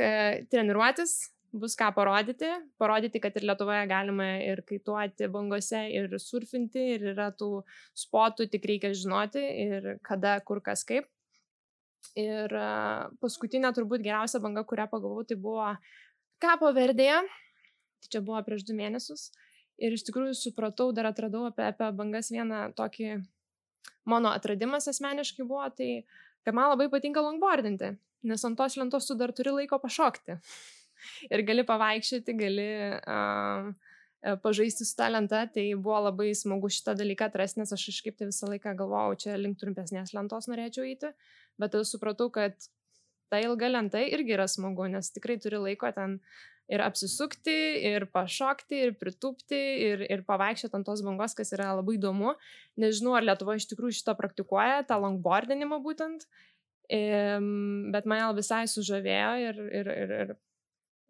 treniruotis, 0.51 1.13
bus 1.61 1.77
ką 1.79 1.91
parodyti, 1.97 2.49
parodyti, 2.81 3.21
kad 3.23 3.37
ir 3.39 3.47
Lietuvoje 3.49 3.87
galima 3.91 4.27
ir 4.45 4.63
kaituoti 4.69 5.29
bangose, 5.33 5.83
ir 5.93 6.15
surfinti, 6.23 6.83
ir 6.97 7.07
yra 7.13 7.31
tų 7.35 7.51
spotų, 7.97 8.49
tik 8.53 8.67
reikia 8.71 8.93
žinoti, 8.97 9.43
ir 9.67 9.89
kada, 10.07 10.37
kur, 10.47 10.63
kas 10.65 10.85
kaip. 10.89 11.09
Ir 12.17 12.53
e, 12.53 12.69
paskutinė 13.23 13.73
turbūt 13.77 14.05
geriausia 14.05 14.41
banga, 14.45 14.63
kurią 14.69 14.87
pagavau, 14.93 15.25
tai 15.27 15.39
buvo 15.41 15.73
Kapo 16.43 16.71
Verdėje, 16.77 17.23
tai 18.05 18.13
čia 18.13 18.23
buvo 18.25 18.41
prieš 18.47 18.67
du 18.69 18.77
mėnesius. 18.79 19.31
Ir 19.83 19.97
iš 19.97 20.07
tikrųjų 20.09 20.37
supratau, 20.39 20.91
dar 20.97 21.11
atradau 21.11 21.47
apie, 21.49 21.67
apie 21.69 21.91
bangas 21.97 22.31
vieną 22.33 22.71
tokį 22.79 23.19
mano 24.09 24.33
atradimas 24.33 24.89
asmeniškai 24.89 25.45
buvo, 25.45 25.67
tai 25.77 26.07
kad 26.47 26.55
man 26.57 26.71
labai 26.73 26.87
patinka 26.93 27.25
longboardinti 27.25 27.97
nes 28.27 28.45
ant 28.45 28.59
tos 28.59 28.77
lentos 28.77 29.07
tu 29.07 29.17
dar 29.19 29.33
turi 29.33 29.55
laiko 29.55 29.79
pašokti. 29.83 30.39
Ir 31.31 31.45
gali 31.49 31.65
pavaikščioti, 31.69 32.37
gali 32.39 32.69
uh, 33.01 33.71
pažaisti 34.43 34.85
su 34.85 34.97
ta 34.97 35.09
lenta, 35.13 35.45
tai 35.53 35.69
buvo 35.75 35.99
labai 36.09 36.33
smagu 36.35 36.71
šitą 36.73 36.97
dalyką 36.99 37.29
atrasti, 37.31 37.61
nes 37.63 37.73
aš 37.73 37.91
kažkaip 37.91 38.19
tai 38.19 38.31
visą 38.31 38.51
laiką 38.51 38.75
galvojau, 38.79 39.19
čia 39.23 39.37
link 39.39 39.61
trumpesnės 39.61 40.15
lentos 40.17 40.49
norėčiau 40.51 40.87
eiti, 40.89 41.13
bet 41.61 41.75
tada 41.75 41.87
supratau, 41.87 42.31
kad 42.35 42.57
ta 43.31 43.41
ilga 43.43 43.71
lenta 43.71 44.03
irgi 44.03 44.37
yra 44.37 44.47
smagu, 44.51 44.89
nes 44.91 45.11
tikrai 45.15 45.39
turi 45.43 45.61
laiko 45.63 45.91
ten 45.95 46.19
ir 46.67 46.83
apsisukti, 46.83 47.55
ir 47.93 48.09
pašokti, 48.11 48.81
ir 48.89 48.97
pritūpti, 48.99 49.61
ir, 49.87 50.03
ir 50.11 50.25
pavaikščioti 50.27 50.79
ant 50.79 50.89
tos 50.89 51.03
bangos, 51.07 51.37
kas 51.39 51.55
yra 51.55 51.71
labai 51.79 51.95
įdomu. 51.99 52.35
Nežinau, 52.83 53.15
ar 53.19 53.27
Lietuva 53.27 53.55
iš 53.59 53.69
tikrųjų 53.71 54.01
šito 54.01 54.17
praktikuoja, 54.19 54.83
tą 54.89 54.99
longboardinimą 55.05 55.79
būtent. 55.85 56.27
Bet 56.91 58.11
mane 58.11 58.27
visai 58.39 58.65
sužavėjo 58.71 59.31
ir, 59.43 59.63
ir, 59.79 59.93
ir, 59.95 60.17
ir, 60.25 60.35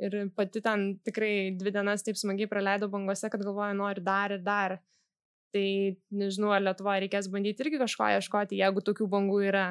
ir 0.03 0.19
pati 0.37 0.63
ten 0.65 0.87
tikrai 1.07 1.57
dvi 1.59 1.73
dienas 1.75 2.05
taip 2.07 2.19
smagiai 2.21 2.51
praleido 2.51 2.89
bangose, 2.93 3.31
kad 3.33 3.43
galvoju, 3.43 3.79
noriu 3.79 4.05
dar 4.05 4.35
ir 4.37 4.45
dar. 4.45 4.79
Tai 5.55 5.67
nežinau, 6.13 6.51
ar 6.53 6.65
Lietuvoje 6.65 7.07
reikės 7.07 7.31
bandyti 7.33 7.65
irgi 7.65 7.81
kažko 7.81 8.09
ieškoti, 8.17 8.59
jeigu 8.61 8.83
tokių 8.85 9.07
bangų 9.09 9.43
yra. 9.49 9.67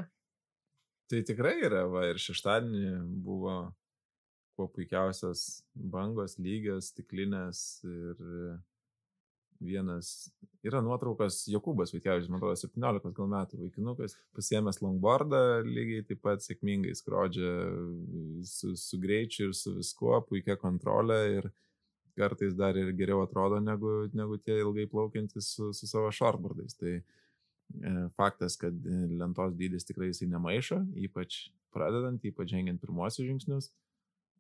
Tai 1.12 1.20
tikrai 1.28 1.60
yra, 1.68 1.84
va, 1.92 2.08
ir 2.10 2.22
šeštadienį 2.22 2.96
buvo 3.26 3.58
kuo 4.56 4.70
puikiausias 4.72 5.62
bangos, 5.76 6.40
lygios, 6.42 6.90
stiklinės 6.94 7.60
ir 7.86 8.24
vienas, 9.64 10.30
yra 10.66 10.82
nuotraukas 10.84 11.44
Jokūbas 11.52 11.94
Vaitkevičius, 11.94 12.30
man 12.32 12.40
atrodo, 12.40 12.58
17 12.60 13.12
gal 13.18 13.30
metų 13.32 13.60
vaikinukas, 13.64 14.16
pasiemęs 14.36 14.82
longboardą, 14.84 15.42
lygiai 15.68 16.06
taip 16.08 16.22
pat 16.26 16.44
sėkmingai 16.46 16.96
skrodžia 16.98 17.52
su, 18.50 18.74
su 18.80 19.00
greičiu 19.02 19.50
ir 19.50 19.56
su 19.58 19.76
viskuo, 19.78 20.18
puikia 20.28 20.58
kontrolė 20.62 21.20
ir 21.38 21.50
kartais 22.16 22.56
dar 22.56 22.78
ir 22.80 22.94
geriau 22.96 23.24
atrodo 23.26 23.60
negu, 23.60 24.06
negu 24.16 24.40
tie 24.40 24.60
ilgai 24.64 24.88
plaukiantys 24.92 25.52
su, 25.58 25.72
su 25.76 25.90
savo 25.90 26.12
šorbordais. 26.16 26.78
Tai 26.80 26.94
e, 26.96 27.02
faktas, 28.16 28.56
kad 28.60 28.76
lentos 29.20 29.56
dydis 29.60 29.88
tikrai 29.88 30.12
jisai 30.12 30.30
nemaišo, 30.32 30.80
ypač 31.08 31.46
pradedant, 31.76 32.24
ypač 32.24 32.54
žengiant 32.56 32.80
pirmosius 32.82 33.28
žingsnius. 33.28 33.72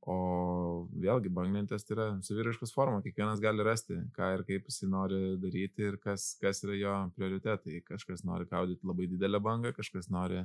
O 0.06 0.86
vėlgi 1.01 1.32
banglentės 1.34 1.88
tai 1.88 1.95
yra 1.95 2.03
saviriškos 2.22 2.74
forma, 2.76 2.99
kiekvienas 3.01 3.39
gali 3.41 3.64
rasti, 3.66 3.95
ką 4.14 4.28
ir 4.36 4.43
kaip 4.45 4.68
jisai 4.70 4.89
nori 4.91 5.22
daryti 5.41 5.88
ir 5.88 5.97
kas, 6.03 6.36
kas 6.41 6.62
yra 6.68 6.76
jo 6.78 6.93
prioritetai. 7.16 7.82
Kažkas 7.88 8.22
nori 8.28 8.45
gaudyti 8.51 8.86
labai 8.86 9.08
didelę 9.10 9.41
bangą, 9.41 9.74
kažkas 9.74 10.12
nori 10.14 10.43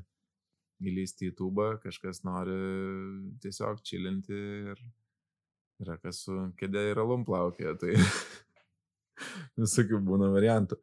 įlysti 0.81 1.29
į 1.29 1.37
tubą, 1.37 1.75
kažkas 1.83 2.23
nori 2.25 2.57
tiesiog 3.45 3.85
čilinti 3.85 4.41
ir 4.73 4.81
yra 5.85 5.97
kas 6.01 6.25
su 6.25 6.37
kėdė 6.61 6.91
ir 6.95 7.01
alum 7.03 7.27
plaukia, 7.29 7.75
tai 7.81 7.99
visokių 9.61 10.01
būna 10.09 10.33
variantų. 10.33 10.81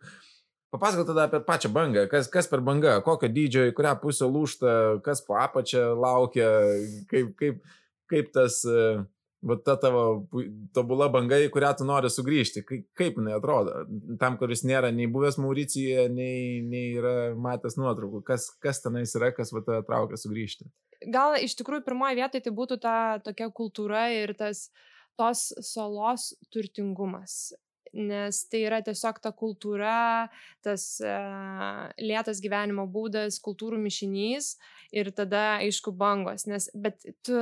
Papasakok 0.74 1.08
tada 1.08 1.26
apie 1.30 1.40
pačią 1.48 1.72
bangą, 1.74 2.06
kas, 2.12 2.28
kas 2.30 2.50
per 2.52 2.62
banga, 2.66 2.98
kokio 3.06 3.30
dydžio, 3.32 3.70
į 3.70 3.76
kurią 3.78 3.94
pusę 4.02 4.28
lūšta, 4.28 4.72
kas 5.06 5.24
po 5.26 5.38
apačią 5.40 5.94
laukia, 5.96 6.50
kaip, 7.10 7.32
kaip, 7.40 7.62
kaip 8.10 8.32
tas, 8.36 8.60
e, 8.66 9.04
va 9.48 9.58
ta 9.66 9.78
tavo 9.82 10.04
tobula 10.76 11.10
banga, 11.14 11.40
į 11.44 11.52
kurią 11.54 11.74
tu 11.78 11.88
nori 11.88 12.10
sugrįžti, 12.12 12.64
kaip, 12.68 13.20
jinai 13.20 13.36
atrodo, 13.38 13.84
tam, 14.22 14.40
kuris 14.42 14.66
nėra 14.68 14.92
nei 14.96 15.10
buvęs 15.12 15.40
Mauricijoje, 15.42 16.08
nei, 16.14 16.64
nei 16.66 16.96
yra 16.98 17.14
matęs 17.38 17.78
nuotraukų, 17.80 18.24
kas, 18.28 18.50
kas 18.64 18.82
tenais 18.86 19.16
yra, 19.20 19.32
kas 19.36 19.54
va 19.56 19.64
tave 19.68 19.86
traukia 19.88 20.20
sugrįžti. 20.20 20.70
Gal 21.14 21.38
iš 21.38 21.54
tikrųjų 21.60 21.86
pirmoji 21.86 22.18
vietoje 22.18 22.48
tai 22.48 22.56
būtų 22.58 22.82
ta 22.82 22.98
tokia 23.24 23.52
kultūra 23.54 24.08
ir 24.16 24.34
tas 24.38 24.68
tos 25.18 25.52
salos 25.66 26.32
turtingumas 26.54 27.54
nes 27.94 28.42
tai 28.52 28.64
yra 28.68 28.80
tiesiog 28.86 29.20
ta 29.24 29.32
kultūra, 29.36 30.28
tas 30.66 30.98
uh, 31.04 31.88
lėtas 32.02 32.42
gyvenimo 32.44 32.88
būdas, 32.92 33.40
kultūrų 33.44 33.80
mišinys 33.82 34.56
ir 34.96 35.10
tada, 35.16 35.58
aišku, 35.64 35.94
bangos. 35.98 36.46
Nes, 36.50 36.70
bet 36.76 37.04
tu 37.26 37.40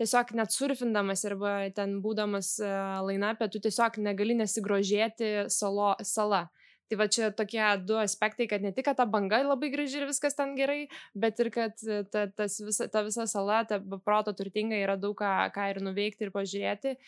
tiesiog 0.00 0.34
net 0.38 0.54
surfindamas 0.54 1.24
arba 1.28 1.56
ten 1.76 1.98
būdamas 2.04 2.56
uh, 2.62 3.00
lainapė, 3.06 3.48
tu 3.52 3.62
tiesiog 3.64 4.00
negali 4.04 4.36
nesigrožėti 4.38 5.48
salo, 5.52 5.94
sala. 6.02 6.48
Tai 6.84 6.98
va 7.00 7.06
čia 7.08 7.30
tokie 7.32 7.64
du 7.88 7.96
aspektai, 7.96 8.44
kad 8.48 8.62
ne 8.62 8.70
tik, 8.74 8.84
kad 8.90 8.98
ta 8.98 9.06
banga 9.08 9.40
labai 9.40 9.70
graži 9.72 10.02
ir 10.02 10.08
viskas 10.10 10.36
ten 10.36 10.52
gerai, 10.58 10.84
bet 11.16 11.40
ir 11.40 11.48
kad 11.54 11.80
ta, 12.12 12.26
tas 12.28 12.58
visa, 12.60 12.90
ta 12.92 13.00
visa 13.06 13.24
sala, 13.30 13.62
ta 13.64 13.80
proto 13.80 14.34
turtinga 14.36 14.76
yra 14.76 14.98
daug 15.00 15.16
ką, 15.16 15.32
ką 15.54 15.70
ir 15.72 15.80
nuveikti 15.82 16.28
ir 16.28 16.34
pažiūrėti. 16.34 16.98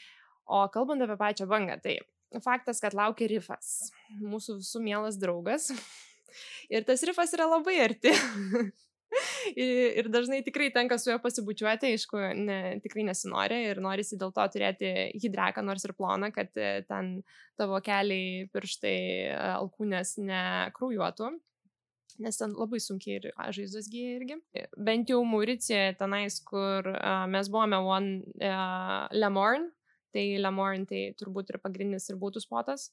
O 0.46 0.64
kalbant 0.72 1.04
apie 1.04 1.18
pačią 1.20 1.48
bangą, 1.50 1.76
tai 1.84 1.98
faktas, 2.42 2.80
kad 2.80 2.96
laukia 2.96 3.28
rifas. 3.30 3.90
Mūsų 4.22 4.60
visų 4.62 4.82
mielas 4.82 5.20
draugas. 5.20 5.70
Ir 6.74 6.84
tas 6.84 7.02
rifas 7.06 7.32
yra 7.36 7.46
labai 7.48 7.78
arti. 7.84 8.12
ir 9.96 10.08
dažnai 10.12 10.42
tikrai 10.46 10.70
tenka 10.74 10.98
su 10.98 11.10
juo 11.10 11.18
pasibučiuoti, 11.22 11.92
aišku, 11.94 12.20
ne, 12.38 12.58
tikrai 12.84 13.06
nesinori 13.08 13.62
ir 13.70 13.80
norisi 13.82 14.18
dėl 14.20 14.32
to 14.36 14.46
turėti 14.52 14.92
hidreką, 15.22 15.64
nors 15.66 15.86
ir 15.86 15.94
ploną, 15.96 16.32
kad 16.34 16.50
e, 16.58 16.82
ten 16.88 17.20
tavo 17.58 17.80
keliai, 17.84 18.46
pirštai, 18.54 18.96
e, 19.30 19.36
alkūnės 19.56 20.16
nekraujuotų. 20.22 21.32
Nes 22.24 22.38
ten 22.40 22.54
labai 22.56 22.78
sunkiai 22.80 23.18
ir 23.18 23.26
žaizdos 23.52 23.90
gyja 23.92 24.14
irgi. 24.16 24.38
Bent 24.80 25.10
jau 25.12 25.18
Mauricijoje, 25.28 25.98
tenais, 25.98 26.38
kur 26.48 26.86
uh, 26.88 27.26
mes 27.28 27.50
buvome 27.52 27.76
One 27.84 28.14
uh, 28.40 29.04
Lemorn, 29.12 29.66
tai 30.16 30.24
Lemorn 30.40 30.86
tai 30.88 31.10
turbūt 31.20 31.52
ir 31.52 31.60
pagrindinis 31.60 32.08
ir 32.08 32.16
būtų 32.16 32.40
spotas. 32.40 32.86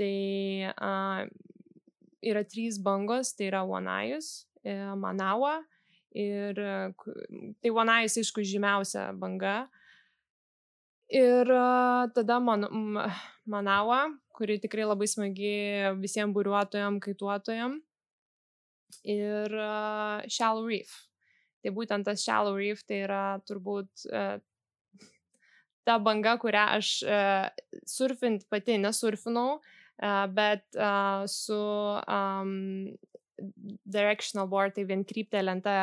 Tai 0.00 0.08
uh, 0.72 1.28
yra 2.24 2.44
trys 2.44 2.78
bangos, 2.82 3.34
tai 3.36 3.50
yra 3.50 3.62
Wanajus, 3.66 4.46
e, 4.55 4.55
Manawa 4.98 5.60
ir 6.16 6.56
tai 6.56 7.70
Wanajus, 7.70 8.16
aišku, 8.22 8.42
žymiausia 8.42 9.12
banga. 9.14 9.68
Ir 11.12 11.46
tada 12.16 12.40
man, 12.42 12.66
Manawa, 13.46 14.08
kuri 14.34 14.58
tikrai 14.58 14.88
labai 14.88 15.06
smagi 15.06 15.52
visiems 16.00 16.34
buriuotojam, 16.34 16.98
kaituotojam. 17.04 17.78
Ir 19.06 19.54
Shallow 20.26 20.66
Reef. 20.66 20.90
Tai 21.62 21.70
būtent 21.76 22.06
tas 22.08 22.24
Shallow 22.24 22.56
Reef 22.58 22.82
tai 22.88 23.04
yra 23.04 23.38
turbūt 23.46 24.08
ta 25.86 25.98
banga, 26.02 26.34
kurią 26.42 26.64
aš 26.80 26.90
surfint 27.86 28.48
pati 28.50 28.80
nesurfinau, 28.82 29.60
bet 30.34 30.66
su 31.30 31.60
directional 33.84 34.48
board, 34.50 34.74
tai 34.76 34.86
vienkryptė 34.88 35.42
lenta 35.44 35.74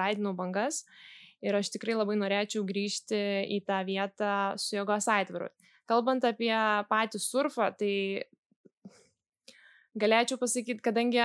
raidinau 0.00 0.34
bangas. 0.38 0.84
Ir 1.44 1.54
aš 1.54 1.70
tikrai 1.76 1.94
labai 1.94 2.16
norėčiau 2.18 2.64
grįžti 2.66 3.18
į 3.54 3.60
tą 3.66 3.78
vietą 3.86 4.32
su 4.58 4.74
jėgos 4.74 5.06
aitvaru. 5.12 5.52
Kalbant 5.88 6.26
apie 6.26 6.52
patį 6.90 7.20
surfą, 7.22 7.70
tai 7.78 8.26
galėčiau 9.98 10.40
pasakyti, 10.40 10.82
kadangi 10.82 11.22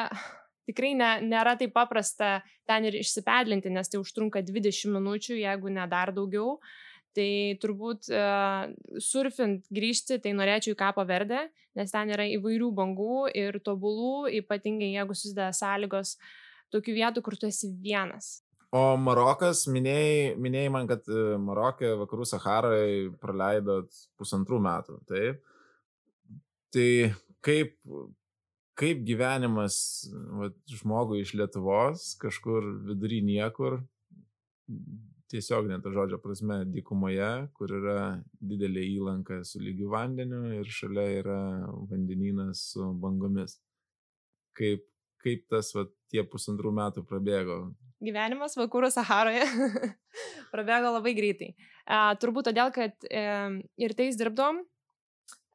tikrai 0.70 0.94
ne, 0.96 1.10
nėra 1.26 1.58
taip 1.60 1.74
paprasta 1.76 2.38
ten 2.70 2.86
ir 2.88 3.00
išsipedlinti, 3.02 3.74
nes 3.74 3.90
tai 3.90 4.00
užtrunka 4.00 4.46
20 4.46 4.94
minučių, 4.94 5.42
jeigu 5.42 5.74
ne 5.74 5.90
dar 5.90 6.14
daugiau. 6.16 6.60
Uh, 6.60 6.93
Tai 7.14 7.30
turbūt 7.62 8.08
uh, 8.10 8.72
surfint 8.98 9.68
grįžti, 9.74 10.18
tai 10.24 10.32
norėčiau 10.34 10.74
į 10.74 10.80
Kapo 10.80 11.04
Verdę, 11.06 11.44
nes 11.78 11.94
ten 11.94 12.10
yra 12.14 12.26
įvairių 12.38 12.72
bangų 12.74 13.28
ir 13.38 13.60
tobulų, 13.62 14.32
ypatingai 14.40 14.96
jeigu 14.96 15.14
susideda 15.18 15.52
sąlygos 15.54 16.16
tokių 16.74 16.98
vietų, 16.98 17.22
kur 17.26 17.38
tu 17.38 17.50
esi 17.50 17.70
vienas. 17.84 18.40
O 18.74 18.96
Marokas, 18.98 19.68
minėjai, 19.70 20.34
minėjai 20.42 20.74
man, 20.74 20.88
kad 20.90 21.06
e, 21.06 21.36
Marokė 21.38 21.92
vakarų 22.00 22.26
Saharai 22.26 22.88
praleidot 23.22 23.94
pusantrų 24.18 24.58
metų, 24.66 24.98
taip? 25.06 25.44
Tai 26.74 26.90
kaip, 27.46 27.76
kaip 28.80 29.04
gyvenimas 29.06 29.78
va, 30.40 30.50
žmogui 30.74 31.22
iš 31.22 31.36
Lietuvos, 31.38 32.16
kažkur 32.24 32.66
vidury 32.90 33.22
niekur, 33.28 33.84
tiesioginė 35.34 35.80
to 35.82 35.92
žodžio 35.94 36.20
prasme 36.22 36.62
dykumoje, 36.70 37.30
kur 37.58 37.74
yra 37.80 38.00
didelė 38.40 38.84
įlanka 38.94 39.42
su 39.48 39.62
lygiu 39.64 39.90
vandeniu 39.94 40.44
ir 40.60 40.70
šalia 40.70 41.06
yra 41.20 41.40
vandenynas 41.90 42.68
su 42.74 42.92
bangomis. 43.02 43.58
Kaip, 44.58 44.86
kaip 45.24 45.48
tas 45.50 45.72
va, 45.74 45.88
tie 46.14 46.22
pusantrų 46.30 46.74
metų 46.78 47.06
prabėgo? 47.10 47.58
Gyvenimas 48.04 48.58
vakarų 48.60 48.92
Saharoje 48.94 49.48
prabėgo 50.54 50.94
labai 50.98 51.16
greitai. 51.18 51.54
A, 51.86 52.14
turbūt 52.20 52.52
todėl, 52.52 52.70
kad 52.76 53.08
e, 53.10 53.26
ir 53.82 53.96
tais 53.98 54.20
dirbdom, 54.20 54.62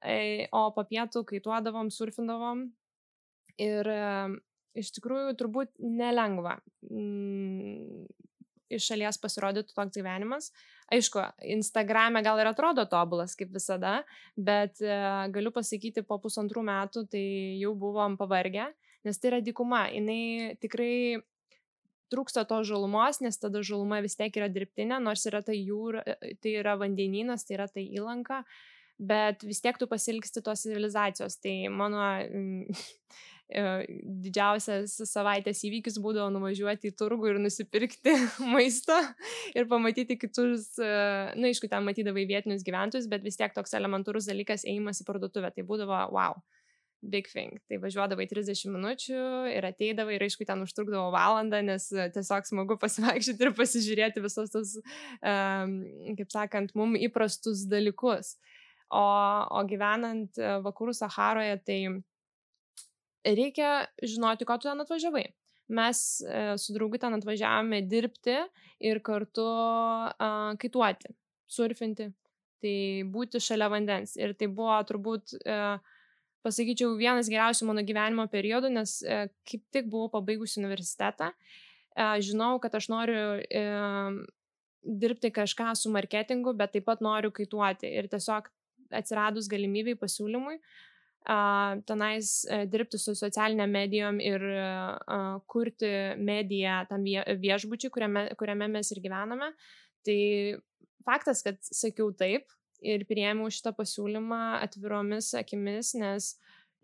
e, 0.02 0.48
o 0.50 0.68
po 0.74 0.84
pietų 0.88 1.22
kaituodavom, 1.28 1.92
surfindavom. 1.94 2.66
Ir 3.62 3.90
e, 3.92 4.02
iš 4.78 4.92
tikrųjų 4.96 5.36
turbūt 5.38 5.76
nelengva. 5.82 6.58
Mm, 8.68 8.76
iš 8.76 8.88
šalies 8.88 9.18
pasirodytų 9.20 9.74
toks 9.74 9.96
gyvenimas. 9.96 10.52
Aišku, 10.92 11.20
Instagrame 11.42 12.22
gal 12.22 12.38
ir 12.40 12.48
atrodo 12.48 12.84
tobulas 12.88 13.34
kaip 13.36 13.50
visada, 13.52 14.04
bet 14.36 14.80
e, 14.80 14.94
galiu 15.32 15.50
pasakyti, 15.52 16.02
po 16.02 16.18
pusantrų 16.18 16.62
metų 16.64 17.08
tai 17.10 17.58
jau 17.60 17.74
buvom 17.74 18.16
pavargę, 18.16 18.72
nes 19.04 19.18
tai 19.18 19.32
yra 19.32 19.40
dykuma. 19.40 19.88
Jis 19.92 20.58
tikrai 20.60 21.20
trūksta 22.12 22.46
to 22.48 22.62
žalumos, 22.64 23.20
nes 23.20 23.36
tada 23.36 23.60
žaluma 23.62 24.00
vis 24.00 24.16
tiek 24.16 24.32
yra 24.36 24.48
dirbtinė, 24.48 24.98
nors 25.00 25.26
yra 25.28 25.42
tai 25.42 25.58
jūra, 25.60 26.04
e, 26.06 26.34
tai 26.40 26.56
yra 26.62 26.78
vandenynas, 26.80 27.44
tai 27.44 27.58
yra 27.58 27.68
tai 27.68 27.84
įlanka, 27.84 28.44
bet 28.98 29.44
vis 29.44 29.60
tiek 29.60 29.76
tu 29.78 29.86
pasilgsti 29.86 30.42
tos 30.42 30.64
civilizacijos. 30.64 31.36
Tai 31.44 31.56
mano 31.68 32.00
E, 32.28 33.37
didžiausias 33.48 34.98
savaitės 35.08 35.62
įvykis 35.64 35.96
būdavo 36.04 36.28
nuvažiuoti 36.34 36.90
į 36.90 36.96
turgų 37.00 37.30
ir 37.32 37.38
nusipirkti 37.40 38.12
maisto 38.52 38.96
ir 39.56 39.68
pamatyti 39.70 40.18
kitus, 40.20 40.74
e, 40.76 40.90
na, 41.32 41.48
aišku, 41.48 41.70
ten 41.72 41.86
matydavai 41.86 42.26
vietinius 42.28 42.66
gyventojus, 42.66 43.08
bet 43.08 43.24
vis 43.24 43.40
tiek 43.40 43.54
toks 43.56 43.72
elementarus 43.78 44.28
dalykas 44.28 44.66
ėjimas 44.68 45.00
į 45.00 45.08
parduotuvę, 45.08 45.52
tai 45.54 45.64
būdavo 45.64 46.02
wow. 46.12 46.36
big 47.00 47.28
thing. 47.30 47.56
Tai 47.70 47.78
važiuodavai 47.80 48.26
30 48.28 48.68
minučių 48.74 49.22
ir 49.54 49.64
ateidavai 49.64 50.18
ir 50.18 50.26
aišku, 50.26 50.44
ten 50.44 50.66
užtrukdavo 50.66 51.08
valandą, 51.14 51.62
nes 51.64 51.88
e, 51.94 52.10
tiesiog 52.12 52.44
smagu 52.50 52.76
pasivaikščioti 52.84 53.48
ir 53.48 53.54
pasižiūrėti 53.56 54.24
visus 54.24 54.52
tos, 54.52 54.76
um, 55.22 55.80
kaip 56.20 56.36
sakant, 56.36 56.76
mums 56.76 57.00
įprastus 57.08 57.64
dalykus. 57.70 58.36
O, 58.92 59.00
o 59.00 59.64
gyvenant 59.68 60.36
e, 60.36 60.52
vakarų 60.64 60.96
Saharoje, 60.96 61.56
tai 61.64 61.80
reikia 63.26 63.88
žinoti, 64.02 64.46
ko 64.48 64.58
tu 64.58 64.68
ten 64.68 64.84
atvažiavai. 64.84 65.26
Mes 65.68 65.98
e, 66.24 66.44
su 66.56 66.72
draugu 66.72 67.00
ten 67.00 67.16
atvažiavome 67.18 67.82
dirbti 67.84 68.38
ir 68.88 69.02
kartu 69.04 69.44
uh, 69.44 70.54
kaituoti, 70.56 71.10
surfinti, 71.50 72.06
tai 72.62 72.74
būti 73.10 73.40
šalia 73.42 73.68
vandens. 73.68 74.14
Ir 74.16 74.32
tai 74.38 74.48
buvo 74.48 74.78
turbūt 74.88 75.34
uh, 75.42 75.82
pasakyčiau, 76.48 76.96
vienas 76.98 77.28
geriausių 77.30 77.68
mano 77.68 77.84
gyvenimo 77.86 78.26
periodų, 78.30 78.70
nes 78.74 78.98
e, 79.02 79.26
kaip 79.48 79.64
tik 79.74 79.88
buvau 79.92 80.10
pabaigusi 80.12 80.60
universitetą, 80.62 81.32
e, 81.32 82.08
žinau, 82.24 82.56
kad 82.62 82.76
aš 82.78 82.88
noriu 82.92 83.22
e, 83.42 83.64
dirbti 85.02 85.32
kažką 85.34 85.74
su 85.78 85.92
marketingu, 85.94 86.54
bet 86.58 86.76
taip 86.76 86.86
pat 86.88 87.02
noriu 87.04 87.32
kaituoti. 87.34 87.90
Ir 88.00 88.08
tiesiog 88.12 88.48
atsiradus 88.94 89.50
galimybei 89.50 89.98
pasiūlymui, 89.98 90.60
tenais 91.88 92.30
dirbti 92.72 92.98
su 93.00 93.12
socialiniam 93.18 93.70
medijom 93.70 94.20
ir 94.22 94.44
kurti 95.50 95.90
mediją 96.16 96.78
tam 96.88 97.04
viešbučiui, 97.04 97.90
kuriame, 97.92 98.22
kuriame 98.38 98.68
mes 98.72 98.92
ir 98.94 99.02
gyvename. 99.04 99.50
Tai 100.06 100.20
faktas, 101.04 101.42
kad 101.44 101.58
sakiau 101.64 102.12
taip, 102.16 102.48
ir 102.84 103.04
priėmiau 103.08 103.50
šitą 103.52 103.72
pasiūlymą 103.76 104.60
atviromis 104.62 105.32
akimis, 105.38 105.94
nes 105.98 106.32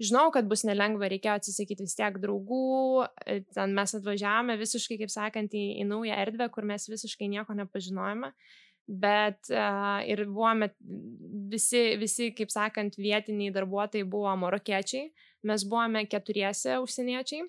žinau, 0.03 0.30
kad 0.35 0.49
bus 0.51 0.64
nelengva, 0.66 1.09
reikėjo 1.12 1.39
atsisakyti 1.39 1.87
vis 1.87 1.97
tiek 1.99 2.18
draugų, 2.22 3.07
e, 3.26 3.41
ten 3.55 3.74
mes 3.76 3.95
atvažiavome 3.99 4.59
visiškai, 4.61 4.99
kaip 5.05 5.12
sakant, 5.12 5.55
į, 5.55 5.64
į 5.82 5.89
naują 5.91 6.18
erdvę, 6.24 6.51
kur 6.55 6.66
mes 6.66 6.89
visiškai 6.91 7.30
nieko 7.30 7.55
nepažinojome, 7.59 8.32
bet 8.87 9.51
uh, 9.53 10.01
ir 10.05 10.24
buvome 10.28 10.70
visi, 11.51 11.95
visi, 12.01 12.30
kaip 12.37 12.53
sakant, 12.53 12.99
vietiniai 13.01 13.53
darbuotojai 13.55 14.07
buvo 14.09 14.32
marokiečiai, 14.45 15.11
mes 15.49 15.66
buvome 15.68 16.05
keturiese 16.11 16.78
užsieniečiai. 16.85 17.47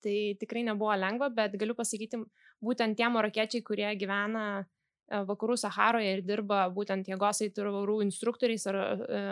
Tai 0.00 0.18
tikrai 0.40 0.62
nebuvo 0.64 0.94
lengva, 0.96 1.28
bet 1.28 1.58
galiu 1.60 1.76
pasakyti, 1.76 2.22
būtent 2.64 2.96
tie 2.96 3.08
marokiečiai, 3.12 3.64
kurie 3.66 3.90
gyvena 4.00 4.64
E, 5.04 5.20
vakarų 5.28 5.56
Saharoje 5.60 6.16
ir 6.16 6.22
dirba 6.24 6.64
būtent 6.72 7.08
jėgos 7.10 7.42
aitvarų 7.44 8.00
instruktoriais 8.06 8.64
ar 8.70 8.78
e, 8.80 9.22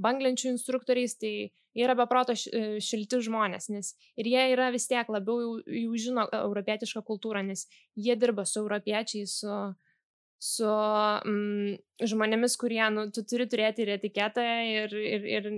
banglenčių 0.00 0.54
instruktoriais, 0.54 1.16
tai 1.20 1.50
yra 1.76 1.94
beproto 1.98 2.32
e, 2.32 2.80
šilti 2.80 3.20
žmonės, 3.26 3.68
nes 3.74 3.92
ir 4.16 4.30
jie 4.32 4.46
yra 4.54 4.70
vis 4.72 4.88
tiek 4.88 5.08
labiau 5.12 5.42
jau, 5.42 5.52
jau 5.82 6.00
žino 6.06 6.26
europietišką 6.40 7.04
kultūrą, 7.06 7.44
nes 7.46 7.66
jie 7.96 8.16
dirba 8.16 8.46
su 8.48 8.62
europiečiais, 8.62 9.36
su, 9.42 9.58
su 10.40 10.66
mm, 10.66 11.76
žmonėmis, 12.10 12.56
kurie, 12.60 12.82
nu, 12.94 13.08
tu 13.12 13.24
turi 13.28 13.46
turėti 13.50 13.84
ir 13.84 13.94
etiketą 13.98 14.46
ir, 14.64 14.94
ir, 14.96 15.26
ir 15.36 15.50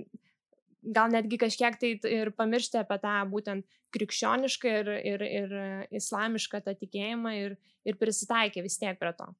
gal 0.82 1.12
netgi 1.14 1.38
kažkiek 1.38 1.78
tai 1.78 1.94
ir 2.10 2.32
pamiršti 2.34 2.80
apie 2.80 2.98
tą 3.04 3.14
būtent 3.30 3.78
krikščionišką 3.94 4.74
ir, 4.80 4.90
ir, 5.12 5.22
ir 5.22 5.54
islamišką 6.00 6.64
tą 6.66 6.74
tikėjimą 6.80 7.36
ir, 7.44 7.56
ir 7.86 8.00
prisitaikė 8.00 8.64
vis 8.66 8.80
tiek 8.80 8.98
prie 8.98 9.14
to 9.14 9.30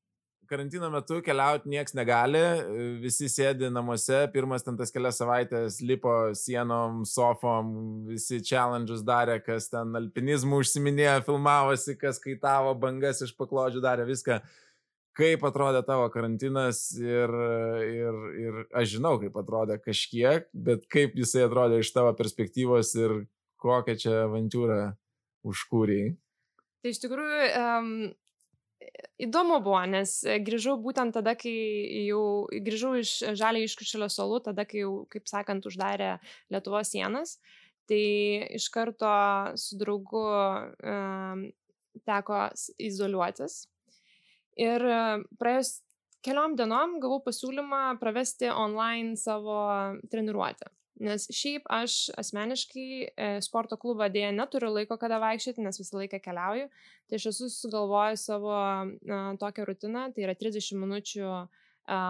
karantino 0.53 0.91
metu 0.93 1.21
keliauti 1.25 1.71
nieks 1.73 1.95
negali, 1.97 2.41
visi 3.01 3.29
sėdi 3.33 3.71
namuose, 3.73 4.27
pirmas 4.35 4.65
ten 4.67 4.77
tas 4.77 4.93
kelias 4.93 5.17
savaitės 5.21 5.79
lipo 5.81 6.13
sienom, 6.37 7.07
sofom, 7.09 7.71
visi 8.11 8.43
challenge'us 8.45 9.05
darė, 9.07 9.39
kas 9.45 9.71
ten 9.73 9.97
alpinizmų 9.97 10.61
užsiminėjo, 10.61 11.23
filmavosi, 11.29 11.97
kas 12.01 12.21
kaitavo 12.21 12.75
bangas 12.83 13.25
iš 13.25 13.33
paklodžių, 13.39 13.81
darė 13.87 14.05
viską. 14.11 14.43
Kaip 15.19 15.43
atrodė 15.45 15.83
tavo 15.85 16.07
karantinas 16.13 16.87
ir, 16.97 17.33
ir, 17.85 18.21
ir 18.41 18.63
aš 18.81 18.95
žinau, 18.95 19.19
kaip 19.21 19.37
atrodė 19.37 19.77
kažkiek, 19.83 20.47
bet 20.55 20.87
kaip 20.93 21.19
jisai 21.21 21.45
atrodė 21.45 21.83
iš 21.83 21.93
tavo 21.93 22.15
perspektyvos 22.17 22.95
ir 22.97 23.19
kokią 23.61 23.99
čia 24.01 24.15
avantūrą 24.25 24.81
užkūrėjai. 25.45 26.15
Tai 26.83 26.93
iš 26.95 27.01
tikrųjų, 27.05 27.43
um, 27.61 27.91
įdomu 29.23 29.59
buvo, 29.63 29.83
nes 29.91 30.15
grįžau 30.47 30.77
būtent 30.83 31.15
tada, 31.15 31.35
kai 31.39 31.53
jau 32.09 32.49
grįžau 32.51 32.95
iš 33.01 33.13
žaliai 33.39 33.69
iškušėlio 33.69 34.09
salų, 34.13 34.41
tada, 34.49 34.67
kai 34.69 34.83
jau, 34.83 34.95
kaip 35.13 35.29
sakant, 35.31 35.67
uždarė 35.69 36.17
Lietuvos 36.53 36.95
sienas. 36.95 37.37
Tai 37.91 38.03
iš 38.57 38.69
karto 38.73 39.13
su 39.59 39.77
draugu 39.79 40.23
um, 40.23 41.47
teko 42.07 42.47
izoliuotis. 42.81 43.65
Ir 44.61 44.85
e, 44.85 45.01
praėjus 45.41 45.79
keliom 46.23 46.57
dienom 46.59 46.99
gavau 47.03 47.23
pasiūlymą 47.25 47.99
pravesti 48.03 48.51
online 48.53 49.17
savo 49.21 49.59
treniruotę. 50.13 50.71
Nes 51.03 51.25
šiaip 51.35 51.65
aš 51.73 52.13
asmeniškai 52.21 52.89
e, 53.03 53.29
sporto 53.43 53.79
klubą 53.81 54.07
dėja 54.13 54.31
neturiu 54.37 54.71
laiko 54.75 54.99
kada 55.01 55.19
vaikščioti, 55.23 55.65
nes 55.65 55.81
visą 55.81 55.99
laiką 55.99 56.21
keliauju. 56.23 56.69
Tai 57.09 57.19
aš 57.19 57.31
esu 57.33 57.49
sugalvojęs 57.51 58.27
savo 58.29 58.53
a, 58.55 58.85
tokią 59.41 59.67
rutiną, 59.67 60.11
tai 60.15 60.29
yra 60.29 60.37
30 60.39 60.79
minučių 60.79 61.25
a, 61.33 62.03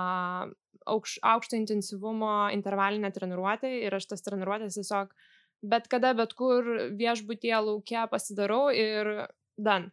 aukš, 0.93 1.17
aukšto 1.23 1.57
intensyvumo 1.57 2.51
intervalinė 2.53 3.13
treniruotė 3.15 3.71
ir 3.87 3.97
aš 3.97 4.11
tas 4.13 4.27
treniruotės 4.27 4.77
tiesiog 4.81 5.15
bet 5.63 5.89
kada, 5.89 6.13
bet 6.19 6.35
kur 6.39 6.67
viešbutie 6.99 7.55
laukia 7.55 8.07
pasidarau 8.11 8.67
ir 8.75 9.15
dan. 9.57 9.91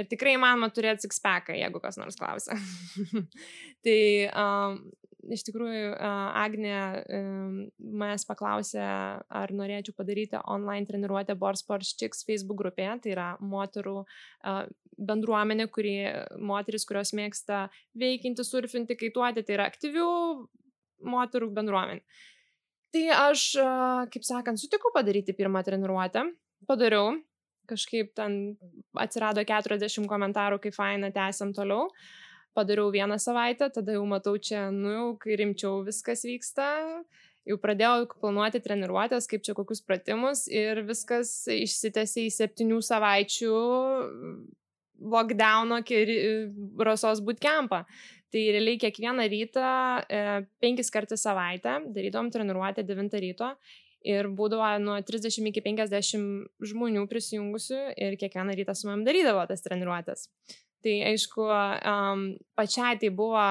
Ir 0.00 0.08
tikrai 0.08 0.36
įmanoma 0.38 0.70
turėti 0.74 1.06
sixpacką, 1.06 1.54
jeigu 1.58 1.82
kas 1.82 2.00
nors 2.00 2.16
klausia. 2.18 2.56
tai 3.84 4.00
um, 4.32 4.80
iš 5.28 5.44
tikrųjų 5.48 5.92
Agnė 6.40 6.76
manęs 7.78 8.24
paklausė, 8.28 8.82
ar 9.28 9.52
norėčiau 9.54 9.94
padaryti 9.96 10.40
online 10.40 10.88
treniruotę 10.88 11.36
Board 11.38 11.60
Sports 11.60 11.92
Chicks 11.98 12.24
Facebook 12.28 12.60
grupėje, 12.62 12.96
tai 13.04 13.14
yra 13.14 13.28
moterų 13.40 13.98
bendruomenė, 15.00 15.68
kuri 15.72 15.94
moteris, 16.36 16.86
kurios 16.88 17.14
mėgsta 17.16 17.68
veikinti, 17.98 18.44
surfinti, 18.46 18.98
kaituoti, 19.00 19.44
tai 19.46 19.56
yra 19.56 19.68
aktyvių 19.70 20.10
moterų 21.10 21.50
bendruomenė. 21.56 22.04
Tai 22.90 23.02
aš, 23.30 23.50
kaip 24.10 24.24
sakant, 24.26 24.60
sutikau 24.60 24.90
padaryti 24.94 25.36
pirmą 25.38 25.62
treniruotę, 25.66 26.24
padariau, 26.68 27.14
kažkaip 27.70 28.12
ten 28.18 28.40
atsirado 28.98 29.44
40 29.46 30.08
komentarų, 30.10 30.60
kaip 30.64 30.76
faina, 30.76 31.12
tęsiam 31.14 31.54
toliau. 31.56 31.88
Padariau 32.56 32.90
vieną 32.90 33.16
savaitę, 33.22 33.70
tada 33.70 33.94
jau 33.94 34.04
matau 34.10 34.34
čia, 34.42 34.68
nu, 34.74 34.90
jau 34.90 35.08
kai 35.22 35.36
rimčiau 35.38 35.84
viskas 35.86 36.24
vyksta, 36.26 36.66
jau 37.46 37.58
pradėjau 37.62 38.08
planuoti 38.18 38.60
treniruotės, 38.64 39.28
kaip 39.30 39.44
čia 39.46 39.54
kokius 39.54 39.84
pratimus 39.86 40.48
ir 40.50 40.82
viskas 40.88 41.30
išsitęsė 41.54 42.26
į 42.26 42.32
septynių 42.34 42.80
savaičių 42.82 43.52
lockdowno 45.00 45.80
rasos 46.84 47.22
bootcampą. 47.24 47.84
Tai 48.30 48.42
realiai 48.54 48.78
kiekvieną 48.78 49.24
rytą, 49.26 49.70
e, 50.06 50.42
penkis 50.62 50.90
kartus 50.90 51.24
savaitę, 51.26 51.80
darydom 51.90 52.30
treniruotę 52.30 52.84
9 52.86 53.18
ryto 53.18 53.56
ir 54.06 54.28
būdavo 54.32 54.70
nuo 54.82 54.96
30 55.04 55.50
iki 55.50 55.62
50 55.64 56.66
žmonių 56.70 57.04
prisijungusių 57.10 57.80
ir 57.96 58.16
kiekvieną 58.20 58.56
rytą 58.58 58.74
su 58.76 58.88
manim 58.88 59.04
darydavo 59.08 59.44
tas 59.48 59.64
treniruotės. 59.66 60.28
Tai 60.80 60.96
aišku, 61.10 61.44
um, 61.44 62.24
pačiai 62.56 62.96
tai 63.00 63.10
buvo 63.12 63.44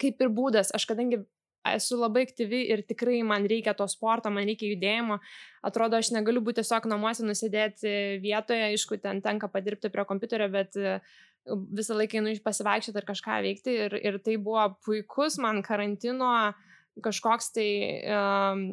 kaip 0.00 0.22
ir 0.24 0.30
būdas, 0.32 0.72
aš 0.74 0.86
kadangi 0.88 1.20
esu 1.68 1.96
labai 1.96 2.24
aktyvi 2.26 2.60
ir 2.72 2.82
tikrai 2.88 3.22
man 3.24 3.46
reikia 3.48 3.74
to 3.76 3.86
sporto, 3.88 4.32
man 4.32 4.48
reikia 4.48 4.70
judėjimo, 4.72 5.18
atrodo, 5.64 6.00
aš 6.00 6.12
negaliu 6.16 6.42
būti 6.44 6.60
tiesiog 6.60 6.88
namuose 6.92 7.24
nusidėti 7.24 8.20
vietoje, 8.24 8.70
aišku, 8.72 8.98
ten 9.00 9.22
tenka 9.24 9.48
padirbti 9.52 9.92
prie 9.92 10.04
kompiuterio, 10.08 10.50
bet 10.52 10.76
visą 11.76 11.96
laiką 11.96 12.20
einu 12.20 12.34
pasivaikščioti 12.44 13.00
ir 13.00 13.08
kažką 13.08 13.40
veikti 13.44 13.78
ir, 13.86 13.96
ir 14.00 14.20
tai 14.24 14.36
buvo 14.40 14.70
puikus 14.84 15.36
man 15.40 15.60
karantino 15.64 16.52
kažkoks 17.02 17.50
tai 17.54 17.70
um, 18.06 18.66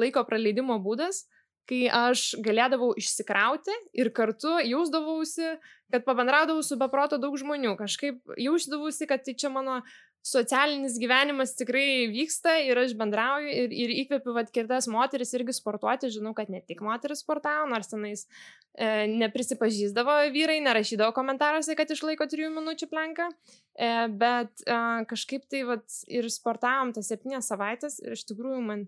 laiko 0.00 0.24
praleidimo 0.26 0.78
būdas, 0.82 1.24
kai 1.70 1.84
aš 1.86 2.34
galėdavau 2.42 2.90
išsikrauti 2.98 3.74
ir 3.94 4.10
kartu 4.14 4.56
jausdavausi, 4.66 5.52
kad 5.92 6.06
pabendraudavau 6.06 6.64
su 6.66 6.78
beproto 6.80 7.18
daug 7.22 7.36
žmonių. 7.38 7.76
Kažkaip 7.78 8.34
jausdavausi, 8.38 9.06
kad 9.10 9.22
tai 9.26 9.36
čia 9.38 9.52
mano 9.54 9.80
socialinis 10.26 10.98
gyvenimas 11.00 11.54
tikrai 11.56 12.08
vyksta 12.12 12.58
ir 12.66 12.78
aš 12.82 12.92
bendrauju 12.98 13.48
ir, 13.48 13.72
ir 13.72 13.92
įkvepiu 14.02 14.34
vat 14.36 14.50
kitas 14.52 14.88
moteris 14.92 15.32
irgi 15.36 15.54
sportuoti. 15.56 16.10
Žinau, 16.12 16.34
kad 16.36 16.52
ne 16.52 16.60
tik 16.60 16.82
moteris 16.84 17.22
sportavo, 17.24 17.64
nors 17.70 17.88
tenais 17.88 18.26
e, 18.74 19.08
neprisipažįsdavo 19.08 20.18
vyrai, 20.34 20.58
nerašydavo 20.66 21.14
komentaruose, 21.16 21.76
kad 21.78 21.90
išlaiko 21.92 22.28
trijų 22.28 22.52
minučių 22.58 22.90
plenką, 22.92 23.30
e, 23.32 23.90
bet 24.20 24.64
e, 24.66 24.78
kažkaip 25.10 25.48
tai 25.48 25.64
vat 25.72 26.00
ir 26.12 26.28
sportavom 26.32 26.92
tas 26.96 27.08
septynės 27.08 27.48
savaitės 27.48 28.00
ir 28.04 28.18
iš 28.18 28.26
tikrųjų 28.28 28.60
man 28.66 28.86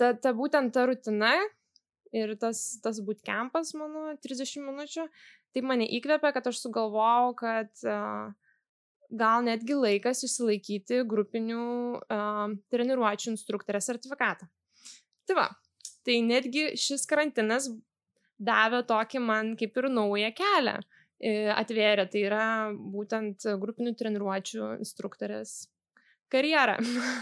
ta, 0.00 0.10
ta 0.18 0.34
būtent 0.34 0.74
ta 0.74 0.88
rutina 0.90 1.36
ir 2.12 2.34
tas, 2.40 2.80
tas 2.82 2.98
bootcampas 3.04 3.72
mano 3.78 4.10
30 4.20 4.66
minučių, 4.66 5.06
tai 5.54 5.62
mane 5.64 5.86
įkvėpė, 5.98 6.32
kad 6.34 6.50
aš 6.50 6.60
sugalvojau, 6.64 7.32
kad 7.38 7.84
uh, 7.86 8.32
gal 9.12 9.44
netgi 9.44 9.76
laikas 9.76 10.24
išsilaikyti 10.26 11.02
grupinių 11.08 11.64
uh, 12.00 12.54
treniruočių 12.72 13.32
instruktorės 13.34 13.90
sertifikatą. 13.90 14.48
Tai 15.28 15.38
va, 15.38 15.46
tai 16.06 16.18
netgi 16.24 16.72
šis 16.80 17.04
karantinas 17.10 17.68
davė 18.42 18.82
tokį 18.88 19.22
man 19.22 19.54
kaip 19.60 19.76
ir 19.78 19.88
naują 19.92 20.32
kelią 20.34 20.80
atvėrė, 21.22 22.08
tai 22.10 22.24
yra 22.26 22.46
būtent 22.74 23.46
grupinių 23.62 23.94
treniruočių 23.98 24.72
instruktorės 24.82 25.68
karjerą. 26.32 26.78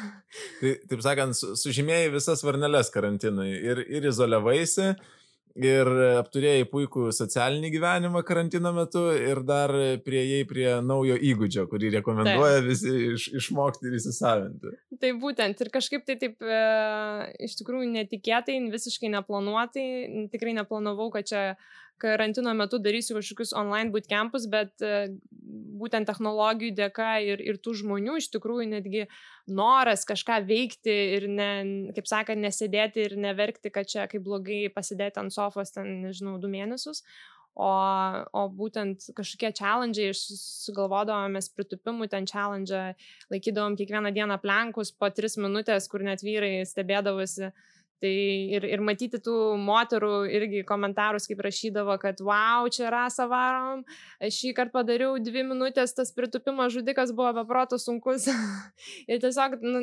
tai, 0.60 0.74
taip 0.88 1.02
sakant, 1.04 1.36
sužymėjai 1.36 2.12
visas 2.14 2.44
varneles 2.46 2.92
karantinui 2.94 3.50
ir, 3.52 3.82
ir 3.90 4.08
izoliavaisi, 4.08 4.94
ir 5.58 5.90
apturėjai 6.20 6.66
puikų 6.70 7.10
socialinį 7.14 7.70
gyvenimą 7.74 8.22
karantino 8.26 8.72
metu 8.76 9.06
ir 9.16 9.42
dar 9.46 9.72
prieėjai 10.04 10.46
prie 10.50 10.68
naujo 10.84 11.16
įgūdžio, 11.16 11.66
kurį 11.70 11.92
rekomenduoja 11.98 12.60
taip. 12.60 12.68
visi 12.68 12.94
iš, 13.14 13.26
išmokti 13.42 13.90
ir 13.90 13.98
įsisavinti. 13.98 14.74
Tai 15.02 15.12
būtent 15.22 15.64
ir 15.64 15.72
kažkaip 15.74 16.06
tai 16.06 16.16
taip 16.20 16.40
e, 16.44 16.62
iš 17.46 17.58
tikrųjų 17.60 17.90
netikėtai, 17.96 18.58
visiškai 18.72 19.12
neplanuotai, 19.16 19.86
tikrai 20.32 20.54
neplanavau, 20.58 21.10
kad 21.14 21.28
čia 21.30 21.44
karantino 22.00 22.52
metu 22.56 22.80
darysiu 22.82 23.16
kažkokius 23.18 23.52
online 23.56 23.92
bootcampus, 23.94 24.46
bet 24.50 24.84
e, 24.84 25.10
būtent 25.80 26.08
technologijų 26.08 26.74
dėka 26.78 27.10
ir, 27.24 27.42
ir 27.44 27.58
tų 27.62 27.76
žmonių 27.82 28.18
iš 28.20 28.30
tikrųjų 28.34 28.68
netgi 28.74 29.06
noras 29.50 30.06
kažką 30.08 30.40
veikti 30.48 30.94
ir, 31.16 31.26
ne, 31.30 31.50
kaip 31.96 32.08
sakant, 32.10 32.42
nesėdėti 32.42 33.06
ir 33.08 33.18
neverkti, 33.20 33.72
kad 33.74 33.88
čia 33.90 34.06
kaip 34.10 34.24
blogai 34.26 34.62
pasidėti 34.74 35.22
ant 35.22 35.34
sofos 35.34 35.74
ten, 35.76 36.00
nežinau, 36.06 36.38
du 36.42 36.50
mėnesius. 36.52 37.04
O, 37.60 37.66
o 37.66 38.42
būtent 38.54 39.08
kažkokie 39.16 39.50
challenge, 39.58 40.12
sugalvodavomės 40.14 41.50
pritupimų 41.52 42.06
ten 42.12 42.28
challenge, 42.30 42.94
laikydavom 43.32 43.74
kiekvieną 43.76 44.14
dieną 44.16 44.38
plenkus 44.40 44.94
po 44.94 45.10
tris 45.10 45.34
minutės, 45.36 45.90
kur 45.90 46.06
net 46.06 46.22
vyrai 46.24 46.60
stebėdavosi, 46.68 47.50
uh, 47.50 47.79
Tai 48.00 48.10
ir, 48.56 48.64
ir 48.64 48.80
matyti 48.80 49.18
tų 49.20 49.34
moterų 49.60 50.12
irgi 50.32 50.62
komentarus, 50.68 51.26
kaip 51.28 51.42
rašydavo, 51.44 51.98
kad 52.00 52.22
wow, 52.24 52.68
čia 52.72 52.88
rasa 52.92 53.26
varom, 53.28 53.82
šį 54.24 54.54
kartą 54.56 54.78
padariau 54.78 55.18
dvi 55.20 55.44
minutės, 55.44 55.92
tas 55.96 56.14
pritupimo 56.16 56.64
žudikas 56.72 57.12
buvo 57.16 57.34
beproto 57.42 57.76
sunkus. 57.76 58.30
ir 59.10 59.20
tiesiog 59.20 59.58
nu, 59.60 59.82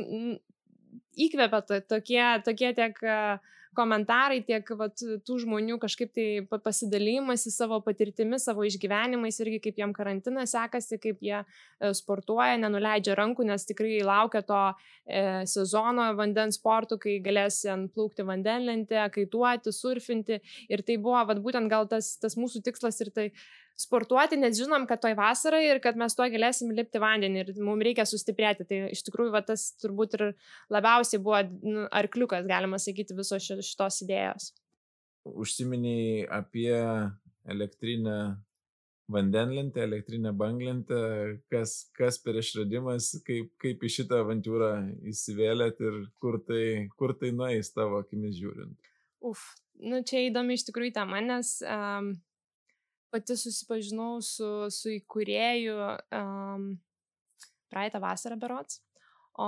įkvepia 1.13 1.61
tokie, 1.85 2.25
tokie 2.47 2.73
tiek 2.77 2.97
uh, 3.05 3.37
komentarai, 3.77 4.39
tiek 4.47 4.67
vat, 4.79 4.97
tų 5.27 5.37
žmonių 5.43 5.77
kažkaip 5.81 6.13
tai 6.17 6.59
pasidalymas 6.63 7.45
į 7.49 7.53
savo 7.53 7.79
patirtimi, 7.85 8.39
savo 8.41 8.65
išgyvenimais 8.67 9.37
irgi 9.43 9.61
kaip 9.67 9.81
jiem 9.81 9.93
karantinas 9.95 10.55
sekasi, 10.55 10.99
kaip 11.03 11.21
jie 11.23 11.37
e, 11.39 11.91
sportuoja, 11.97 12.57
nenuleidžia 12.61 13.15
rankų, 13.19 13.45
nes 13.51 13.67
tikrai 13.69 13.99
laukia 14.07 14.41
to 14.47 14.63
e, 14.71 15.23
sezono 15.49 16.09
vandens 16.17 16.59
sportų, 16.59 16.99
kai 17.05 17.19
galės 17.23 17.61
plaukti 17.93 18.25
vandenlentę, 18.27 19.05
kaituoti, 19.13 19.73
surfinti. 19.75 20.41
Ir 20.71 20.83
tai 20.87 20.97
buvo 21.01 21.23
vat, 21.29 21.41
būtent 21.43 21.71
gal 21.71 21.87
tas, 21.91 22.15
tas 22.21 22.37
mūsų 22.39 22.65
tikslas 22.65 23.01
ir 23.05 23.13
tai 23.13 23.29
sportuoti, 23.77 24.39
nes 24.41 24.57
žinom, 24.57 24.87
kad 24.89 25.01
toj 25.03 25.13
vasarai 25.17 25.63
ir 25.67 25.81
kad 25.83 25.97
mes 25.99 26.15
tuo 26.17 26.25
galėsim 26.33 26.73
lipti 26.75 27.01
vandenį 27.01 27.43
ir 27.43 27.51
mums 27.61 27.85
reikia 27.85 28.07
sustiprėti. 28.09 28.65
Tai 28.69 28.81
iš 28.95 29.03
tikrųjų 29.07 29.33
va, 29.35 29.43
tas 29.45 29.69
turbūt 29.81 30.17
ir 30.17 30.25
labiausiai 30.73 31.21
buvo 31.21 31.43
nu, 31.61 31.85
arkliukas, 32.01 32.47
galima 32.49 32.81
sakyti, 32.81 33.17
viso 33.17 33.39
šitos 33.41 34.01
idėjos. 34.05 34.51
Užsiminiai 35.27 36.25
apie 36.31 36.73
elektrinę 37.47 38.17
vandenlentę, 39.07 39.83
elektrinę 39.83 40.33
banglentę, 40.33 40.99
kas, 41.51 41.91
kas 41.95 42.19
per 42.19 42.39
išradimas, 42.41 43.13
kaip, 43.27 43.53
kaip 43.61 43.83
į 43.83 43.91
šitą 43.99 44.23
avantūrą 44.25 44.71
įsivėlėt 45.07 45.79
ir 45.85 46.01
kur 46.19 46.41
tai, 46.47 46.89
kur 46.99 47.15
tai 47.19 47.31
nueis 47.35 47.71
tavo 47.75 48.01
akimis 48.03 48.35
žiūrint. 48.39 48.91
Uf, 49.27 49.45
nu 49.79 50.01
čia 50.07 50.25
įdomi 50.27 50.57
iš 50.57 50.67
tikrųjų 50.67 50.97
tema, 50.99 51.21
nes 51.23 51.55
um, 51.63 52.11
pati 53.13 53.37
susipažinau 53.39 54.19
su, 54.25 54.49
su 54.73 54.91
įkūrėju 54.97 55.77
um, 56.17 56.67
praeitą 57.71 58.01
vasarą 58.03 58.37
berots. 58.39 58.81
O 59.37 59.47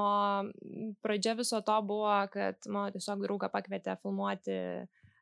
pradžia 1.02 1.34
viso 1.34 1.62
to 1.66 1.76
buvo, 1.82 2.14
kad 2.30 2.68
mano 2.70 2.94
tiesiog 2.94 3.24
draugą 3.24 3.50
pakvietė 3.50 3.96
filmuoti, 4.04 4.58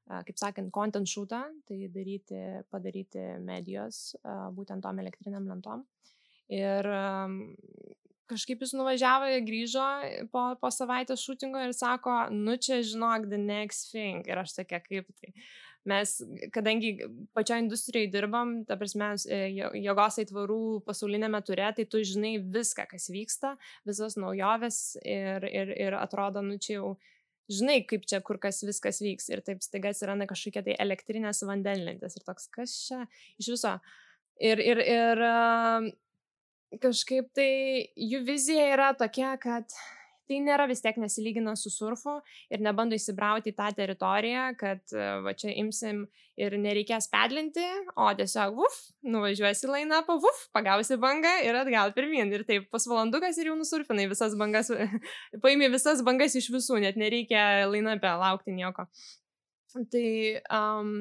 kaip 0.07 0.39
sakant, 0.39 0.73
content 0.75 1.07
shootą, 1.07 1.45
tai 1.67 1.87
daryti, 1.91 2.41
padaryti 2.71 3.23
medijos 3.43 4.17
būtent 4.55 4.83
tom 4.83 4.99
elektriniam 5.03 5.47
lentom. 5.47 5.85
Ir 6.51 6.87
kažkaip 8.27 8.63
jis 8.63 8.73
nuvažiavo, 8.75 9.31
grįžo 9.47 9.85
po, 10.31 10.43
po 10.59 10.71
savaitės 10.71 11.23
šūtingo 11.23 11.63
ir 11.63 11.75
sako, 11.75 12.25
nu 12.35 12.57
čia 12.59 12.81
žinok, 12.83 13.29
the 13.31 13.39
next 13.39 13.91
thing. 13.93 14.27
Ir 14.27 14.43
aš 14.43 14.57
tokia, 14.59 14.81
kaip 14.83 15.07
tai 15.19 15.31
mes, 15.89 16.13
kadangi 16.53 16.93
pačioje 17.37 17.63
industrijoje 17.65 18.11
dirbam, 18.13 18.53
ta 18.67 18.77
prasme, 18.79 19.13
e, 19.31 19.41
jėgos 19.81 20.19
aitvarų 20.23 20.61
pasaulinėme 20.87 21.41
turė, 21.47 21.69
tai 21.77 21.87
tu 21.89 22.01
žinai 22.05 22.37
viską, 22.41 22.87
kas 22.91 23.09
vyksta, 23.13 23.55
visas 23.87 24.17
naujoves 24.19 24.81
ir, 25.03 25.47
ir, 25.47 25.73
ir 25.87 25.97
atrodo, 25.99 26.43
nu 26.45 26.59
čia 26.61 26.79
jau 26.79 26.95
žinai, 27.51 27.79
kaip 27.87 28.03
čia 28.09 28.19
kur 28.25 28.39
kas 28.43 28.59
viskas 28.67 28.99
vyks 29.03 29.29
ir 29.31 29.43
taip 29.45 29.63
staiga 29.63 29.93
atsiranda 29.93 30.27
kažkokie 30.29 30.65
tai 30.65 30.75
elektrinės 30.83 31.45
vandenlentės 31.47 32.19
ir 32.19 32.27
toks, 32.27 32.49
kas 32.51 32.75
čia 32.87 33.05
iš 33.39 33.53
viso. 33.55 33.77
Ir, 34.43 34.59
ir, 34.61 34.81
ir 34.83 35.23
kažkaip 36.83 37.31
tai 37.37 37.51
jų 37.95 38.21
vizija 38.27 38.67
yra 38.75 38.91
tokia, 38.99 39.33
kad 39.41 39.71
tai 40.27 40.41
nėra 40.43 40.67
vis 40.69 40.83
tiek 40.83 40.97
nesilygina 40.99 41.55
su 41.57 41.71
surfu 41.73 42.19
ir 42.53 42.63
nebando 42.63 42.97
įsibrauti 42.97 43.53
į 43.53 43.57
tą 43.57 43.71
teritoriją, 43.77 44.49
kad 44.59 44.95
va 45.23 45.33
čia 45.37 45.53
imsim 45.57 46.05
ir 46.37 46.53
nereikės 46.61 47.09
pedlinti, 47.09 47.65
o 47.97 48.07
tiesiog, 48.17 48.59
uf, 48.61 48.77
nuvažiuosi 49.05 49.69
lainapą, 49.71 50.19
uf, 50.21 50.43
pagausi 50.53 50.99
bangą 51.01 51.33
ir 51.45 51.57
atgal 51.57 51.93
pirmin. 51.95 52.29
Ir 52.33 52.45
taip, 52.47 52.67
pusvalandukas 52.73 53.39
ir 53.41 53.49
jau 53.49 53.57
nusurfinai 53.57 54.05
visas 54.11 54.37
bangas, 54.37 54.69
paimi 55.43 55.71
visas 55.73 56.03
bangas 56.05 56.37
iš 56.37 56.51
visų, 56.53 56.81
net 56.83 56.99
nereikia 56.99 57.65
lainapę 57.71 58.13
laukti 58.21 58.53
nieko. 58.53 58.85
Tai 59.73 60.07
um, 60.53 60.93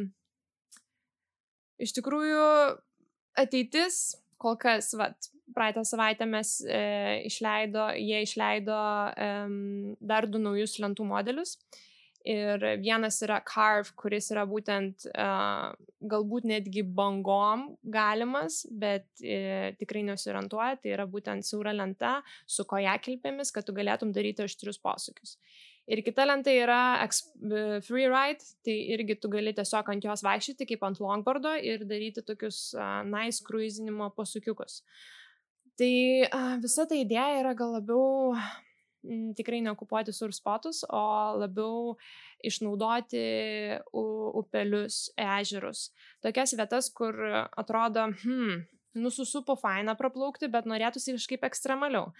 iš 1.80 1.92
tikrųjų 1.96 2.46
ateitis 3.40 4.16
kol 4.40 4.56
kas, 4.60 4.92
vat, 4.96 5.30
praeitą 5.56 5.84
savaitę 5.88 6.28
mes 6.28 6.58
e, 6.68 6.84
išleido, 7.28 7.88
jie 7.96 8.22
išleido 8.26 8.78
e, 9.10 9.32
dar 10.12 10.28
du 10.30 10.42
naujus 10.42 10.78
lentų 10.82 11.08
modelius. 11.08 11.56
Ir 12.26 12.58
vienas 12.82 13.20
yra 13.22 13.36
Carve, 13.46 13.92
kuris 13.94 14.32
yra 14.34 14.42
būtent 14.50 15.04
uh, 15.12 15.68
galbūt 16.10 16.48
netgi 16.50 16.82
bangom 16.82 17.68
galimas, 17.86 18.64
bet 18.66 19.06
uh, 19.22 19.68
tikrai 19.78 20.02
nesiorientuoja. 20.08 20.80
Tai 20.82 20.90
yra 20.90 21.06
būtent 21.06 21.46
siaura 21.46 21.70
lenta 21.76 22.16
su 22.50 22.66
kojakilpėmis, 22.66 23.54
kad 23.54 23.68
tu 23.68 23.76
galėtum 23.76 24.10
daryti 24.16 24.42
aštrius 24.42 24.82
posūkius. 24.82 25.36
Ir 25.86 26.02
kita 26.02 26.24
lenta 26.26 26.50
yra 26.50 26.80
freeride, 27.86 28.42
tai 28.66 28.74
irgi 28.96 29.20
tu 29.22 29.30
gali 29.30 29.52
tiesiog 29.54 29.92
ant 29.92 30.08
jos 30.08 30.26
vaikščioti 30.26 30.66
kaip 30.66 30.82
ant 30.82 30.98
longboardo 30.98 31.54
ir 31.62 31.86
daryti 31.86 32.26
tokius 32.26 32.72
uh, 32.74 33.04
nice 33.06 33.38
cruisinimo 33.46 34.10
posūkiukus. 34.18 34.80
Tai 35.76 35.92
visa 36.62 36.86
ta 36.88 36.96
idėja 36.96 37.42
yra 37.42 37.52
gal 37.56 37.74
labiau 37.76 38.32
tikrai 39.36 39.60
neokupuoti 39.62 40.12
surspotus, 40.14 40.82
o 40.90 41.02
labiau 41.38 41.96
išnaudoti 42.46 43.20
upelius, 43.92 45.10
ežerus. 45.14 45.90
Tokias 46.24 46.56
vietas, 46.58 46.90
kur 46.94 47.14
atrodo, 47.56 48.08
hmm, 48.24 48.64
nususupo 48.96 49.56
faina 49.60 49.96
praplaukti, 49.98 50.50
bet 50.52 50.68
norėtųsi 50.68 51.16
kažkaip 51.18 51.46
ekstremaliau. 51.48 52.10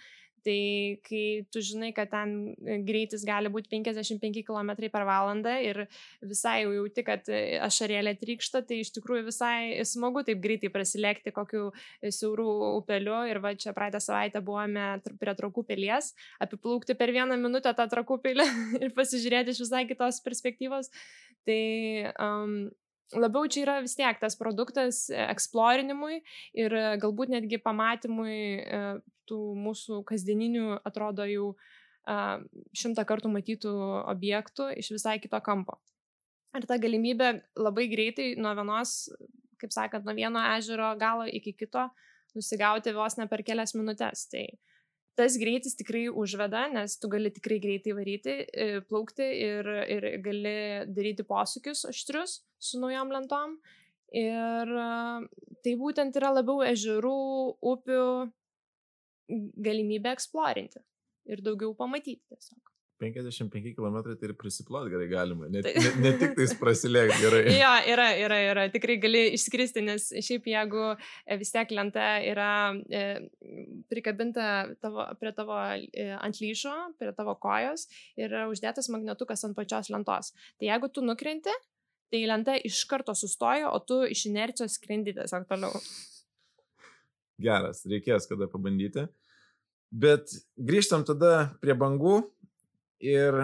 Tai 0.47 0.99
kai 1.03 1.43
tu 1.51 1.59
žinai, 1.59 1.89
kad 1.95 2.07
ten 2.13 2.29
e, 2.63 2.77
greitis 2.87 3.25
gali 3.27 3.49
būti 3.51 3.67
55 3.73 4.45
km 4.47 4.69
per 4.93 5.03
valandą 5.07 5.57
ir 5.59 5.81
visai 6.23 6.61
jau 6.61 6.71
jauti, 6.71 7.03
kad 7.03 7.27
e, 7.27 7.57
ašarėlė 7.65 8.13
trykšta, 8.21 8.61
tai 8.69 8.77
iš 8.83 8.93
tikrųjų 8.95 9.25
visai 9.27 9.83
smagu 9.89 10.23
taip 10.27 10.39
greitai 10.43 10.71
prasilėkti 10.71 11.33
kokiu 11.35 11.65
e, 11.73 12.13
siaurų 12.15 12.47
upeliu. 12.77 13.17
Ir 13.27 13.41
va 13.43 13.51
čia 13.59 13.75
praeitą 13.75 13.99
savaitę 14.03 14.39
buvome 14.45 14.87
prie 15.19 15.35
trakų 15.41 15.65
pilies, 15.67 16.13
apiplaukti 16.43 16.95
per 16.95 17.11
vieną 17.11 17.35
minutę 17.41 17.75
tą 17.75 17.89
trakų 17.91 18.21
pilį 18.23 18.47
ir 18.85 18.95
pasižiūrėti 18.95 19.51
iš 19.51 19.65
visai 19.65 19.83
kitos 19.91 20.21
perspektyvos. 20.23 20.93
Tai 21.47 21.61
um, 22.23 22.55
labiau 23.19 23.51
čia 23.51 23.65
yra 23.65 23.77
vis 23.83 23.99
tiek 23.99 24.23
tas 24.23 24.39
produktas 24.39 25.09
eksplorinimui 25.11 26.21
ir 26.55 26.79
galbūt 27.03 27.35
netgi 27.35 27.59
pamatymui 27.63 28.39
tų 29.29 29.39
mūsų 29.59 30.01
kasdieninių, 30.07 30.79
atrodo, 30.87 31.27
jau 31.29 31.51
šimtą 32.77 33.03
kartų 33.07 33.31
matytų 33.33 33.73
objektų 34.07 34.71
iš 34.79 34.93
visai 34.95 35.17
kito 35.19 35.39
kampo. 35.43 35.75
Ir 36.55 36.65
ta 36.69 36.77
galimybė 36.79 37.33
labai 37.59 37.87
greitai 37.91 38.31
nuo 38.39 38.53
vienos, 38.55 39.09
kaip 39.59 39.73
sakant, 39.75 40.07
nuo 40.07 40.15
vieno 40.15 40.41
ežero 40.55 40.93
galo 40.99 41.27
iki 41.27 41.53
kito 41.57 41.89
nusigauti 42.37 42.93
vos 42.95 43.17
ne 43.19 43.27
per 43.27 43.43
kelias 43.43 43.75
minutės. 43.75 44.27
Tai 44.31 44.45
tas 45.17 45.35
greitis 45.41 45.75
tikrai 45.77 46.05
užveda, 46.07 46.67
nes 46.71 46.95
tu 47.01 47.09
gali 47.11 47.31
tikrai 47.33 47.57
greitai 47.59 47.95
varyti, 47.97 48.37
e, 48.45 48.67
plaukti 48.87 49.25
ir, 49.25 49.69
ir 49.89 50.09
gali 50.23 50.55
daryti 50.93 51.25
posūkius 51.27 51.87
aštrius 51.91 52.39
su 52.61 52.79
naujom 52.81 53.11
lentom. 53.15 53.57
Ir 54.15 54.69
tai 55.65 55.73
būtent 55.75 56.15
yra 56.15 56.29
labiau 56.31 56.61
ežerų, 56.63 57.17
upių 57.73 58.03
galimybė 59.27 60.15
eksplorinti 60.15 60.83
ir 61.27 61.43
daugiau 61.43 61.75
pamatyti 61.77 62.23
tiesiog. 62.31 62.73
55 62.97 63.75
km 63.77 63.97
tai 64.17 64.29
ir 64.29 64.33
prisiplot 64.39 64.89
gerai 64.89 65.07
galima, 65.11 65.47
ne, 65.53 65.61
tai... 65.61 65.73
ne, 65.77 65.91
ne 66.01 66.11
tik 66.17 66.33
tais 66.37 66.53
prasilėkti 66.57 67.19
gerai. 67.21 67.41
jo, 67.61 67.73
yra, 67.93 68.07
yra, 68.17 68.39
yra, 68.51 68.65
tikrai 68.73 68.97
gali 69.01 69.21
išskristi, 69.35 69.83
nes 69.85 70.07
šiaip 70.25 70.49
jeigu 70.49 70.83
e, 70.95 71.37
vis 71.37 71.53
tiek 71.53 71.73
lenta 71.77 72.07
yra 72.25 72.49
e, 72.89 73.03
prikabinta 73.91 74.49
tavo, 74.81 75.05
prie 75.21 75.33
tavo 75.37 75.59
e, 75.77 76.09
ant 76.17 76.41
lyšo, 76.41 76.73
prie 76.97 77.13
tavo 77.17 77.37
kojos 77.43 77.85
ir 78.17 78.31
yra 78.31 78.47
uždėtas 78.49 78.89
magnetukas 78.93 79.45
ant 79.45 79.57
pačios 79.57 79.91
lentos. 79.93 80.33
Tai 80.57 80.71
jeigu 80.71 80.89
tu 80.89 81.05
nukrenti, 81.05 81.53
tai 82.09 82.25
lenta 82.25 82.57
iš 82.57 82.81
karto 82.89 83.13
sustoja, 83.17 83.69
o 83.69 83.81
tu 83.83 84.01
iš 84.09 84.25
inercijos 84.31 84.79
skrendi 84.81 85.13
tiesiog 85.17 85.45
toliau. 85.49 85.85
Geras, 87.37 87.83
reikės 87.85 88.25
kada 88.29 88.47
pabandyti. 88.49 89.05
Bet 89.93 90.33
grįžtam 90.57 91.05
tada 91.07 91.51
prie 91.61 91.75
bangų 91.77 92.19
ir 93.03 93.37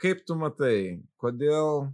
kaip 0.00 0.24
tu 0.26 0.36
matai, 0.38 1.02
kodėl, 1.20 1.90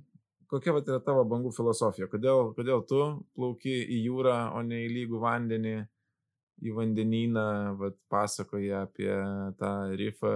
kokia 0.53 0.75
vat 0.77 0.89
yra 0.89 1.01
tavo 1.05 1.25
bangų 1.29 1.51
filosofija, 1.57 2.09
kodėl, 2.13 2.53
kodėl 2.57 2.85
tu 2.89 3.01
plauki 3.35 3.75
į 3.75 4.05
jūrą, 4.07 4.39
o 4.55 4.63
ne 4.65 4.85
į 4.85 4.93
lygų 4.93 5.21
vandenį, 5.25 5.75
į 6.65 6.75
vandenyną, 6.77 7.47
vat 7.81 7.97
pasakoja 8.13 8.85
apie 8.87 9.11
tą 9.59 9.73
rifą, 9.99 10.35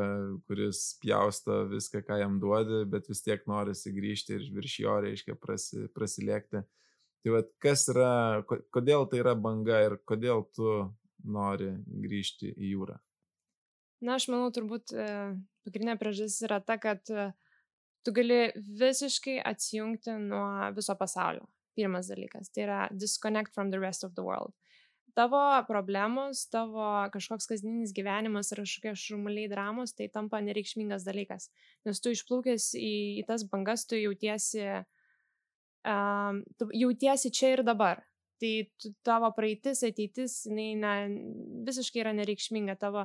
kuris 0.49 0.83
pjausto 1.03 1.63
viską, 1.71 2.03
ką 2.09 2.19
jam 2.21 2.41
duodi, 2.43 2.83
bet 2.91 3.07
vis 3.09 3.23
tiek 3.25 3.47
norisi 3.49 3.95
grįžti 3.95 4.37
ir 4.37 4.49
virš 4.59 4.79
jo, 4.83 4.99
reiškia, 5.07 5.39
prasi, 5.39 5.87
prasilėkti. 5.95 6.65
Tai 7.29 7.35
vad, 7.35 7.49
kas 7.61 7.83
yra, 7.93 8.11
kodėl 8.73 9.03
tai 9.13 9.19
yra 9.21 9.35
banga 9.37 9.83
ir 9.85 9.99
kodėl 10.09 10.47
tu 10.57 10.71
nori 11.29 11.75
grįžti 12.01 12.55
į 12.55 12.71
jūrą? 12.71 12.95
Na, 14.01 14.15
aš 14.15 14.31
manau, 14.33 14.47
turbūt 14.55 14.95
e, 14.97 15.09
pagrindinė 15.69 15.99
priežastis 16.01 16.47
yra 16.49 16.63
ta, 16.65 16.79
kad 16.81 17.05
e, 17.13 17.27
tu 18.01 18.15
gali 18.17 18.39
visiškai 18.57 19.37
atsijungti 19.45 20.17
nuo 20.23 20.71
viso 20.73 20.97
pasaulio. 20.97 21.45
Pirmas 21.77 22.09
dalykas. 22.09 22.49
Tai 22.49 22.65
yra 22.65 22.81
disconnect 22.97 23.53
from 23.53 23.69
the 23.75 23.83
rest 23.83 24.09
of 24.09 24.17
the 24.17 24.25
world. 24.25 24.57
Tavo 25.13 25.45
problemos, 25.69 26.47
tavo 26.49 26.89
kažkoks 27.13 27.51
kasdienis 27.53 27.93
gyvenimas 27.93 28.55
ir 28.55 28.65
kažkokie 28.65 28.97
šurmuliai 28.97 29.53
dramos, 29.53 29.93
tai 29.93 30.09
tampa 30.09 30.41
nereikšmingas 30.49 31.05
dalykas. 31.05 31.51
Nes 31.85 32.01
tu 32.01 32.17
išplaukęs 32.17 32.73
į, 32.79 32.95
į 33.21 33.29
tas 33.29 33.45
bangas, 33.53 33.85
tu 33.85 34.01
jautiesi, 34.01 34.65
um, 35.89 36.45
tu 36.61 36.69
jautiesi 36.77 37.33
čia 37.35 37.57
ir 37.57 37.65
dabar 37.67 38.05
tai 38.39 38.71
tavo 39.03 39.31
praeitis, 39.35 39.83
ateitis, 39.87 40.45
jinai 40.47 40.69
na, 40.79 40.93
visiškai 41.67 42.03
yra 42.05 42.13
nereikšminga. 42.15 42.77
Tavo, 42.79 43.05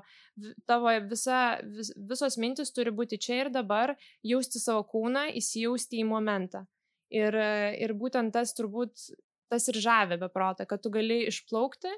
tavo 0.69 0.93
visa, 1.09 1.39
vis, 1.65 1.89
visos 2.11 2.38
mintis 2.41 2.73
turi 2.75 2.93
būti 2.93 3.19
čia 3.21 3.39
ir 3.43 3.51
dabar, 3.53 3.95
jausti 4.25 4.61
savo 4.61 4.86
kūną, 4.91 5.27
įsijausti 5.39 6.03
į 6.03 6.07
momentą. 6.11 6.65
Ir, 7.13 7.36
ir 7.81 7.93
būtent 7.97 8.34
tas 8.34 8.55
turbūt 8.57 9.09
tas 9.53 9.67
ir 9.69 9.77
žavė 9.84 10.17
beprotą, 10.21 10.65
kad 10.65 10.81
tu 10.81 10.89
gali 10.93 11.27
išplaukti 11.29 11.91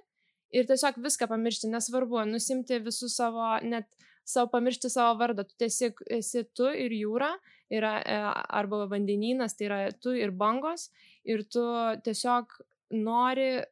ir 0.55 0.67
tiesiog 0.67 0.99
viską 1.03 1.29
pamiršti, 1.31 1.69
nesvarbu, 1.71 2.25
nusimti 2.27 2.81
visus 2.83 3.15
savo, 3.15 3.53
net 3.63 3.87
savo 4.27 4.49
pamiršti 4.51 4.91
savo 4.91 5.15
vardą, 5.21 5.45
tu 5.47 5.55
tiesiog 5.63 6.01
esi 6.17 6.43
tu 6.57 6.67
ir 6.67 6.91
jūra, 6.95 7.31
yra, 7.73 7.97
e, 8.01 8.17
arba 8.59 8.85
vandenynas, 8.91 9.55
tai 9.57 9.69
yra 9.69 9.79
tu 10.01 10.13
ir 10.15 10.31
bangos, 10.31 10.89
ir 11.25 11.43
tu 11.49 11.63
tiesiog 12.05 12.57
nori 12.93 13.65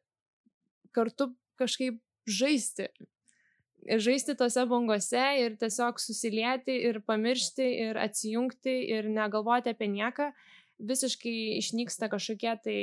kartu 0.94 1.32
kažkaip 1.60 2.00
žaisti. 2.26 2.88
Žaisti 3.84 4.34
tose 4.40 4.64
bangose 4.66 5.22
ir 5.42 5.58
tiesiog 5.60 6.00
susilieti 6.00 6.76
ir 6.88 7.02
pamiršti 7.04 7.66
ir 7.88 8.00
atsijungti 8.00 8.74
ir 8.96 9.10
negalvoti 9.12 9.74
apie 9.74 9.90
nieką. 9.92 10.30
Visiškai 10.80 11.58
išnyksta 11.60 12.08
kažkokie 12.10 12.54
tai 12.64 12.80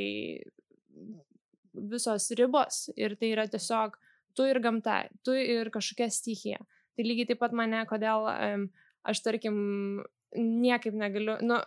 visos 1.73 2.29
ribos 2.37 2.85
ir 2.95 3.17
tai 3.19 3.33
yra 3.33 3.47
tiesiog 3.49 3.97
tu 4.37 4.45
ir 4.47 4.61
gamta, 4.63 5.03
tu 5.25 5.33
ir 5.35 5.71
kažkokia 5.73 6.07
stichija. 6.11 6.61
Tai 6.95 7.07
lygiai 7.07 7.31
taip 7.31 7.41
pat 7.41 7.55
mane, 7.55 7.81
kodėl 7.89 8.27
um, 8.29 8.65
aš 9.07 9.23
tarkim 9.25 9.57
niekaip 10.37 10.95
negaliu, 10.97 11.37
nu, 11.45 11.59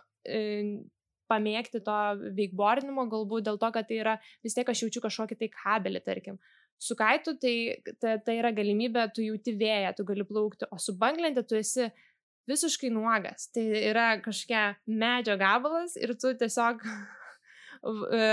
pamėgti 1.31 1.81
to 1.85 1.99
veikbordinimo, 2.37 3.07
galbūt 3.09 3.47
dėl 3.47 3.57
to, 3.61 3.71
kad 3.73 3.87
tai 3.89 3.99
yra 4.01 4.15
vis 4.45 4.55
tiek 4.57 4.69
aš 4.69 4.85
jaučiu 4.85 5.03
kažkokį 5.05 5.37
tai 5.39 5.49
kabelį, 5.53 6.01
tarkim. 6.05 6.39
Su 6.81 6.97
kaitu 6.99 7.35
tai, 7.39 7.55
tai, 8.01 8.17
tai 8.25 8.37
yra 8.41 8.51
galimybė, 8.53 9.07
tu 9.15 9.23
jauti 9.23 9.55
vėją, 9.57 9.93
tu 9.97 10.05
gali 10.07 10.25
plaukti, 10.27 10.67
o 10.69 10.79
su 10.81 10.95
banglente 10.99 11.45
tu 11.47 11.57
esi 11.57 11.87
visiškai 12.49 12.91
nuogas. 12.93 13.49
Tai 13.55 13.63
yra 13.79 14.09
kažkokia 14.23 14.75
medžio 14.85 15.37
gabalas 15.41 15.95
ir 15.97 16.13
tu 16.19 16.33
tiesiog 16.37 16.83
e, 18.19 18.27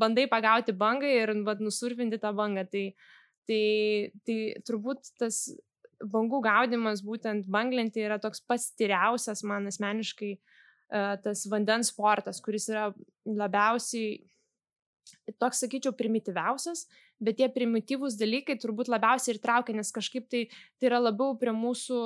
bandai 0.00 0.28
pagauti 0.30 0.76
bangą 0.76 1.10
ir 1.10 1.34
vat, 1.48 1.60
nusurfinti 1.60 2.20
tą 2.22 2.32
bangą. 2.38 2.64
Tai, 2.72 2.86
tai, 3.50 3.64
tai 4.24 4.38
turbūt 4.66 5.12
tas 5.20 5.48
bangų 6.02 6.42
gaudimas 6.44 7.02
būtent 7.04 7.46
banglentį 7.48 8.04
yra 8.04 8.18
toks 8.20 8.42
pats 8.44 8.72
tyriausias 8.76 9.42
man 9.46 9.68
asmeniškai 9.70 10.34
E, 10.86 11.02
tas 11.22 11.42
vandens 11.50 11.90
sportas, 11.90 12.38
kuris 12.42 12.68
yra 12.70 12.86
labiausiai, 13.26 14.20
toks 15.42 15.64
sakyčiau, 15.64 15.94
primityviausias, 15.98 16.84
bet 17.22 17.40
tie 17.40 17.48
primityvūs 17.50 18.18
dalykai 18.20 18.54
turbūt 18.62 18.90
labiausiai 18.92 19.34
ir 19.34 19.42
traukia, 19.42 19.74
nes 19.74 19.90
kažkaip 19.94 20.28
tai, 20.30 20.44
tai 20.78 20.90
yra 20.90 21.02
labiau 21.02 21.34
prie 21.40 21.54
mūsų, 21.56 22.00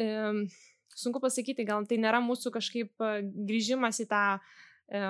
e, 0.00 0.08
sunku 0.96 1.20
pasakyti, 1.20 1.68
gal 1.68 1.84
tai 1.88 2.00
nėra 2.00 2.22
mūsų 2.24 2.54
kažkaip 2.56 3.04
e, 3.04 3.14
grįžimas 3.52 4.00
į 4.00 4.08
tą 4.08 4.24
e, 4.88 5.06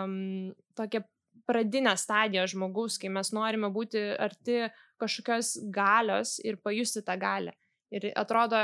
tokią 0.74 1.05
pradinę 1.47 1.95
stadiją 2.01 2.49
žmogaus, 2.51 2.99
kai 2.99 3.12
mes 3.12 3.30
norime 3.37 3.70
būti 3.70 4.03
arti 4.18 4.64
kažkokios 4.99 5.61
galios 5.70 6.41
ir 6.43 6.59
pajusti 6.59 7.07
tą 7.07 7.14
galę. 7.22 7.55
Ir 7.93 8.09
atrodo, 8.16 8.59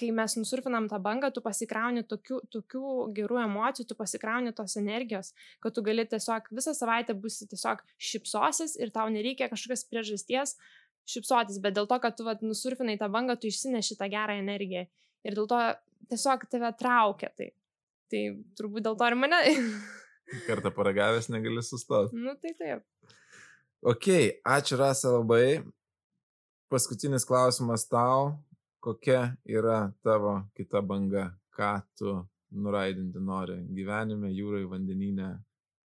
kai 0.00 0.10
mes 0.14 0.34
nusurfinam 0.38 0.88
tą 0.90 0.98
bangą, 1.02 1.30
tu 1.34 1.42
pasikrauni 1.44 2.02
tokių, 2.08 2.40
tokių 2.52 2.92
gerų 3.16 3.42
emocijų, 3.44 3.86
tu 3.90 3.96
pasikrauni 3.98 4.54
tos 4.56 4.76
energijos, 4.80 5.32
kad 5.62 5.76
tu 5.76 5.84
gali 5.84 6.06
tiesiog 6.08 6.48
visą 6.54 6.74
savaitę 6.76 7.14
būsi 7.18 7.46
tiesiog 7.50 7.84
šipsosis 8.00 8.78
ir 8.80 8.92
tau 8.94 9.08
nereikia 9.12 9.50
kažkokios 9.52 9.84
priežasties 9.90 10.56
šipsotis, 11.08 11.58
bet 11.62 11.76
dėl 11.76 11.88
to, 11.90 11.98
kad 12.02 12.16
tu 12.18 12.26
vat, 12.26 12.42
nusurfinai 12.46 12.96
tą 12.98 13.08
bangą, 13.12 13.36
tu 13.38 13.50
išsineši 13.50 13.98
tą 14.00 14.08
gerą 14.10 14.38
energiją 14.42 14.86
ir 15.26 15.36
dėl 15.38 15.48
to 15.50 15.60
tiesiog 16.10 16.46
tave 16.50 16.70
traukia. 16.78 17.32
Tai, 17.38 17.50
tai 18.12 18.22
turbūt 18.58 18.86
dėl 18.86 18.98
to 18.98 19.10
ir 19.10 19.18
mane. 19.18 19.42
Kartą 20.46 20.72
paragavęs 20.74 21.28
negali 21.32 21.62
sustoti. 21.66 22.16
Nu 22.16 22.36
tai 22.40 22.54
taip. 22.58 22.86
Ok, 23.82 24.08
ačiū 24.46 24.78
Rasa 24.78 25.16
labai. 25.16 25.58
Paskutinis 26.72 27.26
klausimas 27.28 27.82
tau 27.84 28.32
kokia 28.80 29.36
yra 29.44 29.92
tavo 30.00 30.48
kita 30.56 30.80
banga, 30.80 31.24
ką 31.52 31.82
tu 31.98 32.14
nuraidinti 32.48 33.20
nori 33.20 33.58
gyvenime, 33.76 34.30
jūrai, 34.32 34.64
vandenyne, 34.70 35.26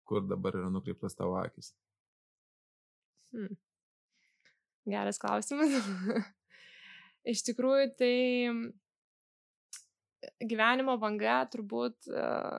kur 0.09 0.25
dabar 0.25 0.57
yra 0.57 0.70
nukreiptas 0.73 1.12
tavo 1.18 1.37
akis? 1.37 1.75
Hmm. 3.37 3.53
Geras 4.89 5.20
klausimas. 5.20 5.68
Iš 7.33 7.45
tikrųjų, 7.51 7.93
tai 8.01 8.16
gyvenimo 10.49 10.97
banga 11.05 11.37
turbūt 11.53 12.09
uh, 12.16 12.59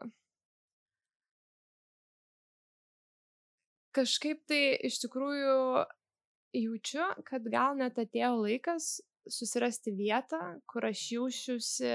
kažkaip 3.98 4.46
tai 4.50 4.62
iš 4.88 5.02
tikrųjų 5.04 5.58
jaučiu, 6.54 7.06
kad 7.28 7.46
gal 7.52 7.78
net 7.80 7.98
atėjo 8.00 8.36
laikas 8.42 9.02
susirasti 9.30 9.94
vietą, 9.96 10.40
kur 10.70 10.86
aš 10.90 11.04
jaučiuosi 11.16 11.94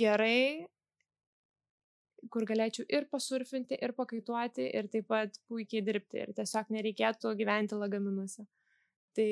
gerai, 0.00 0.66
kur 2.32 2.46
galėčiau 2.48 2.86
ir 2.90 3.06
pasurfinti, 3.10 3.78
ir 3.78 3.94
pakaituoti, 3.96 4.66
ir 4.78 4.88
taip 4.90 5.06
pat 5.12 5.38
puikiai 5.48 5.84
dirbti. 5.86 6.24
Ir 6.24 6.34
tiesiog 6.36 6.72
nereikėtų 6.74 7.34
gyventi 7.38 7.78
lagaminuose. 7.78 8.46
Tai 9.16 9.30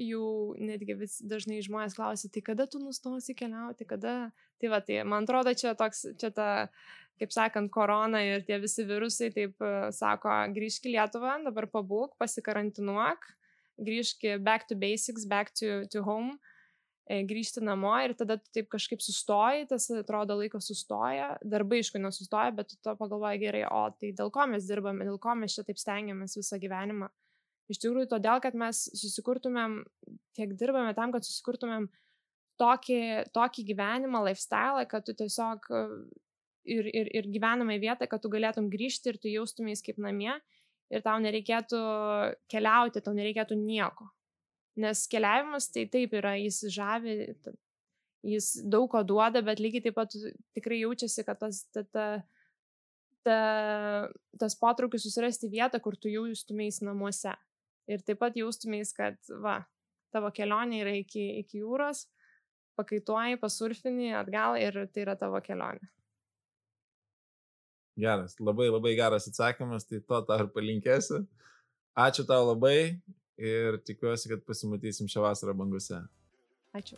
jų 0.00 0.24
netgi 0.62 0.96
vis 1.00 1.18
dažnai 1.26 1.60
žmonės 1.66 1.96
klausia, 1.98 2.30
tai 2.32 2.42
kada 2.46 2.68
tu 2.70 2.80
nustosi 2.82 3.34
keliauti, 3.36 3.88
kada. 3.88 4.30
Tai 4.60 4.70
va, 4.72 4.80
tai 4.84 5.00
man 5.08 5.24
atrodo, 5.24 5.54
čia 5.56 5.72
toks, 5.78 6.04
čia 6.20 6.28
ta, 6.36 6.48
kaip 7.20 7.32
sakant, 7.32 7.72
korona 7.72 8.20
ir 8.26 8.44
tie 8.44 8.58
visi 8.60 8.84
virusai, 8.84 9.30
taip 9.32 9.60
e, 9.64 9.70
sako, 9.96 10.34
grįžk 10.52 10.86
į 10.86 10.94
Lietuvą, 10.94 11.38
dabar 11.46 11.66
pabūk, 11.72 12.18
pasikarantinuok, 12.20 13.24
grįžk 13.80 14.28
back 14.44 14.68
to 14.68 14.76
basics, 14.76 15.24
back 15.28 15.52
to, 15.56 15.80
to 15.88 16.04
home 16.04 16.36
E, 17.10 17.24
grįžti 17.26 17.62
namo 17.66 17.90
ir 18.04 18.12
tada 18.14 18.36
tu 18.38 18.52
taip 18.54 18.68
kažkaip 18.70 19.00
sustoji, 19.02 19.64
tas 19.72 19.88
atrodo 19.98 20.36
laikas 20.38 20.68
sustoja, 20.70 21.32
darbai 21.42 21.80
aišku 21.82 21.98
nesustoja, 21.98 22.52
bet 22.54 22.70
tu 22.70 22.76
to 22.84 22.94
pagalvoji 23.00 23.40
gerai, 23.42 23.64
o 23.66 23.80
tai 23.98 24.12
dėl 24.14 24.30
ko 24.30 24.46
mes 24.52 24.68
dirbame, 24.68 25.08
dėl 25.08 25.18
ko 25.22 25.34
mes 25.40 25.56
čia 25.56 25.64
taip 25.66 25.80
stengiamės 25.82 26.38
visą 26.38 26.60
gyvenimą. 26.62 27.08
Iš 27.70 27.78
tikrųjų, 27.78 28.08
todėl, 28.10 28.40
kad 28.42 28.56
mes 28.58 28.82
susikurtumėm, 28.98 29.80
tiek 30.34 30.54
dirbame 30.58 30.90
tam, 30.96 31.12
kad 31.14 31.26
susikurtumėm 31.26 31.86
tokį, 32.60 33.00
tokį 33.34 33.66
gyvenimą, 33.70 34.24
lifestyle, 34.26 34.84
kad 34.90 35.06
tu 35.06 35.14
tiesiog 35.16 35.68
ir, 36.64 36.88
ir, 36.90 37.10
ir 37.20 37.28
gyvenamą 37.30 37.78
vietą, 37.82 38.08
kad 38.10 38.22
tu 38.22 38.32
galėtum 38.32 38.68
grįžti 38.72 39.12
ir 39.12 39.20
tu 39.22 39.30
jaustumės 39.30 39.84
kaip 39.86 40.00
namie 40.02 40.32
ir 40.90 41.04
tau 41.06 41.20
nereikėtų 41.22 41.80
keliauti, 42.50 43.02
tau 43.04 43.14
nereikėtų 43.16 43.58
nieko. 43.58 44.10
Nes 44.80 45.04
keliavimas 45.10 45.68
tai 45.72 45.86
taip 45.90 46.14
yra, 46.18 46.34
jis 46.40 46.62
žavi, 46.74 47.14
jis 48.26 48.52
daug 48.70 48.88
ko 48.92 49.02
duoda, 49.06 49.42
bet 49.44 49.62
lygiai 49.62 49.84
taip 49.86 49.96
pat 49.98 50.14
tikrai 50.56 50.82
jaučiasi, 50.82 51.24
kad 51.26 51.40
tas, 51.42 51.62
ta, 51.74 51.84
ta, 51.94 52.06
ta, 53.26 53.38
tas 54.40 54.56
potraukis 54.58 55.06
susirasti 55.06 55.50
vietą, 55.52 55.80
kur 55.82 55.96
tu 55.96 56.12
jaustumės 56.12 56.82
namuose. 56.84 57.34
Ir 57.90 58.02
taip 58.06 58.20
pat 58.22 58.36
jaustumės, 58.38 58.92
kad, 58.94 59.18
va, 59.42 59.60
tavo 60.14 60.30
kelionė 60.34 60.82
yra 60.84 60.94
iki, 61.00 61.24
iki 61.42 61.62
jūros, 61.64 62.04
pakaituoji, 62.78 63.40
pasurfini 63.42 64.12
atgal 64.16 64.58
ir 64.60 64.84
tai 64.94 65.04
yra 65.06 65.16
tavo 65.18 65.40
kelionė. 65.44 65.90
Geras, 68.00 68.38
labai 68.40 68.70
labai 68.70 68.94
geras 68.96 69.26
atsakymas, 69.28 69.84
tai 69.88 70.00
to 70.00 70.22
tau 70.28 70.44
ir 70.44 70.48
palinkėsiu. 70.54 71.24
Ačiū 71.98 72.24
tau 72.28 72.46
labai 72.52 73.00
ir 73.40 73.80
tikiuosi, 73.84 74.30
kad 74.30 74.46
pasimatysim 74.46 75.10
šią 75.10 75.26
vasarą 75.26 75.56
bangose. 75.58 75.98
Ačiū. 76.76 76.96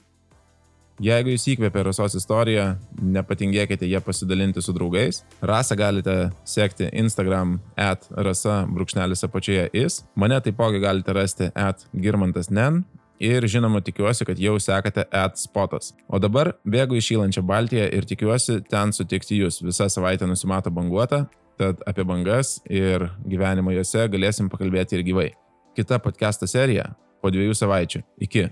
Jeigu 1.02 1.32
jūs 1.32 1.46
įkvėpė 1.54 1.84
Rasos 1.86 2.16
istoriją, 2.18 2.66
nepatingėkite 3.00 3.88
ją 3.88 4.02
pasidalinti 4.04 4.62
su 4.62 4.74
draugais. 4.76 5.22
Rasą 5.40 5.76
galite 5.78 6.16
sekti 6.44 6.90
Instagram 6.92 7.58
at 7.76 8.08
rasa 8.12 8.62
brūkšnelis 8.68 9.24
apačioje 9.26 9.68
is. 9.72 10.02
Mane 10.14 10.40
taipogi 10.44 10.82
galite 10.82 11.16
rasti 11.16 11.50
at 11.54 11.86
girmantas 11.94 12.50
nen. 12.50 12.82
Ir 13.22 13.46
žinoma, 13.46 13.78
tikiuosi, 13.84 14.26
kad 14.26 14.40
jau 14.42 14.56
sekate 14.58 15.04
at 15.14 15.38
spotas. 15.38 15.92
O 16.10 16.18
dabar 16.18 16.56
bėgu 16.66 16.98
į 16.98 17.04
šylančią 17.06 17.44
Baltiją 17.46 17.84
ir 17.94 18.08
tikiuosi 18.10 18.64
ten 18.66 18.90
sutikti 18.92 19.38
jūs. 19.38 19.60
Visą 19.62 19.86
savaitę 19.92 20.26
nusimato 20.26 20.74
banguota, 20.74 21.28
tad 21.60 21.84
apie 21.86 22.02
bangas 22.08 22.58
ir 22.66 23.06
gyvenimą 23.22 23.76
juose 23.78 24.08
galėsim 24.10 24.50
pakalbėti 24.50 24.98
ir 24.98 25.06
gyvai 25.06 25.30
kita 25.76 25.98
podcast'o 26.02 26.48
serija 26.48 26.92
po 27.22 27.32
dviejų 27.32 27.56
savaičių. 27.56 28.04
Iki. 28.28 28.48